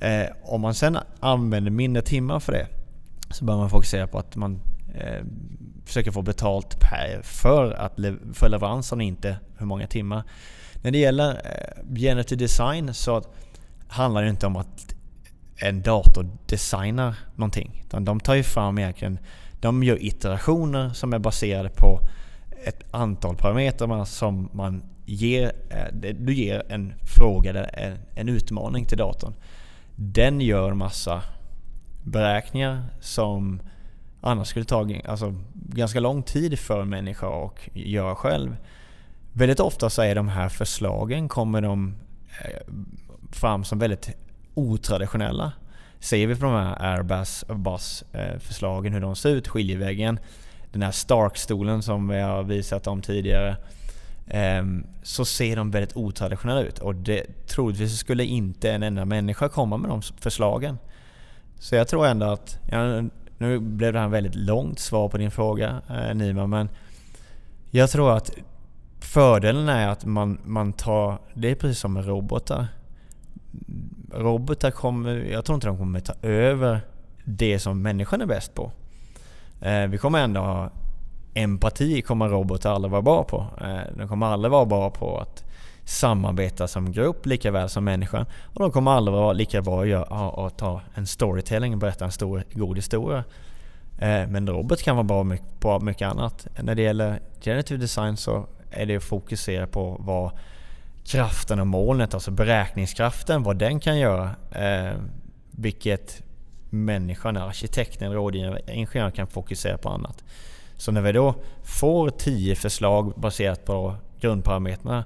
Eh, 0.00 0.26
om 0.42 0.60
man 0.60 0.74
sen 0.74 0.98
använder 1.20 1.70
mindre 1.70 2.02
timmar 2.02 2.40
för 2.40 2.52
det 2.52 2.66
så 3.30 3.44
bör 3.44 3.56
man 3.56 3.70
fokusera 3.70 4.06
på 4.06 4.18
att 4.18 4.36
man 4.36 4.60
eh, 4.94 5.24
försöker 5.84 6.10
få 6.10 6.22
betalt 6.22 6.80
per, 6.80 7.22
för, 7.22 7.72
att 7.72 7.94
för 8.34 8.48
leveransen 8.48 8.98
och 8.98 9.04
inte 9.04 9.36
hur 9.58 9.66
många 9.66 9.86
timmar. 9.86 10.22
När 10.82 10.90
det 10.90 10.98
gäller 10.98 11.30
eh, 11.30 11.94
generative 11.94 12.38
design 12.38 12.94
så 12.94 13.22
handlar 13.88 14.22
det 14.22 14.30
inte 14.30 14.46
om 14.46 14.56
att 14.56 14.94
en 15.56 15.82
dator 15.82 16.30
designar 16.46 17.14
någonting. 17.36 17.82
Utan 17.86 18.04
de 18.04 18.20
tar 18.20 18.34
ju 18.34 18.42
fram 18.42 18.78
egentligen, 18.78 19.18
de 19.60 19.82
gör 19.82 20.04
iterationer 20.04 20.90
som 20.90 21.12
är 21.12 21.18
baserade 21.18 21.68
på 21.68 22.00
ett 22.64 22.82
antal 22.90 23.36
parametrar 23.36 24.04
som 24.04 24.48
man 24.52 24.82
ger, 25.06 25.52
eh, 25.70 26.14
du 26.18 26.34
ger 26.34 26.62
en 26.68 26.92
fråga, 27.02 27.64
en 28.14 28.28
utmaning 28.28 28.84
till 28.84 28.98
datorn. 28.98 29.34
Den 29.96 30.40
gör 30.40 30.74
massa 30.74 31.22
beräkningar 32.02 32.84
som 33.00 33.60
annars 34.20 34.48
skulle 34.48 34.64
ta 34.64 34.88
alltså, 35.04 35.34
ganska 35.54 36.00
lång 36.00 36.22
tid 36.22 36.58
för 36.58 36.82
en 36.82 36.88
människa 36.88 37.44
att 37.44 37.54
göra 37.72 38.14
själv. 38.14 38.56
Väldigt 39.32 39.60
ofta 39.60 39.90
så 39.90 40.02
är 40.02 40.14
de 40.14 40.28
här 40.28 40.48
förslagen 40.48 41.28
kommer 41.28 41.60
de 41.60 41.94
eh, 42.44 42.74
fram 43.32 43.64
som 43.64 43.78
väldigt 43.78 44.10
otraditionella. 44.54 45.52
Ser 45.98 46.26
vi 46.26 46.36
på 46.36 46.44
de 46.44 46.54
här 46.54 46.82
Airbus 46.82 47.44
Bus-förslagen, 47.48 48.92
eh, 48.92 48.94
hur 48.94 49.00
de 49.00 49.16
ser 49.16 49.30
ut, 49.30 49.48
skiljeväggen, 49.48 50.18
den 50.72 50.82
här 50.82 50.90
Stark-stolen 50.90 51.82
som 51.82 52.08
vi 52.08 52.20
har 52.20 52.42
visat 52.42 52.86
om 52.86 53.02
tidigare. 53.02 53.56
Ehm, 54.26 54.86
så 55.02 55.24
ser 55.24 55.56
de 55.56 55.70
väldigt 55.70 55.96
otraditionella 55.96 56.60
ut 56.60 56.78
och 56.78 56.94
det, 56.94 57.46
troligtvis 57.46 57.98
skulle 57.98 58.24
inte 58.24 58.72
en 58.72 58.82
enda 58.82 59.04
människa 59.04 59.48
komma 59.48 59.76
med 59.76 59.90
de 59.90 60.02
förslagen. 60.02 60.78
Så 61.60 61.74
jag 61.74 61.88
tror 61.88 62.06
ändå 62.06 62.26
att, 62.26 62.58
ja, 62.70 63.02
nu 63.38 63.58
blev 63.58 63.92
det 63.92 63.98
här 63.98 64.06
ett 64.06 64.12
väldigt 64.12 64.34
långt 64.34 64.78
svar 64.78 65.08
på 65.08 65.18
din 65.18 65.30
fråga 65.30 65.82
eh, 65.90 66.14
Nima, 66.14 66.46
men 66.46 66.68
jag 67.70 67.90
tror 67.90 68.16
att 68.16 68.30
fördelen 69.00 69.68
är 69.68 69.88
att 69.88 70.04
man, 70.04 70.40
man 70.44 70.72
tar, 70.72 71.18
det 71.34 71.50
är 71.50 71.54
precis 71.54 71.78
som 71.78 71.92
med 71.92 72.06
robotar. 72.06 72.66
Robotar 74.12 74.70
kommer, 74.70 75.14
jag 75.14 75.44
tror 75.44 75.54
inte 75.54 75.66
de 75.66 75.78
kommer 75.78 76.00
ta 76.00 76.12
över 76.22 76.80
det 77.24 77.58
som 77.58 77.82
människan 77.82 78.20
är 78.20 78.26
bäst 78.26 78.54
på. 78.54 78.72
Eh, 79.60 79.86
vi 79.86 79.98
kommer 79.98 80.18
ändå 80.18 80.40
ha 80.40 80.70
empati 81.34 82.02
kommer 82.02 82.28
robotar 82.28 82.74
aldrig 82.74 82.90
vara 82.90 83.02
bra 83.02 83.24
på. 83.24 83.46
Eh, 83.60 83.96
de 83.96 84.08
kommer 84.08 84.26
aldrig 84.26 84.52
vara 84.52 84.66
bra 84.66 84.90
på 84.90 85.18
att 85.18 85.49
samarbeta 85.84 86.68
som 86.68 86.92
grupp 86.92 87.26
lika 87.26 87.50
väl 87.50 87.68
som 87.68 87.84
människan. 87.84 88.26
Och 88.44 88.60
de 88.60 88.72
kommer 88.72 88.90
aldrig 88.90 89.14
vara 89.14 89.32
lika 89.32 89.62
bra 89.62 89.82
att, 89.82 89.88
göra, 89.88 90.46
att 90.46 90.58
ta 90.58 90.80
en 90.94 91.06
storytelling 91.06 91.72
och 91.72 91.78
berätta 91.78 92.04
en 92.04 92.12
stor, 92.12 92.44
god 92.52 92.76
historia. 92.76 93.24
Eh, 93.98 94.26
men 94.28 94.46
robot 94.46 94.82
kan 94.82 94.96
vara 94.96 95.04
bra 95.04 95.36
på 95.60 95.80
mycket 95.80 96.08
annat. 96.08 96.46
När 96.62 96.74
det 96.74 96.82
gäller 96.82 97.20
generative 97.40 97.80
design 97.80 98.16
så 98.16 98.46
är 98.70 98.86
det 98.86 98.96
att 98.96 99.04
fokusera 99.04 99.66
på 99.66 99.96
vad 100.00 100.30
kraften 101.04 101.60
och 101.60 101.66
molnet, 101.66 102.14
alltså 102.14 102.30
beräkningskraften, 102.30 103.42
vad 103.42 103.56
den 103.56 103.80
kan 103.80 103.98
göra. 103.98 104.30
Eh, 104.52 104.96
vilket 105.50 106.22
människan, 106.70 107.36
arkitekten, 107.36 108.12
rådgivaren, 108.12 108.70
ingenjören 108.70 109.12
kan 109.12 109.26
fokusera 109.26 109.78
på 109.78 109.88
annat. 109.88 110.24
Så 110.76 110.92
när 110.92 111.00
vi 111.00 111.12
då 111.12 111.34
får 111.62 112.10
10 112.10 112.54
förslag 112.56 113.12
baserat 113.16 113.64
på 113.64 113.94
grundparametrarna, 114.20 115.04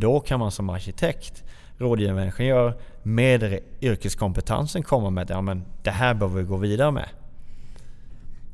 då 0.00 0.20
kan 0.20 0.40
man 0.40 0.50
som 0.50 0.70
arkitekt, 0.70 1.44
rådgivande 1.78 2.22
ingenjör 2.22 2.74
med 3.02 3.58
yrkeskompetensen 3.80 4.82
komma 4.82 5.10
med 5.10 5.22
att 5.22 5.30
ja, 5.30 5.40
men 5.40 5.64
det 5.82 5.90
här 5.90 6.14
behöver 6.14 6.40
vi 6.40 6.48
gå 6.48 6.56
vidare 6.56 6.90
med. 6.90 7.08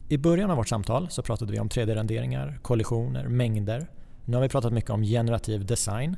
I 0.09 0.19
början 0.19 0.51
av 0.51 0.57
vårt 0.57 0.69
samtal 0.69 1.11
så 1.11 1.23
pratade 1.23 1.53
vi 1.53 1.61
om 1.61 1.69
3D-renderingar, 1.69 2.59
kollisioner, 2.63 3.29
mängder. 3.29 3.87
Nu 4.25 4.37
har 4.37 4.43
vi 4.43 4.49
pratat 4.49 4.73
mycket 4.73 4.91
om 4.91 5.03
generativ 5.03 5.67
design. 5.67 6.17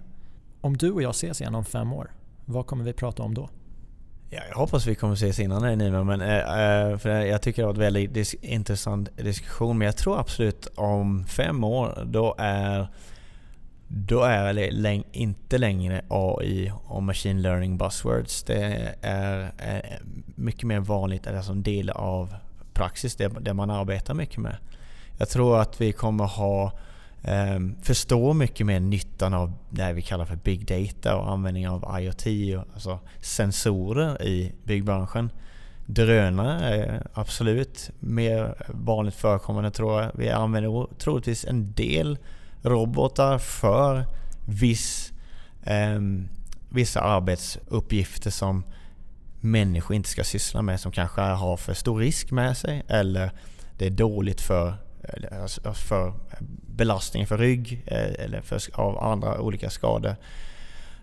Om 0.61 0.77
du 0.77 0.93
och 0.93 1.03
jag 1.03 1.11
ses 1.11 1.41
igen 1.41 1.55
om 1.55 1.65
fem 1.65 1.93
år, 1.93 2.11
vad 2.45 2.67
kommer 2.67 2.85
vi 2.85 2.93
prata 2.93 3.23
om 3.23 3.35
då? 3.35 3.49
Ja, 4.31 4.41
jag 4.49 4.57
hoppas 4.57 4.87
vi 4.87 4.95
kommer 4.95 5.15
ses 5.15 5.41
innan 5.41 5.63
det 5.63 5.77
Nima, 5.77 6.05
men 6.05 6.21
äh, 6.21 6.99
för 6.99 7.11
jag 7.11 7.43
tycker 7.43 7.63
det 7.63 7.67
var 7.67 7.75
en 7.75 7.81
väldigt 7.81 8.15
dis 8.15 8.35
intressant 8.35 9.17
diskussion. 9.17 9.79
Men 9.79 9.87
jag 9.87 9.97
tror 9.97 10.21
absolut 10.21 10.67
om 10.75 11.25
fem 11.27 11.65
år, 11.65 12.05
då 12.07 12.35
är 12.39 12.89
då 13.89 14.23
är 14.23 14.55
det 14.55 15.03
inte 15.13 15.59
längre 15.59 16.03
AI 16.09 16.73
och 16.85 17.03
machine 17.03 17.43
learning 17.43 17.79
buzzwords. 17.79 18.43
Det 18.43 18.95
är, 19.03 19.53
eh, 19.59 20.09
mycket 20.35 20.65
mer 20.65 20.81
vanligt, 20.81 21.27
eller 21.27 21.43
som 21.43 21.63
del 21.63 21.91
av 21.91 22.35
praxis, 22.73 23.17
det, 23.17 23.29
det 23.41 23.55
man 23.55 23.71
arbetar 23.71 24.15
mycket 24.15 24.39
med. 24.39 24.57
Jag 25.19 25.29
tror 25.29 25.61
att 25.61 25.81
vi 25.81 25.93
kommer 25.93 26.25
ha 26.25 26.73
eh, 27.23 27.59
förstå 27.83 28.33
mycket 28.33 28.67
mer 28.67 28.81
nyttan 28.81 29.35
av 29.35 29.53
det 29.71 29.93
vi 29.93 30.03
kallar 30.03 30.25
för 30.25 30.37
big 30.37 30.67
data 30.67 31.17
och 31.17 31.31
användning 31.31 31.69
av 31.69 32.01
IoT, 32.01 32.27
alltså 32.75 32.99
sensorer 33.21 34.23
i 34.23 34.53
byggbranschen. 34.65 35.31
Drönare 35.87 36.75
är 36.75 37.07
absolut 37.15 37.91
mer 38.01 38.55
vanligt 38.69 39.15
förekommande 39.15 39.71
tror 39.71 40.03
jag. 40.03 40.11
Vi 40.15 40.31
använder 40.31 40.87
troligtvis 40.99 41.45
en 41.45 41.73
del 41.73 42.19
robotar 42.65 43.39
för 43.39 44.05
viss, 44.45 45.13
eh, 45.63 46.01
vissa 46.69 47.01
arbetsuppgifter 47.01 48.31
som 48.31 48.65
människor 49.41 49.97
inte 49.97 50.09
ska 50.09 50.25
syssla 50.25 50.63
med 50.63 50.81
som 50.81 50.93
kanske 50.93 51.21
har 51.21 51.57
för 51.57 51.75
stor 51.75 51.99
risk 51.99 52.31
med 52.31 52.57
sig 52.57 52.83
eller 52.89 53.31
det 53.79 53.87
är 53.87 53.91
dåligt 53.91 54.41
för 54.41 54.77
alltså, 55.43 55.73
för 55.73 56.15
belastning 56.67 57.27
för 57.27 57.39
rygg 57.39 57.83
eh, 57.87 58.25
eller 58.25 58.41
för, 58.41 58.61
av 58.73 58.99
andra 58.99 59.41
olika 59.41 59.71
skador, 59.71 60.17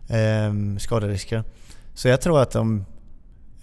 eh, 0.07 0.53
skaderisker. 0.79 1.43
Så 1.93 2.07
jag 2.07 2.21
tror 2.21 2.41
att 2.41 2.51
de, 2.51 2.85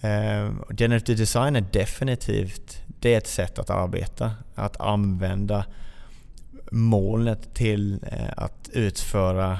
eh, 0.00 0.50
generative 0.76 1.18
design 1.18 1.56
är 1.56 1.66
definitivt 1.72 2.82
det 3.00 3.14
är 3.14 3.18
ett 3.18 3.26
sätt 3.26 3.58
att 3.58 3.70
arbeta. 3.70 4.32
Att 4.54 4.80
använda 4.80 5.64
molnet 6.70 7.54
till 7.54 7.98
eh, 8.12 8.32
att 8.36 8.68
utföra 8.72 9.58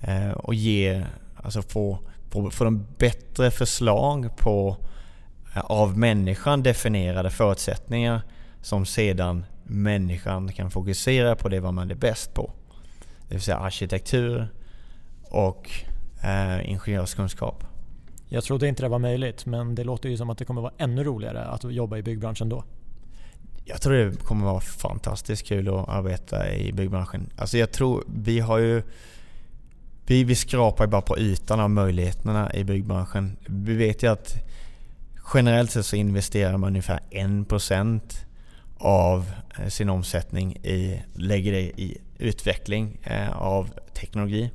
eh, 0.00 0.30
och 0.30 0.54
ge, 0.54 1.04
alltså 1.36 1.62
få, 1.62 1.98
få, 2.30 2.50
få 2.50 2.64
de 2.64 2.86
bättre 2.98 3.50
förslag 3.50 4.36
på 4.36 4.76
eh, 5.54 5.60
av 5.60 5.98
människan 5.98 6.62
definierade 6.62 7.30
förutsättningar 7.30 8.22
som 8.62 8.86
sedan 8.86 9.44
människan 9.64 10.52
kan 10.52 10.70
fokusera 10.70 11.36
på 11.36 11.48
det 11.48 11.60
vad 11.60 11.74
man 11.74 11.90
är 11.90 11.94
bäst 11.94 12.34
på. 12.34 12.50
Det 13.28 13.34
vill 13.34 13.42
säga 13.42 13.58
arkitektur 13.58 14.48
och 15.22 15.70
eh, 16.24 16.70
ingenjörskunskap. 16.70 17.64
Jag 18.28 18.44
trodde 18.44 18.68
inte 18.68 18.82
det 18.82 18.88
var 18.88 18.98
möjligt 18.98 19.46
men 19.46 19.74
det 19.74 19.84
låter 19.84 20.08
ju 20.08 20.16
som 20.16 20.30
att 20.30 20.38
det 20.38 20.44
kommer 20.44 20.60
vara 20.60 20.72
ännu 20.78 21.04
roligare 21.04 21.44
att 21.44 21.72
jobba 21.72 21.96
i 21.96 22.02
byggbranschen 22.02 22.48
då. 22.48 22.64
Jag 23.68 23.80
tror 23.82 23.92
det 23.92 24.24
kommer 24.24 24.46
vara 24.46 24.60
fantastiskt 24.60 25.46
kul 25.46 25.68
att 25.68 25.88
arbeta 25.88 26.50
i 26.52 26.72
byggbranschen. 26.72 27.30
Alltså 27.36 27.58
jag 27.58 27.72
tror, 27.72 28.04
vi 28.06 28.40
har 28.40 28.58
ju 28.58 28.82
vi, 30.06 30.24
vi 30.24 30.34
skrapar 30.34 30.84
ju 30.84 30.90
bara 30.90 31.02
på 31.02 31.18
ytan 31.18 31.60
av 31.60 31.70
möjligheterna 31.70 32.54
i 32.54 32.64
byggbranschen. 32.64 33.36
Vi 33.46 33.74
vet 33.74 34.02
ju 34.02 34.12
att 34.12 34.34
generellt 35.34 35.70
sett 35.70 35.86
så 35.86 35.96
investerar 35.96 36.56
man 36.56 36.68
ungefär 36.68 37.00
1% 37.10 38.00
av 38.78 39.32
eh, 39.58 39.68
sin 39.68 39.88
omsättning 39.88 40.56
i, 40.56 41.02
lägger 41.14 41.52
det 41.52 41.60
i 41.60 41.98
utveckling 42.18 42.98
eh, 43.02 43.36
av 43.36 43.70
teknologi. 43.94 44.50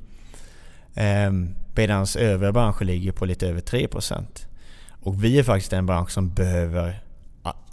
Ehm, 0.94 1.54
Medan 1.74 2.06
övriga 2.18 2.52
branscher 2.52 2.84
ligger 2.84 3.12
på 3.12 3.24
lite 3.26 3.48
över 3.48 3.60
3%. 3.60 4.46
Och 4.90 5.24
vi 5.24 5.38
är 5.38 5.42
faktiskt 5.42 5.72
en 5.72 5.86
bransch 5.86 6.10
som 6.10 6.34
behöver 6.34 7.02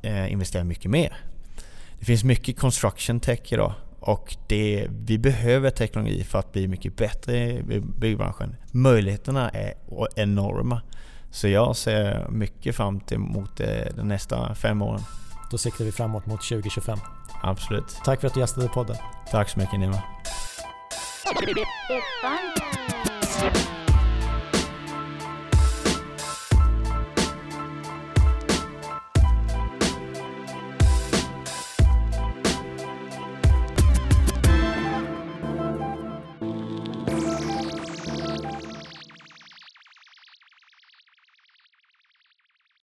eh, 0.02 0.32
investera 0.32 0.64
mycket 0.64 0.92
mer. 0.92 1.29
Det 2.00 2.06
finns 2.06 2.24
mycket 2.24 2.60
construction 2.60 3.20
tech 3.20 3.54
idag 3.54 3.74
och 4.00 4.36
det, 4.48 4.88
vi 4.90 5.18
behöver 5.18 5.70
teknologi 5.70 6.24
för 6.24 6.40
att 6.40 6.52
bli 6.52 6.68
mycket 6.68 6.96
bättre 6.96 7.38
i 7.50 7.82
byggbranschen. 7.98 8.56
Möjligheterna 8.72 9.50
är 9.50 9.74
enorma. 10.16 10.82
Så 11.32 11.48
jag 11.48 11.76
ser 11.76 12.28
mycket 12.30 12.76
fram 12.76 13.02
emot 13.12 13.60
eh, 13.60 13.68
de 13.96 14.08
nästa 14.08 14.56
fem 14.56 14.82
åren. 14.82 15.02
Då 15.52 15.58
siktar 15.58 15.86
vi 15.86 15.92
framåt 15.92 16.26
mot 16.26 16.42
2025. 16.42 17.00
Absolut. 17.42 17.98
Tack 18.06 18.22
för 18.22 18.28
att 18.28 18.34
du 18.34 18.40
gästade 18.40 18.68
podden. 18.68 18.96
Tack 19.32 19.50
så 19.50 19.60
mycket 19.60 19.80
Nima. 19.80 20.04